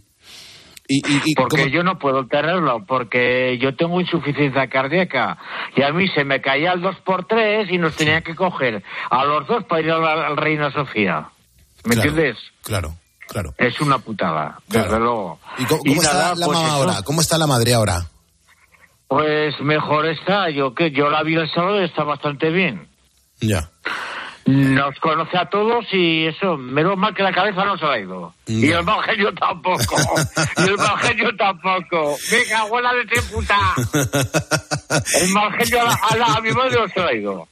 Y, 0.93 0.97
y- 1.09 1.23
y 1.27 1.35
Porque 1.37 1.59
cómo- 1.63 1.69
yo 1.69 1.85
no 1.85 1.99
puedo 2.01 2.27
tenerlo, 2.27 2.85
porque 2.85 3.57
yo 3.59 3.77
tengo 3.77 4.01
insuficiencia 4.01 4.69
cardíaca 4.69 5.39
y 5.77 5.83
a 5.83 5.93
mí 5.93 6.09
se 6.09 6.25
me 6.25 6.41
caía 6.41 6.73
el 6.73 6.83
2x3 6.83 7.71
y 7.71 7.79
nos 7.79 7.95
tenía 7.95 8.23
que 8.23 8.35
coger 8.35 8.83
a 9.09 9.25
los 9.25 9.47
dos 9.47 9.63
para 9.65 9.83
ir 9.83 9.91
al, 9.93 10.05
al 10.05 10.37
Reina 10.37 10.73
Sofía. 10.73 11.29
¿Me 11.85 11.95
Claro, 11.95 12.09
entiendes? 12.11 12.39
Claro, 12.65 12.95
claro. 13.29 13.55
Es 13.57 13.81
una 13.81 13.99
putada, 13.99 14.59
Claro. 14.69 14.85
desde 14.89 14.99
luego. 14.99 15.39
¿Y 15.59 15.65
cómo, 15.67 15.81
cómo 15.83 16.03
está 16.03 16.13
nada, 16.13 16.35
la 16.35 16.47
pues 16.47 16.59
mamá 16.59 16.73
ahora? 16.75 17.03
¿Cómo 17.05 17.21
está 17.21 17.39
la 17.39 17.47
madre 17.47 17.73
ahora? 17.75 18.07
Pues 19.07 19.61
mejor 19.61 20.07
está, 20.07 20.51
yo 20.51 20.75
que 20.75 20.91
yo 20.91 21.09
la 21.09 21.23
vi 21.23 21.35
el 21.37 21.49
sábado 21.53 21.81
y 21.81 21.85
está 21.85 22.03
bastante 22.05 22.51
bien. 22.51 22.89
Ya. 23.41 23.71
Nos 24.47 24.99
conoce 25.01 25.37
a 25.37 25.49
todos 25.49 25.85
y 25.93 26.27
eso, 26.27 26.57
menos 26.57 26.97
mal 26.97 27.15
que 27.15 27.23
la 27.23 27.33
cabeza 27.33 27.65
no 27.65 27.77
se 27.79 27.85
ha 27.85 27.99
ido. 28.01 28.35
Y 28.47 28.67
el 28.67 28.79
Evangelio 28.81 29.33
tampoco. 29.35 29.97
y 30.57 30.63
el 30.63 30.71
Evangelio 30.71 31.37
tampoco. 31.37 32.17
Venga, 32.31 32.61
abuela 32.61 32.93
de 32.95 33.05
te 33.07 33.23
puta. 33.23 33.59
El 35.23 35.31
Evangelio 35.31 35.81
a, 35.83 35.95
a, 36.11 36.17
la- 36.17 36.35
a 36.37 36.41
mi 36.41 36.51
madre 36.53 36.77
no 36.81 36.89
se 36.89 37.01
ha 37.01 37.15
ido. 37.15 37.49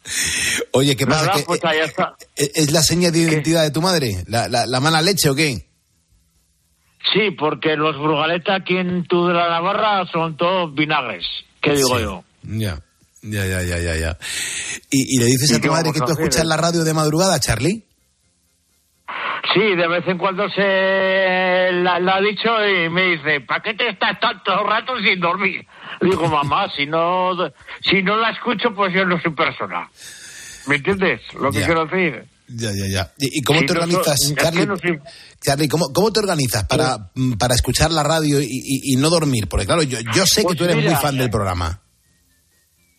Oye, 0.72 0.96
¿qué 0.96 1.06
pasa? 1.06 1.32
Que, 1.32 1.42
pues 1.44 1.64
ahí 1.64 1.78
está. 1.80 2.14
eh, 2.36 2.50
¿Es 2.54 2.72
la 2.72 2.82
seña 2.82 3.10
de 3.10 3.18
identidad 3.20 3.62
de 3.62 3.70
tu 3.70 3.82
madre? 3.82 4.24
¿La, 4.26 4.48
la, 4.48 4.66
la 4.66 4.80
mala 4.80 5.02
leche 5.02 5.28
o 5.30 5.34
qué? 5.34 5.66
Sí, 7.12 7.30
porque 7.38 7.76
los 7.76 7.96
Brugaleta 7.96 8.56
aquí 8.56 8.76
en 8.76 9.06
tu 9.06 9.28
de 9.28 9.34
la 9.34 9.48
Navarra 9.48 10.04
son 10.10 10.36
todos 10.36 10.74
vinagres. 10.74 11.24
¿Qué 11.60 11.72
digo 11.72 11.96
Sí. 11.96 12.02
yo? 12.02 12.24
Ya, 12.42 12.80
ya, 13.22 13.44
ya, 13.46 13.62
ya, 13.62 13.78
ya, 13.78 13.96
ya. 13.96 14.18
¿Y, 14.90 15.16
y 15.16 15.18
le 15.18 15.26
dices 15.26 15.50
¿Y 15.50 15.54
a 15.54 15.60
tu 15.60 15.68
madre 15.70 15.92
que 15.92 16.00
tú 16.00 16.12
escuchas 16.12 16.44
la 16.46 16.56
radio 16.56 16.84
de 16.84 16.94
madrugada, 16.94 17.38
Charlie? 17.40 17.84
Sí, 19.54 19.60
de 19.60 19.88
vez 19.88 20.04
en 20.06 20.18
cuando 20.18 20.46
se 20.50 21.72
la, 21.72 21.98
la 21.98 22.16
ha 22.16 22.20
dicho 22.20 22.48
y 22.66 22.90
me 22.90 23.16
dice, 23.16 23.40
¿para 23.46 23.62
qué 23.62 23.74
te 23.74 23.88
estás 23.88 24.20
tanto 24.20 24.62
rato 24.64 24.92
sin 25.02 25.18
dormir? 25.20 25.66
Le 26.00 26.10
digo, 26.10 26.28
mamá, 26.28 26.68
si 26.76 26.86
no, 26.86 27.30
si 27.82 28.02
no 28.02 28.16
la 28.18 28.30
escucho, 28.30 28.74
pues 28.74 28.92
yo 28.94 29.04
no 29.06 29.18
soy 29.20 29.32
persona. 29.34 29.88
¿Me 30.66 30.76
entiendes 30.76 31.20
lo 31.40 31.50
que 31.50 31.60
Ya. 31.60 31.66
quiero 31.66 31.86
decir? 31.86 32.24
Ya, 32.48 32.70
ya, 32.72 32.86
ya. 32.92 33.12
¿Y, 33.18 33.42
cómo 33.42 33.60
te 33.60 33.72
no, 33.74 33.80
organizas, 33.80 34.16
Charlie? 34.36 34.66
no 34.66 34.76
soy- 34.76 34.98
Charlie, 35.42 35.68
¿cómo, 35.68 35.92
cómo 35.94 36.12
te 36.12 36.20
organizas 36.20 36.64
para, 36.64 36.96
mm, 37.14 37.32
para 37.34 37.54
escuchar 37.54 37.90
la 37.90 38.02
radio 38.02 38.40
y, 38.40 38.44
y- 38.46 38.92
y 38.92 38.96
no 38.96 39.08
dormir? 39.10 39.48
Porque 39.48 39.66
claro, 39.66 39.82
yo, 39.82 39.98
yo 40.14 40.24
sé 40.26 40.42
que 40.42 40.48
Pues 40.48 40.58
tú 40.58 40.64
eres 40.64 40.76
mira, 40.76 40.90
muy 40.92 41.00
fan 41.00 41.16
del 41.16 41.30
programa. 41.30 41.80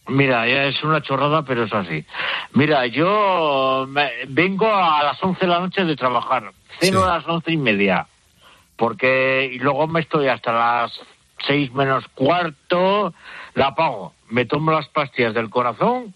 Mira, 0.10 0.48
es 0.48 0.84
una 0.84 1.02
chorrada, 1.02 1.44
pero 1.44 1.64
es 1.64 1.74
así. 1.74 2.06
Mira, 2.54 2.86
yo 2.88 3.86
me- 3.88 4.12
vengo 4.28 4.74
a 4.74 5.04
las 5.04 5.22
11 5.24 5.42
de 5.42 5.48
la 5.48 5.60
noche 5.60 5.86
de 5.86 5.96
trabajar. 5.96 6.52
Ceno 6.80 7.04
a 7.04 7.18
las 7.18 7.28
once 7.28 7.52
y 7.52 7.58
media. 7.58 8.08
Porque, 8.76 9.50
y 9.54 9.60
luego 9.60 9.88
me 9.88 10.00
estoy 10.02 10.28
hasta 10.28 10.52
las 10.54 10.92
seis 11.46 11.72
menos 11.74 12.08
cuarto, 12.16 13.14
la 13.54 13.68
apago. 13.68 14.14
Me 14.30 14.46
tomo 14.46 14.72
las 14.72 14.88
pastillas 14.90 15.34
del 15.34 15.50
corazón 15.50 16.14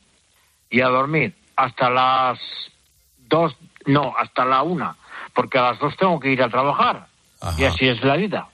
y 0.69 0.81
a 0.81 0.87
dormir. 0.87 1.33
Hasta 1.55 1.89
las 1.89 2.39
dos, 3.27 3.55
no, 3.85 4.13
hasta 4.17 4.45
la 4.45 4.63
una. 4.63 4.95
Porque 5.33 5.57
a 5.59 5.63
las 5.71 5.79
dos 5.79 5.95
tengo 5.97 6.19
que 6.19 6.29
ir 6.31 6.41
a 6.41 6.49
trabajar. 6.49 7.07
Y 7.57 7.65
así 7.65 7.87
es 7.87 8.01
la 8.03 8.15
vida. 8.15 8.47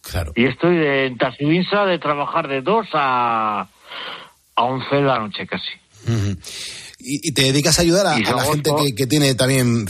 Claro. 0.00 0.32
Y 0.34 0.46
estoy 0.46 0.76
de, 0.76 1.06
en 1.06 1.18
Tasubinsa 1.18 1.84
de 1.84 1.98
trabajar 1.98 2.48
de 2.48 2.62
dos 2.62 2.88
a, 2.94 3.66
a 4.56 4.64
once 4.64 4.94
de 4.94 5.02
la 5.02 5.18
noche 5.18 5.46
casi. 5.46 5.72
Y, 6.98 7.28
y 7.28 7.32
te 7.32 7.42
dedicas 7.42 7.78
a 7.78 7.82
ayudar 7.82 8.06
a, 8.06 8.18
la 8.18 8.44
gente 8.44 8.70
que, 8.76 8.94
que 8.94 9.06
tiene 9.06 9.34
también 9.34 9.86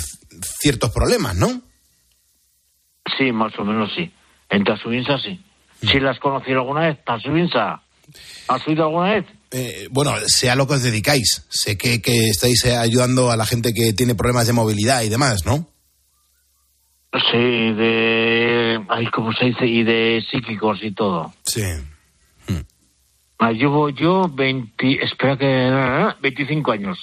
ciertos 0.61 0.91
problemas, 0.91 1.37
¿no? 1.37 1.63
Sí, 3.19 3.33
más 3.33 3.53
o 3.59 3.65
menos 3.65 3.91
sí. 3.95 4.11
En 4.49 4.65
Tasubinsa 4.65 5.19
sí. 5.19 5.41
¿Sí 5.81 5.99
las 5.99 6.19
conocí 6.19 6.53
alguna 6.53 6.89
vez? 6.89 7.05
Tasubinsa. 7.05 7.83
¿Has 8.49 8.67
oído 8.69 8.85
alguna 8.85 9.15
vez? 9.15 9.27
Eh, 9.51 9.89
bueno, 9.91 10.15
sea 10.27 10.55
lo 10.55 10.67
que 10.67 10.75
os 10.75 10.83
dedicáis. 10.83 11.47
Sé 11.49 11.77
que, 11.77 12.01
que 12.01 12.29
estáis 12.29 12.65
eh, 12.65 12.77
ayudando 12.77 13.31
a 13.31 13.37
la 13.37 13.47
gente 13.47 13.73
que 13.75 13.93
tiene 13.93 14.15
problemas 14.15 14.47
de 14.47 14.53
movilidad 14.53 15.03
y 15.03 15.09
demás, 15.09 15.45
¿no? 15.45 15.69
Sí, 17.31 17.39
de... 17.39 18.81
Ay, 18.89 19.07
¿cómo 19.13 19.33
se 19.33 19.47
dice? 19.47 19.67
Y 19.67 19.83
de 19.83 20.25
psíquicos 20.31 20.79
y 20.83 20.93
todo. 20.93 21.33
Sí. 21.45 21.63
Ah, 23.45 23.51
Llevo 23.53 23.89
yo 23.91 24.29
20... 24.33 25.05
Espera 25.05 25.37
que... 25.37 26.15
25 26.21 26.71
años. 26.73 26.99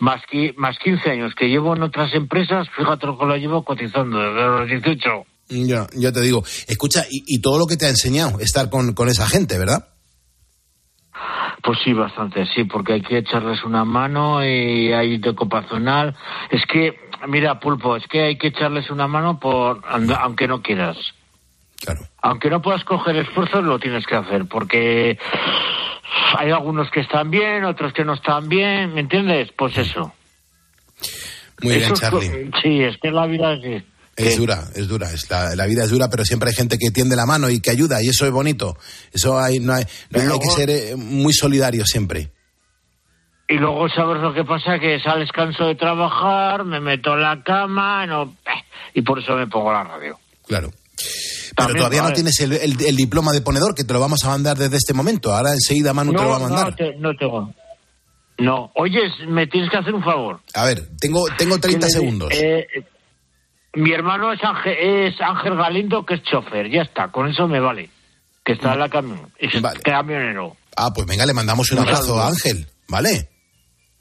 Más, 0.00 0.20
qui- 0.30 0.52
más 0.56 0.76
15 0.78 1.10
años 1.10 1.34
que 1.36 1.48
llevo 1.48 1.76
en 1.76 1.82
otras 1.84 2.12
empresas, 2.14 2.68
fíjate 2.76 3.06
lo 3.06 3.16
que 3.16 3.24
lo 3.26 3.36
llevo 3.36 3.62
cotizando 3.64 4.18
desde 4.18 4.44
los 4.44 4.68
18. 4.68 5.08
Ya, 5.50 5.86
ya 5.94 6.10
te 6.10 6.20
digo. 6.20 6.42
Escucha, 6.66 7.04
y, 7.08 7.22
y 7.26 7.40
todo 7.40 7.58
lo 7.58 7.66
que 7.66 7.76
te 7.76 7.86
ha 7.86 7.90
enseñado 7.90 8.40
estar 8.40 8.68
con, 8.70 8.94
con 8.94 9.08
esa 9.08 9.26
gente, 9.28 9.56
¿verdad? 9.58 9.86
Pues 11.62 11.78
sí, 11.84 11.92
bastante, 11.92 12.44
sí, 12.46 12.64
porque 12.64 12.94
hay 12.94 13.02
que 13.02 13.18
echarles 13.18 13.62
una 13.62 13.84
mano 13.84 14.44
y 14.44 14.92
hay 14.92 15.18
de 15.18 15.30
ocupacional. 15.30 16.16
Es 16.50 16.62
que, 16.66 16.98
mira, 17.28 17.60
Pulpo, 17.60 17.94
es 17.96 18.04
que 18.08 18.20
hay 18.22 18.36
que 18.36 18.48
echarles 18.48 18.90
una 18.90 19.06
mano 19.06 19.38
por 19.38 19.80
aunque 19.86 20.48
no 20.48 20.60
quieras. 20.60 20.96
Claro. 21.84 22.02
Aunque 22.22 22.48
no 22.50 22.62
puedas 22.62 22.84
coger 22.84 23.16
esfuerzos, 23.16 23.64
lo 23.64 23.78
tienes 23.78 24.06
que 24.06 24.14
hacer, 24.16 24.46
porque 24.46 25.18
hay 26.38 26.50
algunos 26.50 26.90
que 26.90 27.00
están 27.00 27.30
bien, 27.30 27.64
otros 27.64 27.92
que 27.92 28.04
no 28.04 28.14
están 28.14 28.48
bien, 28.48 28.94
¿me 28.94 29.00
entiendes? 29.00 29.50
Pues 29.56 29.76
eso. 29.78 30.12
Muy 31.62 31.72
bien, 31.76 31.84
Eso 31.84 31.94
es 31.94 32.00
Charlie. 32.00 32.50
Sí, 32.62 32.82
es 32.82 32.96
que 32.98 33.10
la 33.10 33.26
vida 33.26 33.54
es... 33.54 33.82
Es 34.14 34.36
dura, 34.36 34.64
es 34.74 34.88
dura. 34.88 35.10
Es 35.10 35.28
la, 35.30 35.56
la 35.56 35.64
vida 35.66 35.84
es 35.84 35.90
dura, 35.90 36.08
pero 36.10 36.24
siempre 36.24 36.50
hay 36.50 36.54
gente 36.54 36.76
que 36.78 36.90
tiende 36.90 37.16
la 37.16 37.24
mano 37.24 37.48
y 37.48 37.60
que 37.60 37.70
ayuda, 37.70 38.02
y 38.02 38.08
eso 38.10 38.26
es 38.26 38.30
bonito. 38.30 38.76
Eso 39.12 39.38
hay, 39.40 39.58
no 39.58 39.72
hay, 39.72 39.84
no 40.10 40.20
hay- 40.20 40.28
hay 40.28 40.38
que 40.38 40.50
ser 40.50 40.70
eh, 40.70 40.96
muy 40.96 41.32
solidario 41.32 41.84
siempre. 41.86 42.30
Y 43.48 43.54
luego 43.54 43.88
sabes 43.88 44.22
lo 44.22 44.32
que 44.34 44.44
pasa, 44.44 44.78
que 44.78 45.00
sales 45.00 45.32
canso 45.32 45.66
de 45.66 45.74
trabajar, 45.76 46.64
me 46.64 46.78
meto 46.80 47.14
en 47.14 47.22
la 47.22 47.42
cama, 47.42 48.06
no, 48.06 48.36
eh, 48.46 48.64
y 48.94 49.02
por 49.02 49.18
eso 49.18 49.34
me 49.34 49.46
pongo 49.46 49.72
la 49.72 49.82
radio. 49.84 50.18
Claro. 50.46 50.70
Pero 50.96 51.54
También, 51.56 51.76
todavía 51.78 52.02
no 52.02 52.12
tienes 52.12 52.38
el, 52.40 52.52
el- 52.52 52.82
el 52.84 52.96
diploma 52.96 53.32
de 53.32 53.40
ponedor, 53.40 53.74
que 53.74 53.84
te 53.84 53.92
lo 53.92 54.00
vamos 54.00 54.24
a 54.24 54.28
mandar 54.28 54.56
desde 54.56 54.76
este 54.76 54.94
momento. 54.94 55.34
Ahora 55.34 55.52
enseguida 55.52 55.92
Manu 55.92 56.12
te 56.12 56.22
lo 56.22 56.28
va 56.28 56.36
a 56.36 56.40
mandar. 56.40 56.70
No, 56.70 56.76
te- 56.76 56.96
no 56.96 57.14
tengo. 57.16 57.54
No, 58.38 58.70
oyes, 58.74 59.12
me 59.28 59.46
tienes 59.46 59.70
que 59.70 59.76
hacer 59.76 59.94
un 59.94 60.02
favor. 60.02 60.40
A 60.54 60.64
ver, 60.64 60.88
tengo, 60.98 61.24
tengo 61.36 61.58
30 61.58 61.86
Que 61.86 61.92
le- 61.92 61.98
segundos. 61.98 62.28
eh, 62.34 62.66
mi 63.74 63.92
hermano 63.92 64.32
es 64.32 64.42
Ángel, 64.42 64.72
es 64.78 65.20
Ángel 65.20 65.56
Galindo, 65.56 66.04
que 66.04 66.14
es 66.14 66.22
chofer, 66.22 66.70
ya 66.70 66.82
está, 66.82 67.08
con 67.08 67.28
eso 67.28 67.46
me 67.48 67.60
vale. 67.60 67.90
Que 68.44 68.52
está 68.54 68.72
en 68.72 68.80
la 68.80 68.88
camión, 68.88 69.30
es 69.38 69.52
camionero. 69.84 70.56
Ah, 70.76 70.92
pues 70.92 71.06
venga, 71.06 71.24
le 71.26 71.34
mandamos 71.34 71.70
un 71.70 71.78
Un 71.78 71.84
abrazo 71.84 72.02
saludo. 72.04 72.22
a 72.22 72.28
Ángel, 72.28 72.66
¿vale? 72.88 73.28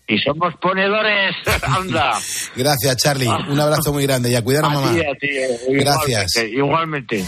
Y 0.08 0.18
somos 0.20 0.54
ponedores, 0.62 1.36
anda. 1.64 2.20
Gracias, 2.56 2.98
Charlie. 2.98 3.28
Un 3.28 3.60
abrazo 3.60 3.94
muy 3.94 4.04
grande 4.04 4.30
y 4.32 4.36
a 4.36 4.42
cuidar 4.44 4.66
a 4.66 4.68
A 4.68 4.72
mamá. 4.72 4.94
eh, 4.98 5.48
Gracias. 5.70 6.36
Igualmente. 6.36 7.18
igualmente. 7.18 7.26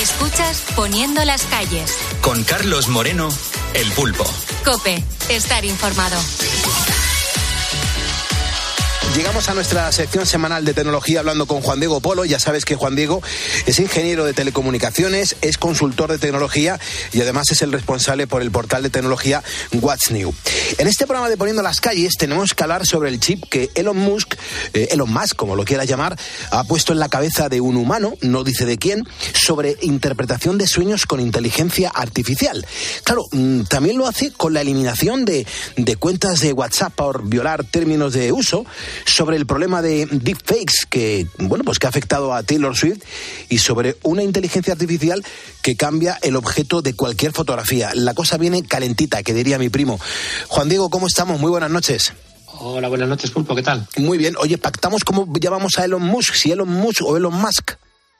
Escuchas 0.00 0.64
Poniendo 0.74 1.24
las 1.24 1.42
calles. 1.44 1.96
Con 2.20 2.42
Carlos 2.44 2.88
Moreno, 2.88 3.28
El 3.74 3.90
Pulpo. 3.92 4.24
Cope, 4.64 5.02
estar 5.28 5.64
informado. 5.64 6.16
Llegamos 9.14 9.48
a 9.48 9.54
nuestra 9.54 9.92
sección 9.92 10.26
semanal 10.26 10.64
de 10.64 10.74
tecnología 10.74 11.20
hablando 11.20 11.46
con 11.46 11.60
Juan 11.60 11.78
Diego 11.78 12.00
Polo. 12.00 12.24
Ya 12.24 12.40
sabes 12.40 12.64
que 12.64 12.74
Juan 12.74 12.96
Diego 12.96 13.22
es 13.64 13.78
ingeniero 13.78 14.24
de 14.24 14.32
telecomunicaciones, 14.32 15.36
es 15.40 15.56
consultor 15.56 16.10
de 16.10 16.18
tecnología 16.18 16.80
y 17.12 17.20
además 17.20 17.48
es 17.52 17.62
el 17.62 17.70
responsable 17.70 18.26
por 18.26 18.42
el 18.42 18.50
portal 18.50 18.82
de 18.82 18.90
tecnología 18.90 19.44
What's 19.72 20.10
New. 20.10 20.34
En 20.78 20.88
este 20.88 21.06
programa 21.06 21.28
de 21.28 21.36
Poniendo 21.36 21.62
las 21.62 21.80
calles 21.80 22.14
tenemos 22.18 22.54
que 22.54 22.62
hablar 22.64 22.86
sobre 22.86 23.08
el 23.08 23.20
chip 23.20 23.44
que 23.48 23.70
Elon 23.76 23.96
Musk, 23.96 24.34
eh, 24.72 24.88
Elon 24.90 25.12
Musk, 25.12 25.36
como 25.36 25.54
lo 25.54 25.64
quiera 25.64 25.84
llamar, 25.84 26.18
ha 26.50 26.64
puesto 26.64 26.92
en 26.92 26.98
la 26.98 27.08
cabeza 27.08 27.48
de 27.48 27.60
un 27.60 27.76
humano, 27.76 28.14
no 28.20 28.42
dice 28.42 28.66
de 28.66 28.78
quién, 28.78 29.06
sobre 29.32 29.76
interpretación 29.82 30.58
de 30.58 30.66
sueños 30.66 31.06
con 31.06 31.20
inteligencia 31.20 31.88
artificial. 31.88 32.66
Claro, 33.04 33.22
mm, 33.30 33.62
también 33.64 33.96
lo 33.96 34.08
hace 34.08 34.32
con 34.32 34.54
la 34.54 34.62
eliminación 34.62 35.24
de, 35.24 35.46
de 35.76 35.96
cuentas 35.96 36.40
de 36.40 36.52
WhatsApp 36.52 36.92
por 36.94 37.28
violar 37.28 37.62
términos 37.62 38.12
de 38.12 38.32
uso, 38.32 38.66
sobre 39.04 39.36
el 39.36 39.46
problema 39.46 39.82
de 39.82 40.06
deepfakes 40.06 40.86
que, 40.88 41.26
bueno, 41.38 41.64
pues 41.64 41.78
que 41.78 41.86
ha 41.86 41.90
afectado 41.90 42.34
a 42.34 42.42
Taylor 42.42 42.76
Swift 42.76 43.02
y 43.48 43.58
sobre 43.58 43.96
una 44.02 44.22
inteligencia 44.22 44.72
artificial 44.72 45.24
que 45.62 45.76
cambia 45.76 46.18
el 46.22 46.36
objeto 46.36 46.82
de 46.82 46.94
cualquier 46.94 47.32
fotografía. 47.32 47.90
La 47.94 48.14
cosa 48.14 48.36
viene 48.36 48.62
calentita, 48.62 49.22
que 49.22 49.34
diría 49.34 49.58
mi 49.58 49.68
primo. 49.68 49.98
Juan 50.48 50.68
Diego, 50.68 50.90
¿cómo 50.90 51.06
estamos? 51.06 51.40
Muy 51.40 51.50
buenas 51.50 51.70
noches. 51.70 52.12
Hola, 52.60 52.88
buenas 52.88 53.08
noches, 53.08 53.30
Pulpo, 53.30 53.54
¿qué 53.56 53.62
tal? 53.62 53.86
Muy 53.96 54.16
bien. 54.16 54.34
Oye, 54.38 54.58
pactamos 54.58 55.04
cómo 55.04 55.26
llamamos 55.40 55.78
a 55.78 55.84
Elon 55.84 56.02
Musk, 56.02 56.34
si 56.34 56.52
Elon 56.52 56.68
Musk 56.68 57.02
o 57.02 57.16
Elon 57.16 57.34
Musk. 57.34 57.72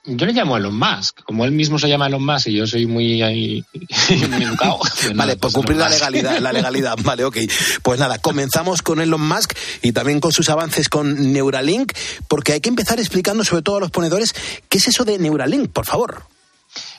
Yo 0.06 0.26
le 0.26 0.34
llamo 0.34 0.56
Elon 0.56 0.78
Musk, 0.78 1.22
como 1.24 1.46
él 1.46 1.52
mismo 1.52 1.78
se 1.78 1.88
llama 1.88 2.08
Elon 2.08 2.24
Musk 2.24 2.48
y 2.48 2.56
yo 2.56 2.66
soy 2.66 2.84
muy, 2.86 3.22
ahí, 3.22 3.64
muy 4.30 4.44
educado. 4.44 4.78
pues 4.78 5.14
Vale, 5.14 5.32
por 5.32 5.40
pues 5.40 5.54
cumplir 5.54 5.78
la 5.78 5.88
legalidad, 5.88 6.38
la 6.40 6.52
legalidad. 6.52 6.96
Vale, 7.02 7.24
ok. 7.24 7.38
Pues 7.82 7.98
nada, 7.98 8.18
comenzamos 8.18 8.82
con 8.82 9.00
Elon 9.00 9.26
Musk 9.26 9.54
y 9.80 9.92
también 9.92 10.20
con 10.20 10.32
sus 10.32 10.50
avances 10.50 10.90
con 10.90 11.32
Neuralink, 11.32 11.92
porque 12.28 12.52
hay 12.52 12.60
que 12.60 12.68
empezar 12.68 13.00
explicando 13.00 13.44
sobre 13.44 13.62
todo 13.62 13.78
a 13.78 13.80
los 13.80 13.90
ponedores 13.90 14.34
qué 14.68 14.78
es 14.78 14.88
eso 14.88 15.04
de 15.04 15.18
Neuralink, 15.18 15.70
por 15.70 15.86
favor. 15.86 16.33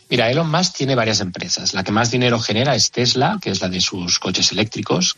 Mira, 0.09 0.29
Elon 0.29 0.49
Musk 0.49 0.75
tiene 0.75 0.93
varias 0.93 1.19
empresas. 1.19 1.73
La 1.73 1.83
que 1.83 1.91
más 1.91 2.11
dinero 2.11 2.39
genera 2.39 2.75
es 2.75 2.91
Tesla, 2.91 3.39
que 3.41 3.49
es 3.49 3.61
la 3.61 3.69
de 3.69 3.81
sus 3.81 4.19
coches 4.19 4.51
eléctricos. 4.51 5.17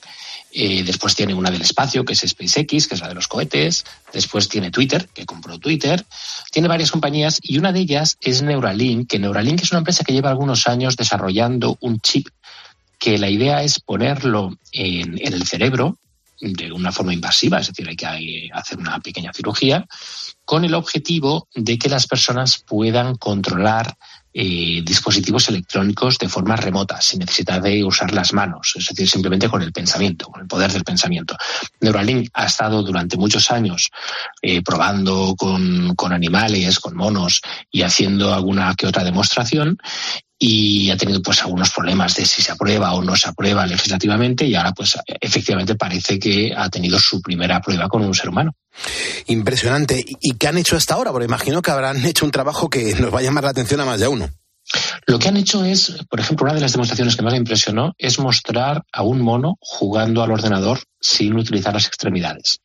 Eh, 0.51 0.83
después 0.83 1.13
tiene 1.13 1.33
una 1.33 1.51
del 1.51 1.61
espacio, 1.61 2.05
que 2.05 2.13
es 2.13 2.23
SpaceX, 2.25 2.87
que 2.87 2.95
es 2.95 3.01
la 3.01 3.09
de 3.09 3.15
los 3.15 3.27
cohetes. 3.27 3.83
Después 4.13 4.47
tiene 4.47 4.71
Twitter, 4.71 5.09
que 5.13 5.25
compró 5.25 5.59
Twitter. 5.59 6.05
Tiene 6.51 6.69
varias 6.69 6.91
compañías 6.91 7.39
y 7.41 7.57
una 7.57 7.73
de 7.73 7.81
ellas 7.81 8.17
es 8.21 8.41
Neuralink, 8.41 9.09
que 9.09 9.19
Neuralink 9.19 9.61
es 9.61 9.71
una 9.71 9.79
empresa 9.79 10.05
que 10.05 10.13
lleva 10.13 10.29
algunos 10.29 10.67
años 10.67 10.95
desarrollando 10.95 11.77
un 11.81 11.99
chip 11.99 12.29
que 12.97 13.17
la 13.17 13.29
idea 13.29 13.63
es 13.63 13.79
ponerlo 13.79 14.57
en, 14.71 15.19
en 15.19 15.33
el 15.33 15.45
cerebro 15.45 15.97
de 16.39 16.71
una 16.71 16.91
forma 16.91 17.13
invasiva, 17.13 17.59
es 17.59 17.67
decir, 17.67 17.87
hay 17.87 17.95
que 17.95 18.49
hacer 18.53 18.77
una 18.77 18.99
pequeña 18.99 19.33
cirugía, 19.33 19.87
con 20.45 20.63
el 20.63 20.75
objetivo 20.75 21.47
de 21.55 21.77
que 21.77 21.89
las 21.89 22.07
personas 22.07 22.59
puedan 22.59 23.15
controlar 23.15 23.97
eh, 24.39 24.83
dispositivos 24.85 25.49
electrónicos 25.49 26.19
de 26.19 26.29
forma 26.29 26.55
remota, 26.55 27.01
sin 27.01 27.21
necesidad 27.21 27.59
de 27.59 27.83
usar 27.83 28.13
las 28.13 28.33
manos, 28.33 28.75
es 28.77 28.85
decir, 28.85 29.09
simplemente 29.09 29.49
con 29.49 29.63
el 29.63 29.71
pensamiento, 29.71 30.27
con 30.27 30.41
el 30.41 30.47
poder 30.47 30.71
del 30.71 30.83
pensamiento. 30.83 31.35
Neuralink 31.81 32.29
ha 32.35 32.45
estado 32.45 32.83
durante 32.83 33.17
muchos 33.17 33.49
años 33.49 33.89
eh, 34.43 34.61
probando 34.61 35.33
con, 35.35 35.95
con 35.95 36.13
animales, 36.13 36.79
con 36.79 36.95
monos 36.95 37.41
y 37.71 37.81
haciendo 37.81 38.31
alguna 38.31 38.75
que 38.75 38.85
otra 38.85 39.03
demostración 39.03 39.79
y 40.39 40.89
ha 40.91 40.97
tenido 40.97 41.21
pues 41.21 41.41
algunos 41.41 41.71
problemas 41.71 42.15
de 42.15 42.25
si 42.25 42.41
se 42.41 42.51
aprueba 42.51 42.93
o 42.93 43.03
no 43.03 43.15
se 43.15 43.29
aprueba 43.29 43.65
legislativamente 43.65 44.45
y 44.45 44.55
ahora 44.55 44.71
pues 44.71 44.97
efectivamente 45.19 45.75
parece 45.75 46.19
que 46.19 46.53
ha 46.55 46.69
tenido 46.69 46.99
su 46.99 47.21
primera 47.21 47.59
prueba 47.61 47.87
con 47.89 48.03
un 48.03 48.13
ser 48.13 48.29
humano. 48.29 48.53
Impresionante. 49.27 50.03
¿Y 50.21 50.33
qué 50.33 50.47
han 50.47 50.57
hecho 50.57 50.75
hasta 50.75 50.93
ahora? 50.93 51.11
Porque 51.11 51.25
imagino 51.25 51.61
que 51.61 51.71
habrán 51.71 52.05
hecho 52.05 52.25
un 52.25 52.31
trabajo 52.31 52.69
que 52.69 52.93
nos 52.95 53.13
va 53.13 53.19
a 53.19 53.23
llamar 53.23 53.45
la 53.45 53.49
atención 53.49 53.79
a 53.81 53.85
más 53.85 53.99
de 53.99 54.07
uno. 54.07 54.29
Lo 55.05 55.17
que 55.17 55.29
han 55.29 55.37
hecho 55.37 55.63
es, 55.63 55.93
por 56.09 56.19
ejemplo, 56.19 56.45
una 56.45 56.53
de 56.53 56.61
las 56.61 56.73
demostraciones 56.73 57.15
que 57.15 57.21
más 57.21 57.31
me 57.31 57.37
impresionó 57.37 57.93
es 57.97 58.19
mostrar 58.19 58.83
a 58.91 59.01
un 59.01 59.21
mono 59.21 59.57
jugando 59.61 60.21
al 60.21 60.31
ordenador 60.31 60.81
sin 60.99 61.35
utilizar 61.37 61.73
las 61.73 61.87
extremidades. 61.87 62.59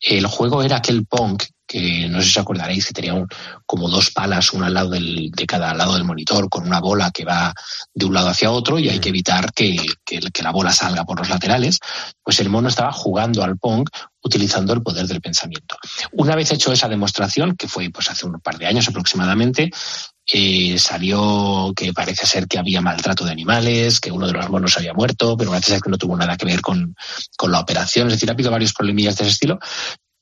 El 0.00 0.26
juego 0.26 0.62
era 0.62 0.76
aquel 0.76 1.06
Pong 1.06 1.40
que 1.68 2.08
no 2.08 2.20
sé 2.20 2.26
si 2.26 2.30
os 2.38 2.42
acordaréis 2.44 2.86
que 2.86 2.92
tenía 2.94 3.12
un- 3.14 3.26
como 3.66 3.88
dos 3.88 4.12
palas, 4.12 4.52
una 4.52 4.66
al 4.68 4.74
lado 4.74 4.90
del- 4.90 5.32
de 5.32 5.46
cada 5.46 5.74
lado 5.74 5.94
del 5.94 6.04
monitor, 6.04 6.48
con 6.48 6.64
una 6.64 6.78
bola 6.78 7.10
que 7.10 7.24
va 7.24 7.52
de 7.92 8.06
un 8.06 8.14
lado 8.14 8.28
hacia 8.28 8.52
otro 8.52 8.78
y 8.78 8.88
hay 8.88 9.00
que 9.00 9.08
evitar 9.08 9.52
que, 9.52 9.76
que- 10.04 10.20
que 10.32 10.42
la 10.44 10.52
bola 10.52 10.72
salga 10.72 11.04
por 11.04 11.18
los 11.18 11.28
laterales. 11.28 11.80
Pues 12.22 12.38
el 12.38 12.50
mono 12.50 12.68
estaba 12.68 12.92
jugando 12.92 13.42
al 13.42 13.58
Pong 13.58 13.88
utilizando 14.22 14.72
el 14.74 14.82
poder 14.82 15.08
del 15.08 15.20
pensamiento. 15.20 15.76
Una 16.12 16.36
vez 16.36 16.52
hecho 16.52 16.72
esa 16.72 16.88
demostración, 16.88 17.56
que 17.56 17.66
fue 17.66 17.90
pues 17.90 18.08
hace 18.10 18.26
un 18.26 18.38
par 18.40 18.58
de 18.58 18.66
años 18.66 18.86
aproximadamente, 18.86 19.70
eh, 20.32 20.78
salió 20.78 21.72
que 21.76 21.92
parece 21.92 22.26
ser 22.26 22.48
que 22.48 22.58
había 22.58 22.80
maltrato 22.80 23.24
de 23.24 23.32
animales, 23.32 24.00
que 24.00 24.10
uno 24.10 24.26
de 24.26 24.32
los 24.32 24.48
monos 24.48 24.76
había 24.76 24.92
muerto, 24.92 25.36
pero 25.36 25.50
parece 25.50 25.72
ser 25.72 25.80
que 25.80 25.90
no 25.90 25.98
tuvo 25.98 26.16
nada 26.16 26.36
que 26.36 26.46
ver 26.46 26.60
con, 26.60 26.96
con 27.36 27.52
la 27.52 27.60
operación. 27.60 28.08
Es 28.08 28.14
decir, 28.14 28.28
ha 28.28 28.32
habido 28.32 28.50
varios 28.50 28.72
problemillas 28.72 29.16
de 29.16 29.24
ese 29.24 29.32
estilo, 29.32 29.58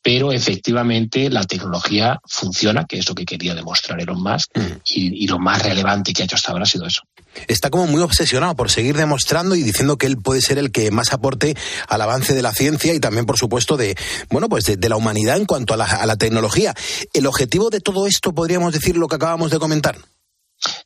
pero 0.05 0.32
efectivamente 0.32 1.30
la 1.30 1.44
tecnología 1.44 2.20
funciona, 2.28 2.84
que 2.84 2.98
es 2.98 3.09
lo 3.09 3.14
que 3.14 3.24
quería 3.24 3.55
demostrar 3.55 3.98
Elon 3.98 4.22
Musk, 4.22 4.50
y, 4.84 5.24
y 5.24 5.26
lo 5.26 5.38
más 5.38 5.62
relevante 5.62 6.12
que 6.12 6.20
ha 6.20 6.24
hecho 6.26 6.36
hasta 6.36 6.52
ahora 6.52 6.64
ha 6.64 6.66
sido 6.66 6.86
eso. 6.86 7.02
Está 7.48 7.70
como 7.70 7.86
muy 7.86 8.02
obsesionado 8.02 8.55
por 8.55 8.70
seguir 8.70 8.96
demostrando 8.96 9.55
y 9.57 9.62
diciendo 9.62 9.96
que 9.96 10.07
él 10.07 10.18
puede 10.18 10.42
ser 10.42 10.59
el 10.59 10.70
que 10.70 10.90
más 10.90 11.14
aporte 11.14 11.57
al 11.88 12.02
avance 12.02 12.34
de 12.34 12.42
la 12.42 12.52
ciencia 12.52 12.92
y 12.92 13.00
también, 13.00 13.24
por 13.24 13.38
supuesto, 13.38 13.78
de 13.78 13.96
bueno, 14.28 14.50
pues 14.50 14.64
de, 14.66 14.76
de 14.76 14.88
la 14.90 14.96
humanidad 14.96 15.38
en 15.38 15.46
cuanto 15.46 15.72
a 15.72 15.78
la, 15.78 15.86
a 15.86 16.05
la 16.05 16.16
tecnología. 16.16 16.74
El 17.14 17.26
objetivo 17.26 17.70
de 17.70 17.80
todo 17.80 18.07
esto 18.07 18.34
podríamos 18.34 18.74
decir 18.74 18.98
lo 18.98 19.09
que 19.09 19.16
acabamos 19.16 19.50
de 19.50 19.59
comentar. 19.59 19.96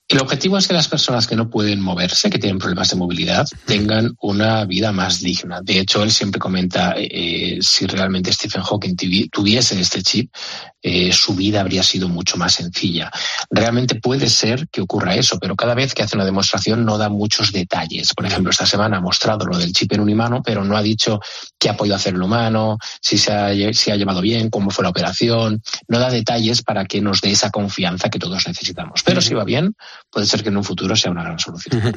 El 0.09 0.21
objetivo 0.21 0.57
es 0.57 0.67
que 0.67 0.73
las 0.73 0.89
personas 0.89 1.27
que 1.27 1.37
no 1.37 1.51
pueden 1.51 1.83
moverse, 1.83 2.31
que 2.31 2.39
tienen 2.39 2.59
problemas 2.59 2.89
de 2.89 2.97
movilidad, 2.97 3.47
tengan 3.67 4.15
una 4.23 4.65
vida 4.65 4.91
más 4.91 5.21
digna. 5.21 5.61
De 5.63 5.79
hecho, 5.79 6.03
él 6.03 6.11
siempre 6.11 6.41
comenta 6.41 6.95
eh, 6.97 7.59
si 7.61 7.87
realmente 7.87 8.33
Stephen 8.33 8.63
Hawking 8.63 8.97
tuvi- 8.97 9.29
tuviese 9.31 9.79
este 9.79 10.03
chip, 10.03 10.33
eh, 10.81 11.13
su 11.13 11.35
vida 11.35 11.61
habría 11.61 11.83
sido 11.83 12.09
mucho 12.09 12.39
más 12.39 12.55
sencilla. 12.55 13.11
Realmente 13.51 13.97
puede 13.97 14.31
ser 14.31 14.69
que 14.69 14.81
ocurra 14.81 15.15
eso, 15.15 15.39
pero 15.39 15.55
cada 15.57 15.75
vez 15.75 15.93
que 15.93 16.03
hace 16.03 16.17
una 16.17 16.25
demostración 16.25 16.87
no 16.87 16.97
da 16.97 17.11
muchos 17.11 17.53
detalles. 17.53 18.15
Por 18.15 18.25
ejemplo, 18.25 18.51
esta 18.51 18.65
semana 18.65 18.97
ha 18.97 19.01
mostrado 19.03 19.45
lo 19.45 19.59
del 19.59 19.75
chip 19.75 19.93
en 19.93 20.01
un 20.01 20.11
humano, 20.11 20.41
pero 20.43 20.65
no 20.65 20.75
ha 20.75 20.83
dicho 20.83 21.21
qué 21.59 21.69
ha 21.69 21.77
podido 21.77 21.97
hacer 21.97 22.15
el 22.15 22.23
humano, 22.23 22.79
si 23.03 23.19
se 23.19 23.33
ha 23.33 23.53
llevado 23.53 24.23
bien, 24.23 24.49
cómo 24.49 24.71
fue 24.71 24.85
la 24.85 24.91
operación. 24.91 25.61
No 25.87 25.99
da 25.99 26.09
detalles 26.09 26.63
para 26.63 26.87
que 26.87 27.03
nos 27.03 27.21
dé 27.21 27.33
esa 27.33 27.51
confianza 27.51 28.09
que 28.09 28.19
todos 28.19 28.47
necesitamos. 28.47 29.03
Pero 29.05 29.21
si 29.21 29.35
va 29.35 29.45
bien, 29.45 29.75
puede 30.11 30.27
ser 30.27 30.43
que 30.43 30.49
en 30.49 30.57
un 30.57 30.65
futuro 30.65 30.97
sea 30.97 31.11
una 31.11 31.23
gran 31.23 31.39
solución. 31.39 31.95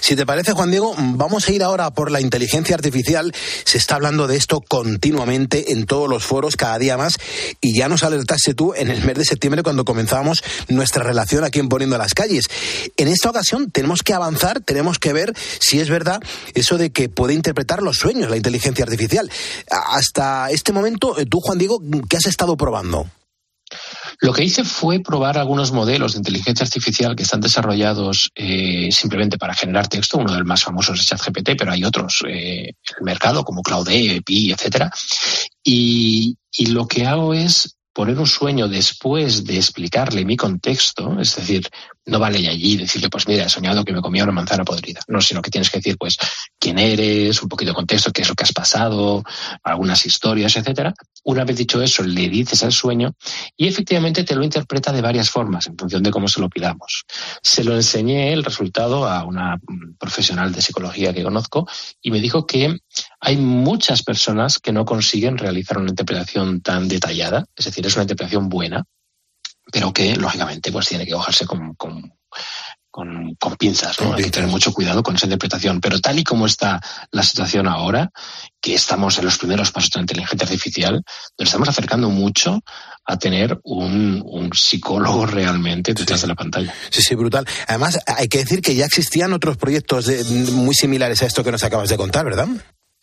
Si 0.00 0.16
te 0.16 0.26
parece, 0.26 0.52
Juan 0.52 0.70
Diego, 0.70 0.94
vamos 0.96 1.48
a 1.48 1.52
ir 1.52 1.62
ahora 1.62 1.90
por 1.92 2.10
la 2.10 2.20
inteligencia 2.20 2.74
artificial. 2.74 3.32
Se 3.64 3.78
está 3.78 3.96
hablando 3.96 4.26
de 4.26 4.36
esto 4.36 4.60
continuamente 4.60 5.72
en 5.72 5.86
todos 5.86 6.08
los 6.08 6.24
foros, 6.24 6.56
cada 6.56 6.78
día 6.78 6.96
más, 6.96 7.18
y 7.60 7.76
ya 7.76 7.88
nos 7.88 8.02
alertaste 8.02 8.54
tú 8.54 8.74
en 8.74 8.90
el 8.90 9.02
mes 9.04 9.16
de 9.16 9.24
septiembre 9.24 9.62
cuando 9.62 9.84
comenzábamos 9.84 10.42
nuestra 10.68 11.02
relación 11.02 11.44
aquí 11.44 11.58
en 11.58 11.68
Poniendo 11.68 11.98
las 11.98 12.14
Calles. 12.14 12.44
En 12.96 13.08
esta 13.08 13.30
ocasión 13.30 13.70
tenemos 13.70 14.02
que 14.02 14.12
avanzar, 14.12 14.60
tenemos 14.60 14.98
que 14.98 15.12
ver 15.12 15.32
si 15.58 15.80
es 15.80 15.88
verdad 15.88 16.20
eso 16.54 16.78
de 16.78 16.90
que 16.90 17.08
puede 17.08 17.34
interpretar 17.34 17.82
los 17.82 17.96
sueños 17.96 18.30
la 18.30 18.36
inteligencia 18.36 18.84
artificial. 18.84 19.30
Hasta 19.70 20.50
este 20.50 20.72
momento, 20.72 21.16
tú, 21.28 21.40
Juan 21.40 21.58
Diego, 21.58 21.80
¿qué 22.08 22.16
has 22.16 22.26
estado 22.26 22.56
probando? 22.56 23.06
Lo 24.20 24.32
que 24.32 24.44
hice 24.44 24.64
fue 24.64 25.00
probar 25.00 25.38
algunos 25.38 25.72
modelos 25.72 26.12
de 26.12 26.18
inteligencia 26.18 26.64
artificial 26.64 27.16
que 27.16 27.22
están 27.22 27.40
desarrollados 27.40 28.30
eh, 28.34 28.90
simplemente 28.90 29.38
para 29.38 29.54
generar 29.54 29.88
texto. 29.88 30.18
Uno 30.18 30.32
de 30.32 30.38
los 30.38 30.46
más 30.46 30.62
famosos 30.62 31.00
es 31.00 31.06
ChatGPT, 31.06 31.50
pero 31.58 31.72
hay 31.72 31.84
otros 31.84 32.22
eh, 32.26 32.68
en 32.68 32.96
el 32.98 33.04
mercado 33.04 33.44
como 33.44 33.62
Claude, 33.62 34.22
Pi, 34.24 34.52
etcétera. 34.52 34.90
Y, 35.62 36.36
y 36.52 36.66
lo 36.66 36.86
que 36.86 37.06
hago 37.06 37.34
es 37.34 37.76
poner 37.94 38.18
un 38.18 38.26
sueño 38.26 38.68
después 38.68 39.44
de 39.44 39.56
explicarle 39.56 40.24
mi 40.24 40.36
contexto, 40.36 41.18
es 41.20 41.36
decir, 41.36 41.70
no 42.06 42.18
vale 42.18 42.46
allí 42.48 42.76
decirle, 42.76 43.08
pues 43.08 43.26
mira, 43.28 43.44
he 43.44 43.48
soñado 43.48 43.84
que 43.84 43.92
me 43.92 44.02
comía 44.02 44.24
una 44.24 44.32
manzana 44.32 44.64
podrida. 44.64 45.00
No, 45.06 45.20
sino 45.20 45.40
que 45.40 45.50
tienes 45.50 45.70
que 45.70 45.78
decir, 45.78 45.96
pues, 45.96 46.18
quién 46.58 46.78
eres, 46.78 47.40
un 47.42 47.48
poquito 47.48 47.70
de 47.70 47.76
contexto, 47.76 48.12
qué 48.12 48.22
es 48.22 48.28
lo 48.28 48.34
que 48.34 48.42
has 48.42 48.52
pasado, 48.52 49.22
algunas 49.62 50.04
historias, 50.04 50.56
etcétera. 50.56 50.92
Una 51.22 51.44
vez 51.44 51.56
dicho 51.56 51.80
eso, 51.80 52.02
le 52.02 52.28
dices 52.28 52.62
al 52.64 52.72
sueño 52.72 53.14
y 53.56 53.68
efectivamente 53.68 54.24
te 54.24 54.34
lo 54.34 54.42
interpreta 54.42 54.92
de 54.92 55.00
varias 55.00 55.30
formas 55.30 55.66
en 55.68 55.78
función 55.78 56.02
de 56.02 56.10
cómo 56.10 56.28
se 56.28 56.40
lo 56.40 56.50
pidamos. 56.50 57.04
Se 57.42 57.64
lo 57.64 57.74
enseñé 57.74 58.32
el 58.32 58.44
resultado 58.44 59.08
a 59.08 59.24
una 59.24 59.58
profesional 59.98 60.52
de 60.52 60.60
psicología 60.60 61.14
que 61.14 61.22
conozco 61.22 61.66
y 62.02 62.10
me 62.10 62.20
dijo 62.20 62.44
que 62.44 62.76
hay 63.26 63.36
muchas 63.36 64.02
personas 64.02 64.58
que 64.58 64.72
no 64.72 64.84
consiguen 64.84 65.38
realizar 65.38 65.78
una 65.78 65.90
interpretación 65.90 66.60
tan 66.60 66.88
detallada, 66.88 67.44
es 67.56 67.64
decir, 67.64 67.86
es 67.86 67.94
una 67.94 68.02
interpretación 68.04 68.48
buena, 68.48 68.84
pero 69.72 69.92
que 69.92 70.14
lógicamente 70.16 70.70
pues 70.70 70.88
tiene 70.88 71.06
que 71.06 71.12
cogerse 71.12 71.46
con, 71.46 71.74
con, 71.74 72.12
con, 72.90 73.34
con 73.36 73.56
pinzas, 73.56 73.98
¿no? 74.00 74.14
Hay 74.14 74.24
que 74.24 74.30
tener 74.30 74.48
mucho 74.48 74.72
cuidado 74.72 75.02
con 75.02 75.16
esa 75.16 75.26
interpretación. 75.26 75.80
Pero 75.80 76.00
tal 76.00 76.18
y 76.18 76.22
como 76.22 76.46
está 76.46 76.80
la 77.10 77.22
situación 77.22 77.66
ahora, 77.66 78.10
que 78.60 78.74
estamos 78.74 79.18
en 79.18 79.24
los 79.24 79.38
primeros 79.38 79.72
pasos 79.72 79.90
de 79.90 79.98
la 79.98 80.02
inteligencia 80.02 80.44
artificial, 80.46 81.02
nos 81.38 81.48
estamos 81.48 81.68
acercando 81.68 82.10
mucho 82.10 82.60
a 83.06 83.16
tener 83.18 83.58
un, 83.64 84.22
un 84.24 84.52
psicólogo 84.52 85.26
realmente 85.26 85.92
detrás 85.94 86.20
de 86.20 86.28
la 86.28 86.34
pantalla. 86.34 86.72
Sí, 86.90 87.02
sí, 87.02 87.14
brutal. 87.14 87.46
Además, 87.66 87.98
hay 88.06 88.28
que 88.28 88.38
decir 88.38 88.60
que 88.62 88.74
ya 88.74 88.84
existían 88.84 89.32
otros 89.32 89.56
proyectos 89.56 90.06
de- 90.06 90.22
muy 90.52 90.74
similares 90.74 91.22
a 91.22 91.26
esto 91.26 91.42
que 91.42 91.50
nos 91.52 91.64
acabas 91.64 91.88
de 91.88 91.96
contar, 91.96 92.24
¿verdad? 92.26 92.48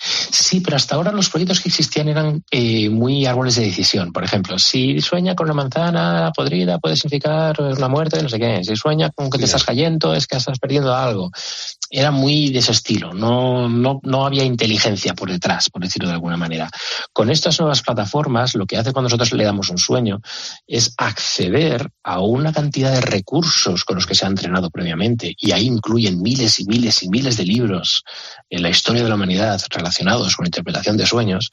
Sí, 0.04 0.62
pero 0.62 0.78
hasta 0.78 0.95
ahora 0.95 1.12
los 1.12 1.30
proyectos 1.30 1.60
que 1.60 1.70
existían 1.70 2.08
eran 2.08 2.43
eh, 2.49 2.89
muy 2.89 3.28
árboles 3.28 3.56
de 3.56 3.66
decisión. 3.66 4.12
Por 4.12 4.24
ejemplo, 4.24 4.58
si 4.58 4.99
sueña 4.99 5.36
con 5.36 5.45
una 5.45 5.54
manzana 5.54 6.32
podrida 6.36 6.80
puede 6.80 6.95
significar 6.95 7.60
la 7.60 7.88
muerte, 7.88 8.22
no 8.24 8.28
sé 8.28 8.39
qué. 8.39 8.64
Si 8.64 8.76
sueña 8.76 9.12
con 9.12 9.30
que 9.30 9.38
te 9.38 9.45
estás 9.45 9.64
cayendo 9.64 10.16
es 10.16 10.26
que 10.26 10.38
estás 10.38 10.58
perdiendo 10.58 10.95
algo. 10.95 11.30
Era 11.88 12.10
muy 12.10 12.49
de 12.49 12.60
ese 12.60 12.72
estilo. 12.72 13.14
No, 13.14 13.70
no, 13.70 13.99
no 14.02 14.26
había 14.26 14.43
inteligencia 14.43 15.14
por 15.14 15.30
detrás, 15.30 15.70
por 15.70 15.84
decirlo 15.84 16.08
de 16.08 16.16
alguna 16.16 16.38
manera. 16.38 16.70
Con 17.14 17.30
estas 17.30 17.60
nuevas 17.60 17.84
plataformas, 17.84 18.56
lo 18.56 18.66
que 18.66 18.78
hace 18.78 18.93
cuando 18.93 19.08
nosotros 19.08 19.34
le 19.34 19.43
damos 19.43 19.70
un 19.70 19.78
sueño 19.78 20.20
es 20.66 20.95
acceder 20.97 21.91
a 22.04 22.22
una 22.22 22.52
cantidad 22.52 22.91
de 22.91 23.02
recursos 23.02 23.86
con 23.86 23.97
los 23.97 24.08
que 24.08 24.16
se 24.16 24.26
ha 24.26 24.30
entrenado 24.30 24.72
previamente. 24.72 25.36
Y 25.38 25.52
ahí 25.52 25.68
incluyen 25.68 26.24
miles 26.24 26.60
y 26.60 26.66
miles 26.66 27.04
y 27.04 27.10
miles 27.10 27.38
de 27.38 27.45
libros 27.45 28.04
en 28.49 28.64
la 28.64 28.70
historia 28.70 29.04
de 29.04 29.10
la 29.10 29.16
humanidad 29.16 29.62
relacionados 29.70 29.91
con 30.36 30.44
la 30.44 30.48
interpretación 30.48 30.98
de 30.98 31.06
sueños. 31.06 31.50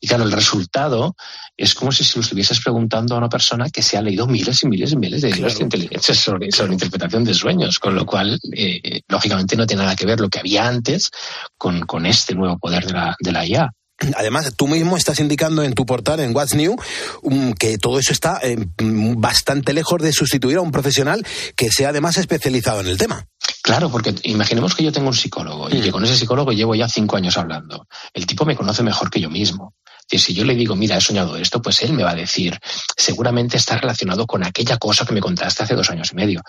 Y 0.00 0.06
claro, 0.06 0.24
el 0.24 0.32
resultado 0.32 1.14
es 1.56 1.74
como 1.74 1.92
si 1.92 2.04
se 2.04 2.18
lo 2.18 2.22
estuvieses 2.22 2.60
preguntando 2.60 3.14
a 3.14 3.18
una 3.18 3.28
persona 3.28 3.70
que 3.70 3.82
se 3.82 3.96
ha 3.96 4.02
leído 4.02 4.26
miles 4.26 4.62
y 4.62 4.68
miles 4.68 4.92
y 4.92 4.96
miles 4.96 5.22
de 5.22 5.30
libros 5.30 5.58
de 5.58 5.64
inteligencia 5.64 6.14
sobre, 6.14 6.50
sobre 6.50 6.72
interpretación 6.72 7.24
de 7.24 7.34
sueños, 7.34 7.78
con 7.78 7.94
lo 7.94 8.04
cual, 8.04 8.38
eh, 8.52 9.00
lógicamente, 9.08 9.56
no 9.56 9.66
tiene 9.66 9.82
nada 9.82 9.96
que 9.96 10.06
ver 10.06 10.20
lo 10.20 10.28
que 10.28 10.40
había 10.40 10.66
antes 10.66 11.10
con, 11.56 11.80
con 11.86 12.06
este 12.06 12.34
nuevo 12.34 12.58
poder 12.58 12.86
de 12.86 12.92
la, 12.92 13.16
de 13.20 13.32
la 13.32 13.46
IA. 13.46 13.72
Además, 14.16 14.52
tú 14.56 14.68
mismo 14.68 14.96
estás 14.96 15.20
indicando 15.20 15.62
en 15.62 15.74
tu 15.74 15.86
portal, 15.86 16.20
en 16.20 16.34
What's 16.34 16.54
New, 16.54 16.76
um, 17.22 17.52
que 17.52 17.78
todo 17.78 17.98
eso 17.98 18.12
está 18.12 18.38
eh, 18.42 18.56
mm, 18.56 19.20
bastante 19.20 19.72
lejos 19.72 20.00
de 20.00 20.12
sustituir 20.12 20.58
a 20.58 20.60
un 20.60 20.72
profesional 20.72 21.26
que 21.56 21.70
sea 21.70 21.90
además 21.90 22.16
especializado 22.16 22.80
en 22.80 22.88
el 22.88 22.98
tema. 22.98 23.26
Claro, 23.62 23.90
porque 23.90 24.14
imaginemos 24.24 24.74
que 24.74 24.84
yo 24.84 24.92
tengo 24.92 25.08
un 25.08 25.14
psicólogo 25.14 25.68
y 25.70 25.80
que 25.80 25.90
con 25.90 26.04
ese 26.04 26.16
psicólogo 26.16 26.52
llevo 26.52 26.74
ya 26.74 26.88
cinco 26.88 27.16
años 27.16 27.36
hablando. 27.36 27.86
El 28.12 28.26
tipo 28.26 28.44
me 28.44 28.56
conoce 28.56 28.82
mejor 28.82 29.10
que 29.10 29.20
yo 29.20 29.30
mismo. 29.30 29.74
Si 30.08 30.34
yo 30.34 30.44
le 30.44 30.54
digo, 30.54 30.76
mira, 30.76 30.96
he 30.96 31.00
soñado 31.00 31.36
esto, 31.36 31.60
pues 31.60 31.82
él 31.82 31.92
me 31.92 32.04
va 32.04 32.10
a 32.10 32.14
decir, 32.14 32.58
seguramente 32.96 33.56
está 33.56 33.76
relacionado 33.78 34.26
con 34.26 34.44
aquella 34.44 34.76
cosa 34.76 35.04
que 35.04 35.12
me 35.12 35.20
contaste 35.20 35.62
hace 35.62 35.74
dos 35.74 35.90
años 35.90 36.10
y 36.12 36.14
medio. 36.14 36.42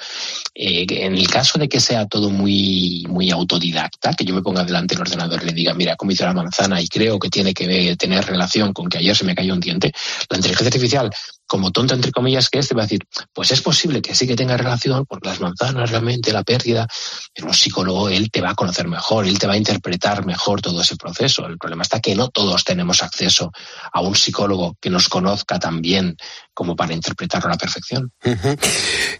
Eh, 0.53 0.85
en 0.89 1.15
el 1.15 1.27
caso 1.27 1.57
de 1.57 1.67
que 1.67 1.79
sea 1.79 2.05
todo 2.05 2.29
muy, 2.29 3.05
muy 3.09 3.31
autodidacta, 3.31 4.13
que 4.13 4.25
yo 4.25 4.35
me 4.35 4.41
ponga 4.41 4.63
delante 4.63 4.95
del 4.95 5.01
ordenador 5.01 5.41
y 5.43 5.47
le 5.47 5.53
diga, 5.53 5.73
mira, 5.73 5.95
cómo 5.95 6.11
hice 6.11 6.25
la 6.25 6.33
manzana 6.33 6.81
y 6.81 6.87
creo 6.87 7.17
que 7.17 7.29
tiene 7.29 7.53
que 7.53 7.95
tener 7.95 8.25
relación 8.25 8.73
con 8.73 8.87
que 8.89 8.99
ayer 8.99 9.15
se 9.15 9.25
me 9.25 9.35
cayó 9.35 9.53
un 9.53 9.59
diente, 9.59 9.91
la 10.29 10.37
inteligencia 10.37 10.67
artificial, 10.67 11.09
como 11.47 11.71
tonta 11.71 11.93
entre 11.95 12.11
comillas 12.11 12.49
que 12.49 12.59
es, 12.59 12.67
te 12.67 12.75
va 12.75 12.83
a 12.83 12.85
decir, 12.85 13.05
pues 13.33 13.51
es 13.51 13.61
posible 13.61 14.01
que 14.01 14.15
sí 14.15 14.27
que 14.27 14.35
tenga 14.35 14.57
relación, 14.57 15.05
porque 15.05 15.29
las 15.29 15.39
manzanas 15.39 15.89
realmente, 15.89 16.33
la 16.33 16.43
pérdida, 16.43 16.87
pero 17.33 17.47
un 17.47 17.53
psicólogo, 17.53 18.09
él 18.09 18.31
te 18.31 18.41
va 18.41 18.51
a 18.51 18.55
conocer 18.55 18.87
mejor, 18.87 19.27
él 19.27 19.37
te 19.37 19.47
va 19.47 19.53
a 19.53 19.57
interpretar 19.57 20.25
mejor 20.25 20.61
todo 20.61 20.81
ese 20.81 20.95
proceso. 20.95 21.45
El 21.45 21.57
problema 21.57 21.83
está 21.83 21.99
que 21.99 22.15
no 22.15 22.29
todos 22.29 22.63
tenemos 22.63 23.03
acceso 23.03 23.51
a 23.91 24.01
un 24.01 24.15
psicólogo 24.15 24.75
que 24.81 24.89
nos 24.89 25.07
conozca 25.09 25.59
tan 25.59 25.81
bien 25.81 26.17
como 26.53 26.75
para 26.75 26.93
interpretarlo 26.93 27.49
a 27.49 27.51
la 27.51 27.57
perfección. 27.57 28.11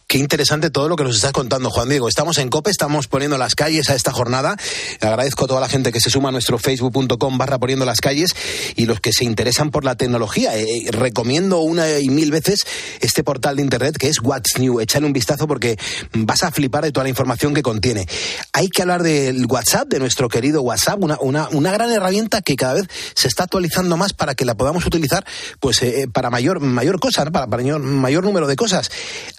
Qué 0.07 0.17
interesante 0.17 0.69
todo 0.69 0.87
lo 0.87 0.95
que 0.95 1.03
nos 1.03 1.17
estás 1.17 1.33
contando, 1.33 1.69
Juan 1.69 1.89
Diego. 1.89 2.07
Estamos 2.07 2.37
en 2.37 2.49
COPE, 2.49 2.71
estamos 2.71 3.07
poniendo 3.07 3.37
las 3.37 3.55
calles 3.55 3.89
a 3.89 3.95
esta 3.95 4.11
jornada. 4.11 4.55
Agradezco 5.01 5.43
a 5.43 5.47
toda 5.47 5.59
la 5.59 5.67
gente 5.67 5.91
que 5.91 5.99
se 5.99 6.09
suma 6.09 6.29
a 6.29 6.31
nuestro 6.31 6.57
facebook.com 6.57 7.37
barra 7.37 7.59
poniendo 7.59 7.85
las 7.85 7.99
calles 7.99 8.33
y 8.77 8.85
los 8.85 9.01
que 9.01 9.11
se 9.11 9.25
interesan 9.25 9.69
por 9.69 9.83
la 9.83 9.95
tecnología. 9.95 10.57
Eh, 10.57 10.65
recomiendo 10.91 11.59
una 11.59 11.87
mil 12.15 12.31
veces 12.31 12.65
este 13.01 13.23
portal 13.23 13.57
de 13.57 13.61
internet 13.61 13.97
que 13.97 14.09
es 14.09 14.19
What's 14.21 14.57
New. 14.57 14.79
Échale 14.79 15.05
un 15.05 15.13
vistazo 15.13 15.47
porque 15.47 15.77
vas 16.13 16.43
a 16.43 16.51
flipar 16.51 16.83
de 16.83 16.91
toda 16.91 17.03
la 17.03 17.09
información 17.09 17.53
que 17.53 17.61
contiene. 17.61 18.07
Hay 18.53 18.69
que 18.69 18.81
hablar 18.81 19.03
del 19.03 19.45
WhatsApp, 19.45 19.87
de 19.87 19.99
nuestro 19.99 20.29
querido 20.29 20.61
WhatsApp, 20.61 21.03
una, 21.03 21.17
una, 21.19 21.49
una 21.49 21.71
gran 21.71 21.91
herramienta 21.91 22.41
que 22.41 22.55
cada 22.55 22.75
vez 22.75 22.87
se 23.13 23.27
está 23.27 23.43
actualizando 23.43 23.97
más 23.97 24.13
para 24.13 24.35
que 24.35 24.45
la 24.45 24.55
podamos 24.55 24.85
utilizar 24.85 25.25
pues 25.59 25.81
eh, 25.83 26.07
para 26.11 26.29
mayor, 26.29 26.59
mayor 26.59 26.99
cosa, 26.99 27.25
para, 27.25 27.47
para 27.47 27.61
mayor, 27.61 27.81
mayor 27.81 28.23
número 28.23 28.47
de 28.47 28.55
cosas. 28.55 28.89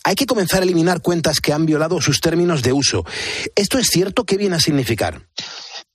Hay 0.05 0.14
que 0.14 0.27
comenzar 0.27 0.61
a 0.61 0.64
eliminar 0.64 1.01
cuentas 1.01 1.41
que 1.41 1.53
han 1.53 1.66
violado 1.66 2.01
sus 2.01 2.20
términos 2.20 2.62
de 2.62 2.72
uso. 2.72 3.05
¿Esto 3.55 3.79
es 3.79 3.89
cierto? 3.89 4.24
¿Qué 4.24 4.37
viene 4.37 4.57
a 4.57 4.61
significar? 4.61 5.22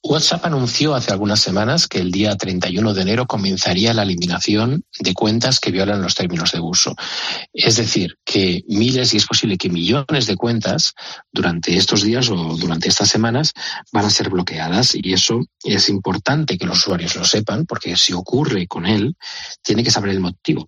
WhatsApp 0.04 0.45
anunció 0.45 0.95
hace 0.95 1.12
algunas 1.12 1.39
semanas 1.39 1.88
que 1.88 1.99
el 1.99 2.12
día 2.12 2.36
31 2.36 2.93
de 2.95 3.02
enero 3.04 3.28
comenzaría 3.28 3.93
la 3.93 4.02
eliminación 4.02 4.84
de 4.99 5.14
cuentas 5.14 5.60
que 5.60 5.70
violan 5.70 6.02
los 6.02 6.16
términos 6.16 6.52
de 6.52 6.60
uso. 6.60 6.95
Es 7.54 7.76
decir, 7.76 8.18
que 8.26 8.64
miles 8.68 9.14
y 9.14 9.18
es 9.18 9.28
posible 9.28 9.58
que 9.58 9.70
millones 9.70 10.26
de 10.26 10.36
cuentas 10.36 10.93
durante 11.32 11.78
estos 11.78 12.02
días 12.02 12.30
o 12.30 12.36
durante 12.58 12.89
estas 12.89 13.10
semanas 13.10 13.54
van 13.91 14.06
a 14.06 14.10
ser 14.10 14.30
bloqueadas 14.30 14.95
y 14.95 15.14
eso 15.14 15.41
es 15.64 15.88
importante 15.89 16.58
que 16.58 16.66
los 16.66 16.80
usuarios 16.80 17.16
lo 17.16 17.24
sepan 17.24 17.68
porque 17.68 17.95
si 17.95 18.14
ocurre 18.14 18.66
con 18.66 18.88
él, 18.88 19.16
tiene 19.62 19.84
que 19.84 19.91
saber 19.91 20.10
el 20.10 20.20
motivo 20.20 20.68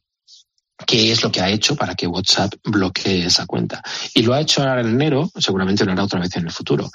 qué 0.86 1.12
es 1.12 1.24
lo 1.24 1.32
que 1.32 1.42
ha 1.42 1.50
hecho 1.50 1.76
para 1.76 1.96
que 1.96 2.08
WhatsApp 2.08 2.54
bloquee 2.64 3.26
esa 3.26 3.46
cuenta. 3.46 3.82
Y 4.14 4.24
lo 4.24 4.34
ha 4.34 4.42
hecho 4.42 4.62
ahora 4.62 4.82
en 4.82 4.90
enero, 4.90 5.30
seguramente 5.38 5.86
lo 5.86 5.92
hará 5.92 6.04
otra 6.04 6.20
vez 6.20 6.36
en 6.36 6.46
el 6.46 6.52
futuro. 6.52 6.90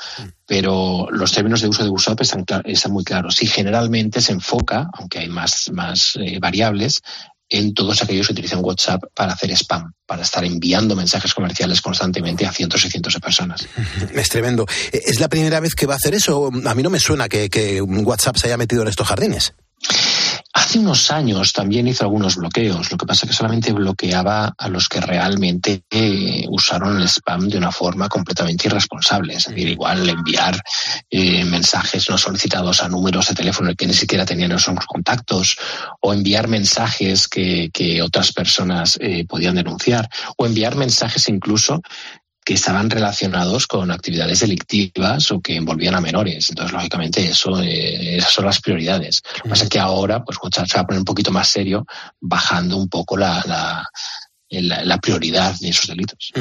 Pero 0.46 1.08
los 1.10 1.32
términos 1.32 1.60
de 1.60 1.68
uso 1.68 1.84
de 1.84 1.90
WhatsApp 1.90 2.20
están, 2.20 2.44
están 2.64 2.92
muy 2.92 3.04
claros 3.04 3.42
y 3.42 3.46
generalmente 3.46 4.20
se 4.20 4.32
enfoca, 4.32 4.88
aunque 4.94 5.20
hay 5.20 5.28
más, 5.28 5.70
más 5.72 6.16
eh, 6.20 6.38
variables, 6.40 7.00
en 7.50 7.72
todos 7.72 8.02
aquellos 8.02 8.26
que 8.26 8.34
utilizan 8.34 8.62
WhatsApp 8.62 9.04
para 9.14 9.32
hacer 9.32 9.50
spam, 9.52 9.92
para 10.06 10.22
estar 10.22 10.44
enviando 10.44 10.94
mensajes 10.94 11.32
comerciales 11.32 11.80
constantemente 11.80 12.46
a 12.46 12.52
cientos 12.52 12.84
y 12.84 12.90
cientos 12.90 13.14
de 13.14 13.20
personas. 13.20 13.66
Es 14.14 14.28
tremendo. 14.28 14.66
¿Es 14.92 15.18
la 15.20 15.28
primera 15.28 15.60
vez 15.60 15.74
que 15.74 15.86
va 15.86 15.94
a 15.94 15.96
hacer 15.96 16.14
eso? 16.14 16.50
A 16.66 16.74
mí 16.74 16.82
no 16.82 16.90
me 16.90 17.00
suena 17.00 17.28
que, 17.28 17.48
que 17.48 17.80
WhatsApp 17.80 18.36
se 18.36 18.48
haya 18.48 18.58
metido 18.58 18.82
en 18.82 18.88
estos 18.88 19.06
jardines. 19.06 19.54
Hace 20.68 20.80
unos 20.80 21.10
años 21.10 21.54
también 21.54 21.88
hizo 21.88 22.04
algunos 22.04 22.36
bloqueos, 22.36 22.90
lo 22.90 22.98
que 22.98 23.06
pasa 23.06 23.24
es 23.24 23.30
que 23.30 23.36
solamente 23.36 23.72
bloqueaba 23.72 24.54
a 24.58 24.68
los 24.68 24.86
que 24.86 25.00
realmente 25.00 25.84
eh, 25.88 26.44
usaron 26.50 26.98
el 26.98 27.08
spam 27.08 27.48
de 27.48 27.56
una 27.56 27.72
forma 27.72 28.06
completamente 28.06 28.68
irresponsable. 28.68 29.32
Es 29.32 29.46
decir, 29.46 29.66
igual 29.66 30.06
enviar 30.06 30.62
eh, 31.08 31.42
mensajes 31.46 32.10
no 32.10 32.18
solicitados 32.18 32.82
a 32.82 32.88
números 32.90 33.28
de 33.28 33.34
teléfono 33.34 33.74
que 33.74 33.86
ni 33.86 33.94
siquiera 33.94 34.26
tenían 34.26 34.52
esos 34.52 34.84
contactos, 34.84 35.56
o 36.02 36.12
enviar 36.12 36.48
mensajes 36.48 37.28
que, 37.28 37.70
que 37.72 38.02
otras 38.02 38.34
personas 38.34 38.98
eh, 39.00 39.24
podían 39.26 39.54
denunciar, 39.54 40.06
o 40.36 40.44
enviar 40.44 40.76
mensajes 40.76 41.30
incluso 41.30 41.80
que 42.48 42.54
estaban 42.54 42.88
relacionados 42.88 43.66
con 43.66 43.90
actividades 43.90 44.40
delictivas 44.40 45.30
o 45.32 45.38
que 45.38 45.56
envolvían 45.56 45.94
a 45.94 46.00
menores. 46.00 46.48
Entonces, 46.48 46.72
lógicamente, 46.72 47.22
eso, 47.22 47.60
eh, 47.62 48.16
esas 48.16 48.32
son 48.32 48.46
las 48.46 48.58
prioridades. 48.62 49.22
Lo 49.36 49.42
que 49.42 49.48
pasa 49.50 49.64
es 49.64 49.68
que 49.68 49.78
ahora, 49.78 50.24
pues 50.24 50.38
se 50.50 50.62
va 50.62 50.80
a 50.80 50.86
poner 50.86 51.00
un 51.00 51.04
poquito 51.04 51.30
más 51.30 51.46
serio, 51.46 51.84
bajando 52.18 52.78
un 52.78 52.88
poco 52.88 53.18
la, 53.18 53.44
la, 53.46 53.86
la- 54.50 54.98
prioridad 54.98 55.54
de 55.60 55.68
esos 55.68 55.86
delitos. 55.86 56.32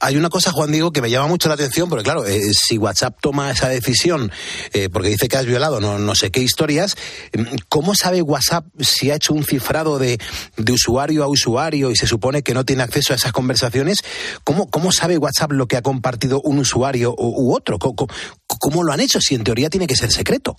Hay 0.00 0.16
una 0.16 0.28
cosa, 0.30 0.50
Juan 0.52 0.70
Diego, 0.72 0.92
que 0.92 1.02
me 1.02 1.10
llama 1.10 1.26
mucho 1.26 1.48
la 1.48 1.54
atención, 1.54 1.88
porque 1.88 2.04
claro, 2.04 2.26
eh, 2.26 2.40
si 2.52 2.78
WhatsApp 2.78 3.16
toma 3.20 3.50
esa 3.50 3.68
decisión 3.68 4.30
eh, 4.72 4.88
porque 4.88 5.08
dice 5.10 5.28
que 5.28 5.36
has 5.36 5.44
violado 5.46 5.80
no, 5.80 6.14
sé 6.14 6.30
qué 6.30 6.40
historias, 6.40 6.96
mm, 7.36 7.42
¿cómo 7.68 7.94
sabe 7.94 8.22
WhatsApp 8.22 8.64
si 8.80 9.10
ha 9.10 9.16
hecho 9.16 9.34
un 9.34 9.44
cifrado 9.44 9.98
de, 9.98 10.18
de 10.56 10.72
usuario 10.72 11.24
a 11.24 11.26
usuario 11.28 11.90
y 11.90 11.96
se 11.96 12.06
supone 12.06 12.42
que 12.42 12.54
no 12.54 12.64
tiene 12.64 12.82
acceso 12.82 13.12
a 13.12 13.16
esas 13.16 13.32
conversaciones? 13.32 13.98
¿Cómo, 14.44 14.70
cómo 14.70 14.92
sabe 14.92 15.18
WhatsApp 15.18 15.52
lo 15.52 15.66
que 15.66 15.76
ha 15.76 15.82
compartido 15.82 16.40
un 16.42 16.58
usuario 16.58 17.14
u, 17.18 17.48
u 17.50 17.54
otro? 17.54 17.78
¿Cómo, 17.78 17.94
cómo- 17.96 18.14
cómo 18.60 18.82
lo 18.84 18.92
han 18.92 19.00
hecho 19.00 19.20
si 19.20 19.34
en 19.34 19.44
teoría 19.44 19.68
tiene 19.68 19.86
que 19.86 19.96
ser 19.96 20.10
secreto? 20.12 20.56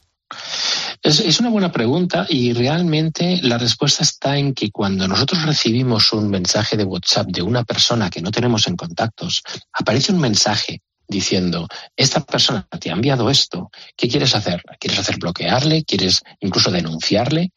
Es, 1.02 1.20
es 1.20 1.40
una 1.40 1.50
buena 1.50 1.72
pregunta 1.72 2.26
y 2.30 2.54
realmente 2.54 3.40
la 3.44 3.58
respuesta 3.58 4.04
está 4.04 4.38
en 4.38 4.54
que 4.54 4.72
cuando 4.72 5.08
nosotros 5.08 5.44
recibimos 5.44 6.12
un 6.14 6.30
mensaje 6.30 6.78
de 6.78 6.84
WhatsApp 6.84 7.28
de 7.28 7.42
una 7.42 7.64
persona 7.64 8.10
que 8.10 8.22
no 8.22 8.32
tenemos 8.32 8.68
en 8.68 8.76
contactos, 8.76 9.44
aparece 9.74 10.12
un 10.12 10.20
mensaje 10.20 10.82
diciendo, 11.08 11.68
esta 11.96 12.22
persona 12.22 12.68
te 12.80 12.90
ha 12.90 12.94
enviado 12.94 13.30
esto, 13.30 13.70
¿qué 13.96 14.08
quieres 14.08 14.36
hacer? 14.36 14.64
¿Quieres 14.80 15.00
hacer 15.00 15.18
bloquearle? 15.18 15.84
¿Quieres 15.84 16.24
incluso 16.40 16.72
denunciarle? 16.72 17.52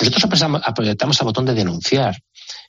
Nosotros 0.00 0.24
apretamos, 0.24 0.62
apretamos 0.64 1.20
al 1.20 1.26
botón 1.26 1.46
de 1.46 1.54
denunciar. 1.54 2.16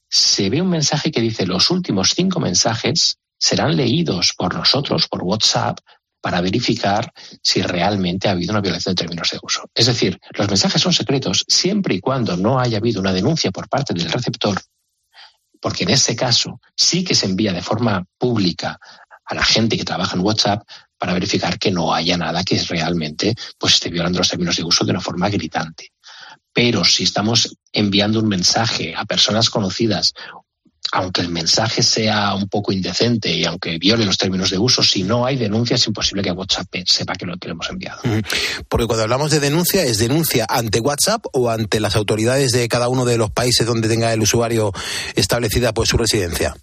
Se 0.10 0.50
ve 0.50 0.62
un 0.62 0.70
mensaje 0.70 1.12
que 1.12 1.22
dice, 1.22 1.46
los 1.46 1.70
últimos 1.70 2.14
cinco 2.16 2.40
mensajes 2.40 3.18
serán 3.38 3.76
leídos 3.76 4.34
por 4.36 4.56
nosotros, 4.56 5.08
por 5.08 5.24
WhatsApp, 5.24 5.80
para 6.22 6.42
verificar 6.42 7.12
si 7.42 7.62
realmente 7.62 8.28
ha 8.28 8.32
habido 8.32 8.52
una 8.52 8.62
violación 8.62 8.96
de 8.96 9.02
términos 9.04 9.30
de 9.32 9.40
uso. 9.42 9.70
Es 9.74 9.86
decir, 9.86 10.20
los 10.32 10.48
mensajes 10.48 10.82
son 10.82 10.94
secretos 10.94 11.46
siempre 11.48 11.96
y 11.96 12.00
cuando 12.00 12.36
no 12.36 12.60
haya 12.60 12.78
habido 12.78 13.00
una 13.02 13.14
denuncia 13.14 13.52
por 13.52 13.70
parte 13.70 13.94
del 13.94 14.12
receptor, 14.12 14.60
porque 15.62 15.84
en 15.84 15.92
ese 15.92 16.16
caso 16.16 16.60
sí 16.76 17.04
que 17.04 17.16
se 17.16 17.26
envía 17.26 17.54
de 17.54 17.62
forma 17.62 18.06
pública 18.18 18.80
a 19.26 19.36
la 19.36 19.44
gente 19.44 19.78
que 19.78 19.84
trabaja 19.84 20.16
en 20.16 20.24
WhatsApp 20.24 20.68
para 20.98 21.14
verificar 21.14 21.60
que 21.60 21.72
no 21.72 21.94
haya 21.94 22.18
nada 22.18 22.44
que 22.44 22.62
realmente 22.64 23.36
pues, 23.58 23.76
esté 23.76 23.90
violando 23.90 24.20
los 24.20 24.30
términos 24.30 24.56
de 24.56 24.64
uso 24.64 24.86
de 24.86 24.92
una 24.92 25.02
forma 25.02 25.30
gritante. 25.30 25.92
Pero 26.54 26.84
si 26.84 27.04
estamos 27.04 27.56
enviando 27.72 28.20
un 28.20 28.28
mensaje 28.28 28.96
a 28.96 29.06
personas 29.06 29.50
conocidas 29.50 30.14
aunque 30.98 31.22
el 31.22 31.30
mensaje 31.30 31.84
sea 31.84 32.34
un 32.34 32.50
poco 32.50 32.72
indecente 32.72 33.30
y 33.30 33.46
aunque 33.46 33.78
viole 33.78 34.04
los 34.04 34.18
términos 34.18 34.50
de 34.50 34.58
uso, 34.58 34.82
si 34.82 35.04
no 35.04 35.28
hay 35.28 35.38
denuncia 35.38 35.76
es 35.76 35.86
imposible 35.86 36.24
que 36.24 36.32
WhatsApp 36.32 36.68
sepa 36.88 37.14
que 37.14 37.28
lo 37.28 37.38
que 37.38 37.48
le 37.48 37.52
hemos 37.52 37.70
enviado. 37.70 38.02
Porque 38.68 38.88
cuando 38.88 39.04
hablamos 39.04 39.30
de 39.30 39.40
denuncia, 39.40 39.84
¿es 39.84 40.00
denuncia 40.00 40.48
ante 40.50 40.80
WhatsApp 40.80 41.24
o 41.34 41.52
ante 41.52 41.80
las 41.80 41.96
autoridades 41.96 42.52
de 42.52 42.68
cada 42.68 42.90
uno 42.90 43.06
de 43.06 43.20
los 43.20 43.30
países 43.30 43.68
donde 43.68 43.88
tenga 43.88 44.12
el 44.12 44.22
usuario 44.22 44.74
establecida 45.16 45.72
pues 45.72 45.90
su 45.90 45.98
residencia? 45.98 46.56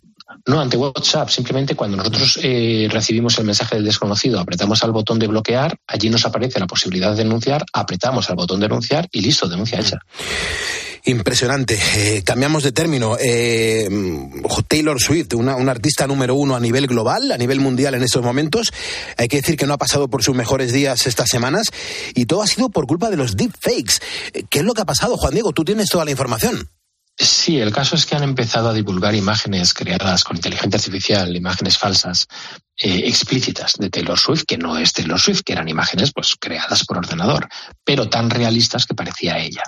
No, 0.47 0.61
ante 0.61 0.76
WhatsApp, 0.76 1.28
simplemente 1.28 1.76
cuando 1.76 1.97
nosotros 1.97 2.41
eh, 2.43 2.89
recibimos 2.91 3.39
el 3.39 3.45
mensaje 3.45 3.76
del 3.76 3.85
desconocido, 3.85 4.41
apretamos 4.41 4.82
al 4.82 4.91
botón 4.91 5.20
de 5.20 5.28
bloquear, 5.28 5.78
allí 5.87 6.11
nos 6.11 6.26
aparece 6.26 6.59
la 6.59 6.66
posibilidad 6.66 7.12
de 7.12 7.22
denunciar, 7.22 7.64
apretamos 7.72 8.28
al 8.30 8.37
botón 8.37 8.59
de 8.59 8.66
denunciar 8.66 9.09
y 9.12 9.20
listo, 9.20 9.49
denuncia 9.49 9.78
hecha. 9.78 10.01
Impresionante. 11.07 11.79
Eh, 11.97 12.23
cambiamos 12.25 12.63
de 12.63 12.73
término. 12.73 13.19
Eh, 13.21 13.89
Taylor 14.67 14.99
Swift, 14.99 15.35
una, 15.35 15.55
una 15.57 15.71
artista 15.71 16.07
número 16.07 16.35
uno 16.35 16.57
a 16.57 16.61
nivel 16.61 16.87
global, 16.87 17.31
a 17.31 17.37
nivel 17.37 17.61
mundial 17.61 17.95
en 17.95 18.03
estos 18.03 18.23
momentos. 18.23 18.73
Hay 19.19 19.29
que 19.29 19.37
decir 19.37 19.59
que 19.59 19.67
no 19.67 19.75
ha 19.75 19.79
pasado 19.79 20.09
por 20.09 20.23
sus 20.23 20.35
mejores 20.35 20.73
días 20.73 21.07
estas 21.07 21.29
semanas 21.29 21.67
y 22.15 22.25
todo 22.25 22.43
ha 22.43 22.47
sido 22.47 22.71
por 22.71 22.87
culpa 22.87 23.11
de 23.11 23.19
los 23.19 23.37
deepfakes. 23.37 24.01
Eh, 24.33 24.45
¿Qué 24.49 24.61
es 24.61 24.65
lo 24.65 24.73
que 24.73 24.81
ha 24.81 24.87
pasado, 24.87 25.19
Juan 25.19 25.35
Diego? 25.35 25.53
Tú 25.53 25.63
tienes 25.63 25.91
toda 25.91 26.07
la 26.07 26.11
información. 26.11 26.71
Sí, 27.17 27.59
el 27.59 27.71
caso 27.71 27.97
es 27.97 28.07
que 28.07 28.17
han 28.17 28.25
empezado 28.25 28.71
a 28.71 28.73
divulgar 28.73 29.15
imágenes 29.15 29.73
creadas 29.73 30.25
con 30.25 30.37
inteligencia 30.37 30.79
artificial, 30.79 31.37
imágenes 31.37 31.79
falsas, 31.79 32.27
eh, 32.77 33.03
explícitas 33.07 33.75
de 33.75 33.89
Taylor 33.89 34.18
Swift, 34.18 34.45
que 34.47 34.59
no 34.59 34.77
es 34.77 34.93
Taylor 34.93 35.20
Swift, 35.20 35.43
que 35.45 35.53
eran 35.53 35.68
imágenes 35.68 36.12
pues 36.12 36.35
creadas 36.39 36.85
por 36.85 36.99
ordenador, 36.99 37.49
pero 37.85 38.09
tan 38.09 38.31
realistas 38.31 38.85
que 38.85 38.95
parecía 38.95 39.39
ella. 39.39 39.62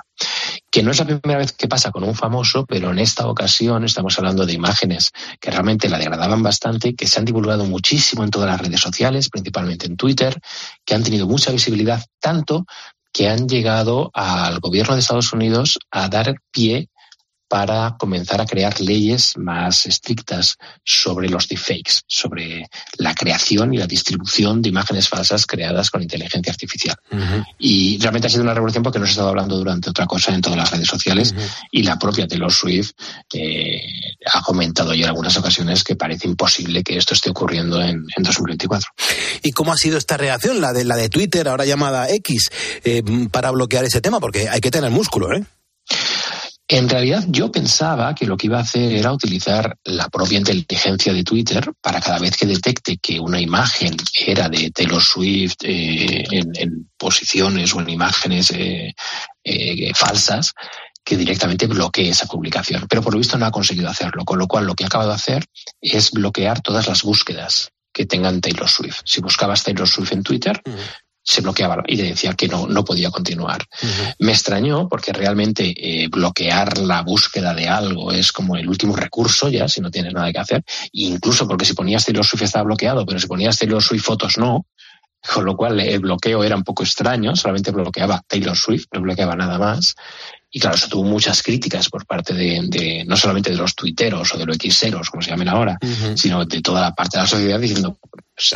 Que 0.70 0.82
no 0.82 0.90
es 0.90 0.98
la 0.98 1.07
primera 1.07 1.38
vez 1.38 1.52
que 1.52 1.68
pasa 1.68 1.92
con 1.92 2.02
un 2.02 2.16
famoso, 2.16 2.66
pero 2.66 2.90
en 2.90 2.98
esta 2.98 3.28
ocasión 3.28 3.84
estamos 3.84 4.18
hablando 4.18 4.44
de 4.44 4.54
imágenes 4.54 5.12
que 5.40 5.52
realmente 5.52 5.88
la 5.88 5.98
degradaban 5.98 6.42
bastante, 6.42 6.96
que 6.96 7.07
se 7.07 7.20
han 7.20 7.24
divulgado 7.24 7.64
muchísimo 7.64 8.24
en 8.24 8.30
todas 8.30 8.48
las 8.48 8.61
redes 8.61 8.80
sociales, 8.80 9.28
principalmente 9.28 9.86
en 9.86 9.96
Twitter, 9.96 10.40
que 10.84 10.94
han 10.94 11.04
tenido 11.04 11.28
mucha 11.28 11.52
visibilidad, 11.52 12.04
tanto 12.20 12.66
que 13.12 13.28
han 13.28 13.48
llegado 13.48 14.11
al 14.14 14.59
gobierno 14.59 14.94
de 14.94 15.00
Estados 15.00 15.32
Unidos 15.32 15.78
a 15.90 16.09
dar 16.09 16.34
pie 16.50 16.90
para 17.49 17.97
comenzar 17.99 18.40
a 18.40 18.47
crear 18.47 18.80
leyes 18.80 19.36
más 19.36 19.86
estrictas 19.86 20.57
sobre 20.84 21.28
los 21.28 21.49
deepfakes, 21.49 22.01
sobre 22.07 22.68
la 22.99 23.14
creación 23.14 23.72
y 23.72 23.78
la 23.78 23.86
distribución 23.86 24.62
de 24.62 24.70
imágenes 24.70 25.09
falsas 25.09 25.47
creadas 25.47 25.90
con 25.90 26.03
inteligencia 26.03 26.53
artificial. 26.53 26.97
Y 27.59 27.99
realmente 27.99 28.26
ha 28.26 28.30
sido 28.30 28.42
una 28.42 28.55
revolución 28.55 28.82
porque 28.82 28.99
no 28.99 29.07
se 29.07 29.11
ha 29.11 29.12
estado 29.12 29.28
hablando 29.28 29.57
durante 29.57 29.90
otra 29.90 30.07
cosa 30.07 30.34
en 30.34 30.40
todas 30.40 30.59
las 30.59 30.70
redes 30.70 30.88
sociales 30.88 31.34
y 31.70 31.82
la 31.82 31.99
propia 31.99 32.26
Taylor 32.26 32.53
Swift 32.53 32.92
eh, 33.32 33.80
ha 34.32 34.42
comentado 34.42 34.94
ya 34.94 35.05
en 35.05 35.09
algunas 35.11 35.36
ocasiones 35.36 35.84
que 35.84 35.97
parece 35.97 36.26
imposible 36.26 36.82
que 36.82 36.97
esto 36.97 37.14
esté 37.14 37.30
ocurriendo 37.30 37.80
en, 37.80 38.05
en 38.16 38.22
2024. 38.22 38.88
¿Y 39.42 39.53
cómo 39.53 39.72
ha 39.72 39.76
sido 39.76 39.99
esta 39.99 40.16
reacción, 40.16 40.61
la 40.61 40.72
de, 40.72 40.84
la 40.84 40.97
de 40.97 41.09
Twitter, 41.09 41.49
ahora 41.49 41.64
llamada 41.64 42.11
X, 42.11 42.51
eh, 42.84 43.03
para 43.30 43.51
bloquear 43.51 43.84
ese 43.84 44.01
tema? 44.01 44.20
Porque 44.20 44.49
hay 44.49 44.61
que 44.61 44.70
tener 44.70 44.90
músculo, 44.90 45.32
¿eh? 45.32 45.44
En 46.68 46.88
realidad 46.88 47.24
yo 47.28 47.52
pensaba 47.52 48.12
que 48.12 48.26
lo 48.26 48.36
que 48.36 48.48
iba 48.48 48.58
a 48.58 48.62
hacer 48.62 48.92
era 48.92 49.12
utilizar 49.12 49.78
la 49.84 50.08
propia 50.08 50.38
inteligencia 50.38 51.12
de 51.12 51.22
Twitter 51.22 51.72
para 51.80 52.00
cada 52.00 52.18
vez 52.18 52.36
que 52.36 52.46
detecte 52.46 52.98
que 52.98 53.20
una 53.20 53.40
imagen 53.40 53.96
era 54.26 54.48
de 54.48 54.72
Taylor 54.72 55.02
Swift 55.02 55.58
eh, 55.62 56.24
en, 56.32 56.90
posiciones 56.96 57.72
o 57.72 57.80
en 57.80 57.90
imágenes 57.90 58.50
eh, 58.50 58.92
eh, 59.44 59.92
falsas, 59.94 60.54
que 61.04 61.16
directamente 61.16 61.68
bloquee 61.68 62.08
esa 62.08 62.26
publicación. 62.26 62.86
Pero 62.88 63.00
por 63.00 63.12
lo 63.12 63.20
visto 63.20 63.38
no 63.38 63.46
ha 63.46 63.52
conseguido 63.52 63.88
hacerlo, 63.88 64.24
con 64.24 64.40
lo 64.40 64.48
cual 64.48 64.66
lo 64.66 64.74
que 64.74 64.82
ha 64.82 64.88
acabado 64.88 65.10
de 65.10 65.16
hacer 65.16 65.44
es 65.80 66.10
bloquear 66.10 66.62
todas 66.62 66.88
las 66.88 67.04
búsquedas 67.04 67.70
que 67.92 68.06
tengan 68.06 68.40
Taylor 68.40 68.68
Swift. 68.68 69.02
Si 69.04 69.20
buscabas 69.20 69.62
Taylor 69.62 69.86
Swift 69.86 70.12
en 70.12 70.24
Twitter, 70.24 70.60
se 71.27 71.41
bloqueaba 71.41 71.83
y 71.89 71.97
decía 71.97 72.35
que 72.35 72.47
no, 72.47 72.68
no 72.68 72.85
podía 72.85 73.11
continuar. 73.11 73.64
Me 74.20 74.31
extrañó 74.31 74.89
porque 74.89 75.12
realmente 75.12 75.74
eh, 75.77 76.09
bloquear 76.09 76.79
la 76.79 77.03
búsqueda 77.03 77.53
de 77.53 77.66
algo 77.68 78.12
es 78.12 78.31
como 78.31 78.57
el 78.57 78.68
último 78.68 78.95
recurso 78.95 79.49
ya, 79.49 79.68
si 79.68 79.81
no 79.81 79.91
tienes 79.91 80.12
nada 80.12 80.33
que 80.33 80.39
hacer. 80.39 80.64
E 80.85 81.03
incluso 81.03 81.49
porque 81.49 81.64
si 81.64 81.74
ponías 81.74 82.05
Taylor 82.05 82.24
Swift 82.24 82.43
estaba 82.43 82.62
bloqueado, 82.62 83.05
pero 83.05 83.18
si 83.18 83.27
ponías 83.27 83.59
Taylor 83.59 83.83
Swift 83.83 84.05
fotos 84.05 84.39
no, 84.39 84.66
con 85.35 85.45
lo 85.45 85.57
cual 85.57 85.81
el 85.81 85.99
bloqueo 85.99 86.45
era 86.45 86.55
un 86.55 86.62
poco 86.62 86.85
extraño, 86.85 87.35
solamente 87.35 87.72
bloqueaba 87.72 88.22
Taylor 88.29 88.57
Swift, 88.57 88.87
no 88.93 89.01
bloqueaba 89.01 89.35
nada 89.35 89.59
más. 89.59 89.97
Y 90.49 90.61
claro, 90.61 90.77
eso 90.77 90.87
tuvo 90.89 91.03
muchas 91.03 91.43
críticas 91.43 91.89
por 91.89 92.07
parte 92.07 92.35
de, 92.35 92.62
de 92.68 93.05
no 93.05 93.16
solamente 93.16 93.51
de 93.51 93.57
los 93.57 93.74
tuiteros 93.74 94.33
o 94.33 94.39
de 94.39 94.47
los 94.47 94.59
xeros, 94.59 95.11
como 95.11 95.22
se 95.22 95.31
llamen 95.31 95.49
ahora, 95.49 95.77
sino 96.14 96.45
de 96.45 96.62
toda 96.62 96.81
la 96.81 96.95
parte 96.95 97.16
de 97.16 97.24
la 97.24 97.29
sociedad 97.29 97.59
diciendo 97.59 97.99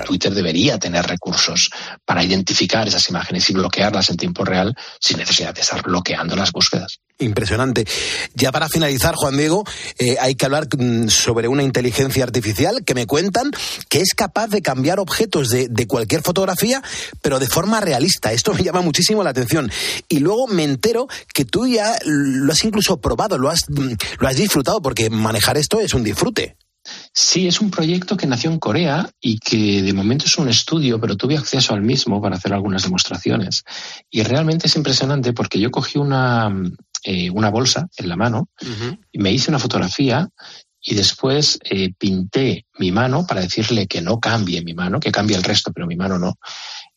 Twitter 0.05 0.35
debería 0.35 0.79
tener 0.79 1.07
recursos 1.07 1.71
para 2.05 2.23
identificar 2.23 2.87
esas 2.87 3.09
imágenes 3.09 3.49
y 3.51 3.55
bloquearlas 3.55 4.11
en 4.11 4.17
tiempo 4.17 4.45
real 4.45 4.77
sin 5.01 5.19
necesidad 5.19 5.55
de 5.55 5.63
estar 5.63 5.83
bloqueando 5.83 6.37
las 6.37 6.53
búsquedas. 6.53 7.01
Impresionante. 7.19 7.87
Ya 8.35 8.51
para 8.51 8.69
finalizar, 8.69 9.15
Juan 9.15 9.37
Diego, 9.37 9.65
eh, 9.99 10.17
hay 10.21 10.35
que 10.35 10.47
hablar 10.47 10.69
mm, 10.75 11.09
sobre 11.09 11.49
una 11.49 11.63
inteligencia 11.63 12.25
artificial 12.25 12.83
que 12.85 12.95
me 12.95 13.07
cuentan 13.07 13.51
que 13.89 14.01
es 14.01 14.15
capaz 14.15 14.49
de 14.49 14.63
cambiar 14.63 15.01
objetos 15.01 15.51
de, 15.51 15.69
de 15.69 15.87
cualquier 15.87 16.23
fotografía, 16.23 16.83
pero 17.21 17.39
de 17.39 17.47
forma 17.47 17.81
realista. 17.81 18.33
Esto 18.33 18.55
me 18.55 18.63
llama 18.63 18.81
muchísimo 18.81 19.23
la 19.23 19.31
atención. 19.31 19.71
Y 20.09 20.21
luego 20.21 20.47
me 20.47 20.65
entero 20.65 21.09
que 21.35 21.45
tú 21.45 21.67
ya 21.67 21.99
lo 22.05 22.53
has 22.53 22.65
incluso 22.65 23.01
probado, 23.01 23.37
lo 23.37 23.51
has, 23.51 23.69
mm, 23.69 23.93
lo 24.19 24.29
has 24.29 24.37
disfrutado, 24.37 24.81
porque 24.81 25.11
manejar 25.11 25.59
esto 25.59 25.81
es 25.81 25.93
un 25.93 26.03
disfrute. 26.03 26.57
Sí, 27.13 27.47
es 27.47 27.61
un 27.61 27.71
proyecto 27.71 28.17
que 28.17 28.27
nació 28.27 28.51
en 28.51 28.59
Corea 28.59 29.11
y 29.21 29.39
que 29.39 29.83
de 29.83 29.93
momento 29.93 30.27
es 30.27 30.39
un 30.39 30.49
estudio, 30.49 31.01
pero 31.01 31.17
tuve 31.17 31.37
acceso 31.37 31.75
al 31.75 31.83
mismo 31.83 32.21
para 32.21 32.37
hacer 32.37 32.53
algunas 32.53 32.83
demostraciones. 32.83 33.65
Y 34.11 34.23
realmente 34.23 34.67
es 34.67 34.77
impresionante 34.77 35.33
porque 35.33 35.59
yo 35.59 35.71
cogí 35.71 35.99
una, 35.99 36.53
eh, 37.05 37.31
una 37.31 37.51
bolsa 37.51 37.89
en 37.97 38.09
la 38.09 38.17
mano 38.17 38.49
y 39.11 39.19
me 39.19 39.33
hice 39.33 39.51
una 39.51 39.59
fotografía 39.59 40.29
y 40.83 40.95
después 40.95 41.59
eh, 41.65 41.93
pinté 41.99 42.67
mi 42.79 42.91
mano 42.91 43.27
para 43.27 43.43
decirle 43.43 43.87
que 43.87 44.01
no 44.01 44.19
cambie 44.19 44.63
mi 44.63 44.75
mano, 44.75 45.01
que 45.01 45.13
cambie 45.13 45.37
el 45.37 45.43
resto, 45.43 45.73
pero 45.73 45.87
mi 45.87 45.97
mano 45.97 46.19
no, 46.19 46.39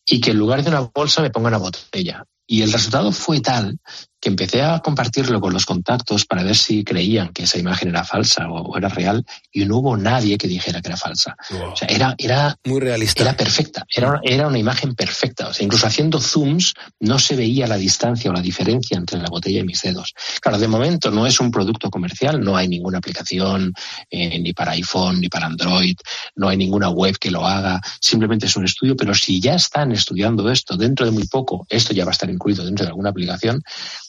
y 0.06 0.22
que 0.22 0.32
en 0.32 0.38
lugar 0.38 0.64
de 0.64 0.70
una 0.70 0.90
bolsa 0.94 1.22
me 1.22 1.30
ponga 1.30 1.50
una 1.50 1.58
botella. 1.58 2.26
Y 2.46 2.62
el 2.62 2.72
resultado 2.72 3.12
fue 3.12 3.40
tal 3.40 3.80
que 4.24 4.30
empecé 4.30 4.62
a 4.62 4.80
compartirlo 4.80 5.42
con 5.42 5.52
los 5.52 5.66
contactos 5.66 6.26
para 6.26 6.44
ver 6.44 6.56
si 6.56 6.86
creían 6.86 7.34
que 7.34 7.44
esa 7.44 7.58
imagen 7.60 7.90
era 7.90 8.06
falsa 8.06 8.48
o, 8.50 8.62
o 8.72 8.78
era 8.78 8.88
real 8.88 9.26
y 9.52 9.66
no 9.66 9.80
hubo 9.80 9.98
nadie 9.98 10.38
que 10.38 10.48
dijera 10.48 10.82
que 10.82 10.88
era 10.88 10.96
falsa. 10.96 11.36
O 11.74 11.76
sea, 11.76 11.90
era, 11.90 12.16
era 12.18 12.58
muy 12.64 12.80
realista. 12.80 13.22
Era 13.22 13.36
perfecta, 13.36 13.86
era, 13.94 14.12
una- 14.12 14.22
era 14.24 14.48
una 14.48 14.58
imagen 14.58 14.96
perfecta. 14.96 15.50
O 15.50 15.54
sea, 15.54 15.66
incluso 15.66 15.88
haciendo 15.88 16.22
zooms 16.22 16.74
no 17.02 17.20
se 17.20 17.36
veía 17.36 17.68
la 17.68 17.76
distancia 17.76 18.32
o 18.32 18.34
la 18.34 18.40
diferencia 18.40 18.96
entre 18.96 19.20
la 19.20 19.28
botella 19.28 19.60
y 19.60 19.64
mis 19.66 19.82
dedos. 19.82 20.14
Claro, 20.42 20.58
de 20.58 20.70
momento 20.70 21.12
no 21.12 21.28
es 21.28 21.42
un 21.42 21.52
producto 21.52 21.90
comercial, 21.90 22.40
no 22.40 22.56
hay 22.56 22.70
ninguna 22.70 23.00
aplicación 23.00 23.74
eh, 24.10 24.40
ni 24.40 24.54
para 24.54 24.72
iPhone 24.72 25.20
ni 25.20 25.28
para 25.28 25.48
Android, 25.48 25.98
no 26.38 26.48
hay 26.48 26.56
ninguna 26.56 26.90
web 26.90 27.18
que 27.20 27.30
lo 27.30 27.46
haga, 27.46 27.82
simplemente 28.00 28.46
es 28.46 28.56
un 28.56 28.64
estudio, 28.64 28.96
pero 28.96 29.14
si 29.14 29.42
ya 29.42 29.56
están 29.56 29.92
estudiando 29.92 30.50
esto 30.50 30.78
dentro 30.78 31.06
de 31.06 31.12
muy 31.12 31.28
poco, 31.28 31.68
esto 31.70 31.92
ya 31.94 32.06
va 32.06 32.12
a 32.12 32.14
estar 32.14 32.30
incluido 32.30 32.64
dentro 32.64 32.86
de 32.86 32.90
alguna 32.92 33.10
aplicación, 33.10 33.62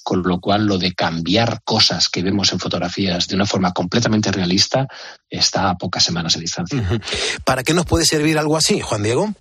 con 0.05 0.23
lo 0.23 0.39
cual 0.39 0.67
lo 0.67 0.79
de 0.79 0.95
cambiar 0.95 1.63
cosas 1.65 2.09
que 2.09 2.23
vemos 2.23 2.53
en 2.53 2.61
fotografías 2.61 3.27
de 3.27 3.35
una 3.35 3.47
forma 3.47 3.73
completamente 3.73 4.31
realista 4.31 4.87
está 5.29 5.71
a 5.71 5.77
pocas 5.77 6.05
semanas 6.05 6.35
de 6.35 6.41
distancia. 6.41 7.01
¿Para 7.45 7.65
qué 7.65 7.75
nos 7.75 7.87
puede 7.87 8.05
servir 8.05 8.39
algo 8.39 8.57
así, 8.57 8.81
Juan 8.81 9.03
Diego? 9.03 9.35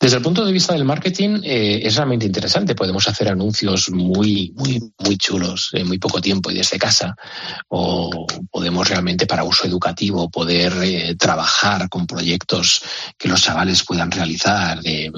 Desde 0.00 0.16
el 0.16 0.22
punto 0.22 0.44
de 0.44 0.52
vista 0.52 0.72
del 0.72 0.84
marketing 0.84 1.40
eh, 1.42 1.80
es 1.82 1.96
realmente 1.96 2.26
interesante. 2.26 2.74
Podemos 2.74 3.06
hacer 3.08 3.28
anuncios 3.28 3.90
muy, 3.90 4.52
muy, 4.56 4.80
muy 4.98 5.16
chulos 5.16 5.70
en 5.72 5.86
muy 5.86 5.98
poco 5.98 6.20
tiempo 6.20 6.50
y 6.50 6.54
desde 6.54 6.78
casa. 6.78 7.14
O 7.68 8.26
podemos 8.50 8.88
realmente 8.88 9.26
para 9.26 9.44
uso 9.44 9.66
educativo 9.66 10.30
poder 10.30 10.72
eh, 10.82 11.16
trabajar 11.16 11.88
con 11.88 12.06
proyectos 12.06 12.82
que 13.18 13.28
los 13.28 13.42
chavales 13.42 13.84
puedan 13.84 14.10
realizar. 14.10 14.80
eh, 14.84 15.10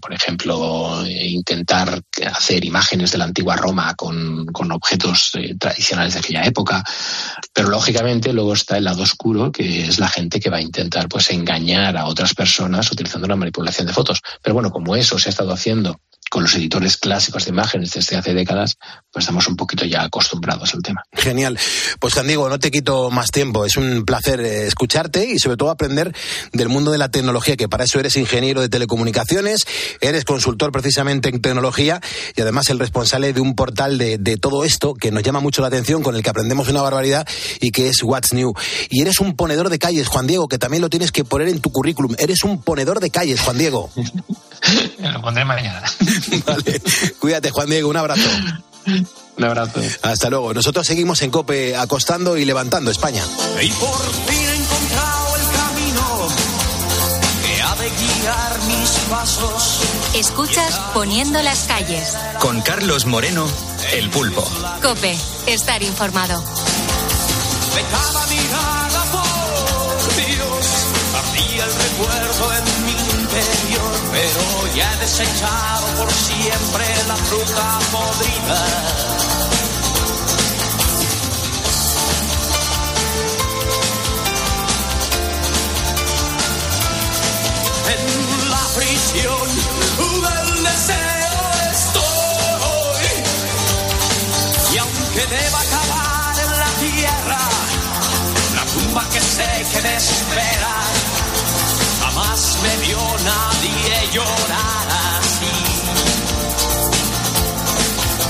por 0.00 0.12
ejemplo, 0.12 1.04
eh, 1.04 1.26
intentar 1.28 2.00
hacer 2.32 2.64
imágenes 2.64 3.12
de 3.12 3.18
la 3.18 3.24
antigua 3.24 3.56
Roma 3.56 3.94
con, 3.94 4.46
con 4.46 4.70
objetos 4.72 5.32
eh, 5.34 5.56
tradicionales 5.58 6.14
de 6.14 6.20
aquella 6.20 6.44
época. 6.44 6.82
Pero 7.52 7.68
lógicamente 7.68 8.32
luego 8.32 8.52
está 8.52 8.78
el 8.78 8.84
lado 8.84 9.02
oscuro, 9.02 9.50
que 9.50 9.84
es 9.84 9.98
la 9.98 10.08
gente 10.08 10.40
que 10.40 10.50
va 10.50 10.58
a 10.58 10.62
intentar 10.62 11.08
pues 11.08 11.30
engañar 11.30 11.96
a 11.96 12.06
otras 12.06 12.34
personas 12.34 12.90
utilizando 12.90 13.26
la 13.26 13.36
manipulación 13.36 13.85
de 13.86 13.92
fotos. 13.92 14.20
Pero 14.42 14.54
bueno, 14.54 14.70
como 14.70 14.96
eso 14.96 15.18
se 15.18 15.28
ha 15.28 15.30
estado 15.30 15.52
haciendo 15.52 16.00
con 16.30 16.42
los 16.42 16.54
editores 16.54 16.96
clásicos 16.96 17.44
de 17.44 17.50
imágenes 17.50 17.92
desde 17.92 18.16
hace 18.16 18.34
décadas, 18.34 18.76
pues 19.12 19.24
estamos 19.24 19.46
un 19.46 19.56
poquito 19.56 19.84
ya 19.84 20.02
acostumbrados 20.02 20.74
al 20.74 20.82
tema. 20.82 21.02
Genial. 21.12 21.58
Pues 22.00 22.14
Juan 22.14 22.26
Diego, 22.26 22.48
no 22.48 22.58
te 22.58 22.70
quito 22.70 23.10
más 23.10 23.30
tiempo. 23.30 23.64
Es 23.64 23.76
un 23.76 24.04
placer 24.04 24.40
eh, 24.40 24.66
escucharte 24.66 25.24
y 25.24 25.38
sobre 25.38 25.56
todo 25.56 25.70
aprender 25.70 26.12
del 26.52 26.68
mundo 26.68 26.90
de 26.90 26.98
la 26.98 27.10
tecnología, 27.10 27.56
que 27.56 27.68
para 27.68 27.84
eso 27.84 28.00
eres 28.00 28.16
ingeniero 28.16 28.60
de 28.60 28.68
telecomunicaciones, 28.68 29.60
eres 30.00 30.24
consultor 30.24 30.72
precisamente 30.72 31.28
en 31.28 31.40
tecnología 31.40 32.00
y 32.34 32.40
además 32.40 32.70
el 32.70 32.80
responsable 32.80 33.32
de 33.32 33.40
un 33.40 33.54
portal 33.54 33.96
de, 33.96 34.18
de 34.18 34.36
todo 34.36 34.64
esto 34.64 34.94
que 34.94 35.12
nos 35.12 35.22
llama 35.22 35.40
mucho 35.40 35.62
la 35.62 35.68
atención, 35.68 36.02
con 36.02 36.16
el 36.16 36.22
que 36.22 36.30
aprendemos 36.30 36.68
una 36.68 36.82
barbaridad 36.82 37.26
y 37.60 37.70
que 37.70 37.88
es 37.88 38.02
What's 38.02 38.32
New. 38.32 38.52
Y 38.90 39.00
eres 39.00 39.20
un 39.20 39.36
ponedor 39.36 39.70
de 39.70 39.78
calles, 39.78 40.08
Juan 40.08 40.26
Diego, 40.26 40.48
que 40.48 40.58
también 40.58 40.82
lo 40.82 40.90
tienes 40.90 41.12
que 41.12 41.24
poner 41.24 41.48
en 41.48 41.60
tu 41.60 41.70
currículum. 41.70 42.16
Eres 42.18 42.42
un 42.42 42.60
ponedor 42.60 42.98
de 42.98 43.10
calles, 43.10 43.40
Juan 43.40 43.58
Diego. 43.58 43.75
Lo 44.98 45.22
pondré 45.22 45.44
mañana. 45.44 45.82
Vale. 46.46 46.82
Cuídate, 47.20 47.50
Juan 47.50 47.68
Diego. 47.68 47.88
Un 47.88 47.96
abrazo. 47.96 48.28
Un 49.36 49.44
abrazo. 49.44 49.80
Hasta 50.02 50.30
luego. 50.30 50.54
Nosotros 50.54 50.86
seguimos 50.86 51.22
en 51.22 51.30
COPE 51.30 51.76
acostando 51.76 52.36
y 52.36 52.44
levantando 52.44 52.90
España. 52.90 53.22
Y 53.62 53.68
por 53.70 53.98
fin 54.26 54.38
he 54.38 54.56
encontrado 54.56 55.36
el 55.36 55.46
camino 55.58 56.28
que 57.42 57.62
ha 57.62 57.74
de 57.76 57.90
guiar 57.90 58.58
mis 58.68 58.90
pasos. 59.10 59.80
Escuchas 60.14 60.80
Poniendo 60.94 61.42
las 61.42 61.64
calles. 61.64 62.16
Con 62.40 62.62
Carlos 62.62 63.04
Moreno, 63.06 63.46
El 63.92 64.08
Pulpo. 64.10 64.42
Cope, 64.82 65.16
estar 65.46 65.82
informado. 65.82 66.40
De 66.40 67.82
cada 67.90 68.26
mirada, 68.28 68.95
pero 74.12 74.74
ya 74.74 74.92
he 74.92 74.96
desechado 74.98 75.86
por 75.98 76.10
siempre 76.12 76.84
la 77.06 77.16
fruta 77.16 77.78
podrida. 77.92 78.60
En 87.88 88.50
la 88.50 88.64
prisión 88.76 89.48
del 90.22 90.64
deseo 90.64 91.36
estoy. 91.72 93.06
Y 94.74 94.78
aunque 94.78 95.26
deba 95.26 95.60
acabar 95.60 96.34
en 96.44 96.50
la 96.58 96.70
tierra, 96.80 97.38
la 98.54 98.64
tumba 98.72 99.04
que 99.12 99.20
sé 99.20 99.66
que 99.72 99.80
me 99.82 99.96
espera, 99.96 100.74
jamás 102.36 102.58
me 102.62 102.86
vio 102.86 102.98
nadie 102.98 104.12
llorar 104.12 104.88
así. 105.18 105.56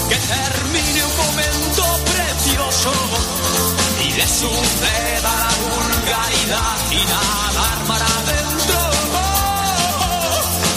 Que 0.09 0.17
termine 0.17 1.05
un 1.05 1.17
momento 1.17 1.83
precioso 2.05 2.93
y 4.05 4.11
le 4.13 4.27
suceda 4.27 5.23
la 5.23 5.51
vulgaridad 5.65 6.77
y 6.91 7.05
nadar 7.05 7.79
mar 7.89 8.03
adentro 8.03 8.81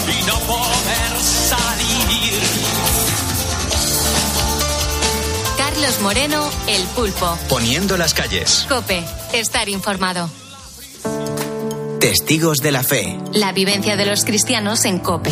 y 0.08 0.22
no 0.24 0.38
poder 0.40 1.12
salir. 1.22 2.40
Carlos 5.56 6.00
Moreno, 6.00 6.50
El 6.66 6.82
Pulpo. 6.88 7.38
Poniendo 7.48 7.96
las 7.96 8.12
calles. 8.14 8.66
Cope, 8.68 9.04
estar 9.32 9.68
informado. 9.68 10.28
Testigos 12.00 12.58
de 12.58 12.72
la 12.72 12.82
fe. 12.82 13.18
La 13.34 13.52
vivencia 13.52 13.96
de 13.96 14.06
los 14.06 14.24
cristianos 14.24 14.84
en 14.86 14.98
Cope. 14.98 15.30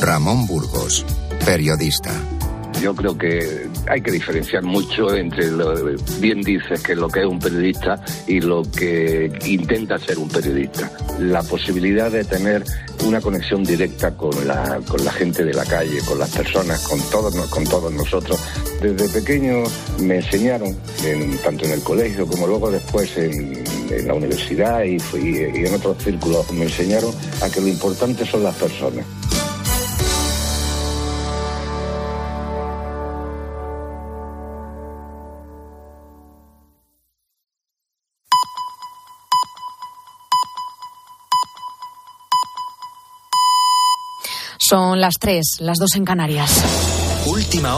Ramón 0.00 0.46
Burgos, 0.46 1.04
periodista. 1.44 2.10
Yo 2.82 2.94
creo 2.94 3.16
que 3.18 3.66
hay 3.88 4.00
que 4.00 4.12
diferenciar 4.12 4.62
mucho 4.62 5.12
entre 5.14 5.50
lo 5.50 5.74
bien 6.20 6.42
dices 6.42 6.80
que 6.80 6.94
lo 6.94 7.08
que 7.08 7.20
es 7.20 7.26
un 7.26 7.40
periodista 7.40 8.00
y 8.28 8.40
lo 8.40 8.62
que 8.62 9.32
intenta 9.46 9.98
ser 9.98 10.18
un 10.18 10.28
periodista. 10.28 10.90
La 11.18 11.42
posibilidad 11.42 12.08
de 12.10 12.22
tener 12.24 12.64
una 13.04 13.20
conexión 13.20 13.64
directa 13.64 14.16
con 14.16 14.46
la, 14.46 14.80
con 14.86 15.04
la 15.04 15.10
gente 15.12 15.44
de 15.44 15.54
la 15.54 15.64
calle, 15.64 15.98
con 16.06 16.18
las 16.20 16.30
personas, 16.30 16.80
con 16.86 17.00
todos, 17.10 17.34
con 17.48 17.64
todos 17.64 17.92
nosotros. 17.92 18.38
Desde 18.80 19.08
pequeño 19.08 19.64
me 20.00 20.16
enseñaron, 20.18 20.76
en- 21.04 21.36
tanto 21.38 21.64
en 21.64 21.72
el 21.72 21.82
colegio 21.82 22.26
como 22.28 22.46
luego 22.46 22.70
después 22.70 23.16
en, 23.16 23.64
en 23.90 24.06
la 24.06 24.14
universidad 24.14 24.82
y, 24.82 24.98
fui- 24.98 25.50
y 25.54 25.66
en 25.66 25.74
otros 25.74 26.02
círculos, 26.02 26.50
me 26.52 26.64
enseñaron 26.64 27.12
a 27.42 27.48
que 27.50 27.60
lo 27.60 27.68
importante 27.68 28.24
son 28.26 28.42
las 28.42 28.54
personas. 28.56 29.04
Son 44.58 45.00
las 45.00 45.14
tres, 45.20 45.56
las 45.60 45.78
dos 45.78 45.94
en 45.94 46.04
Canarias. 46.04 46.50
Última 47.26 47.68
hora. 47.68 47.76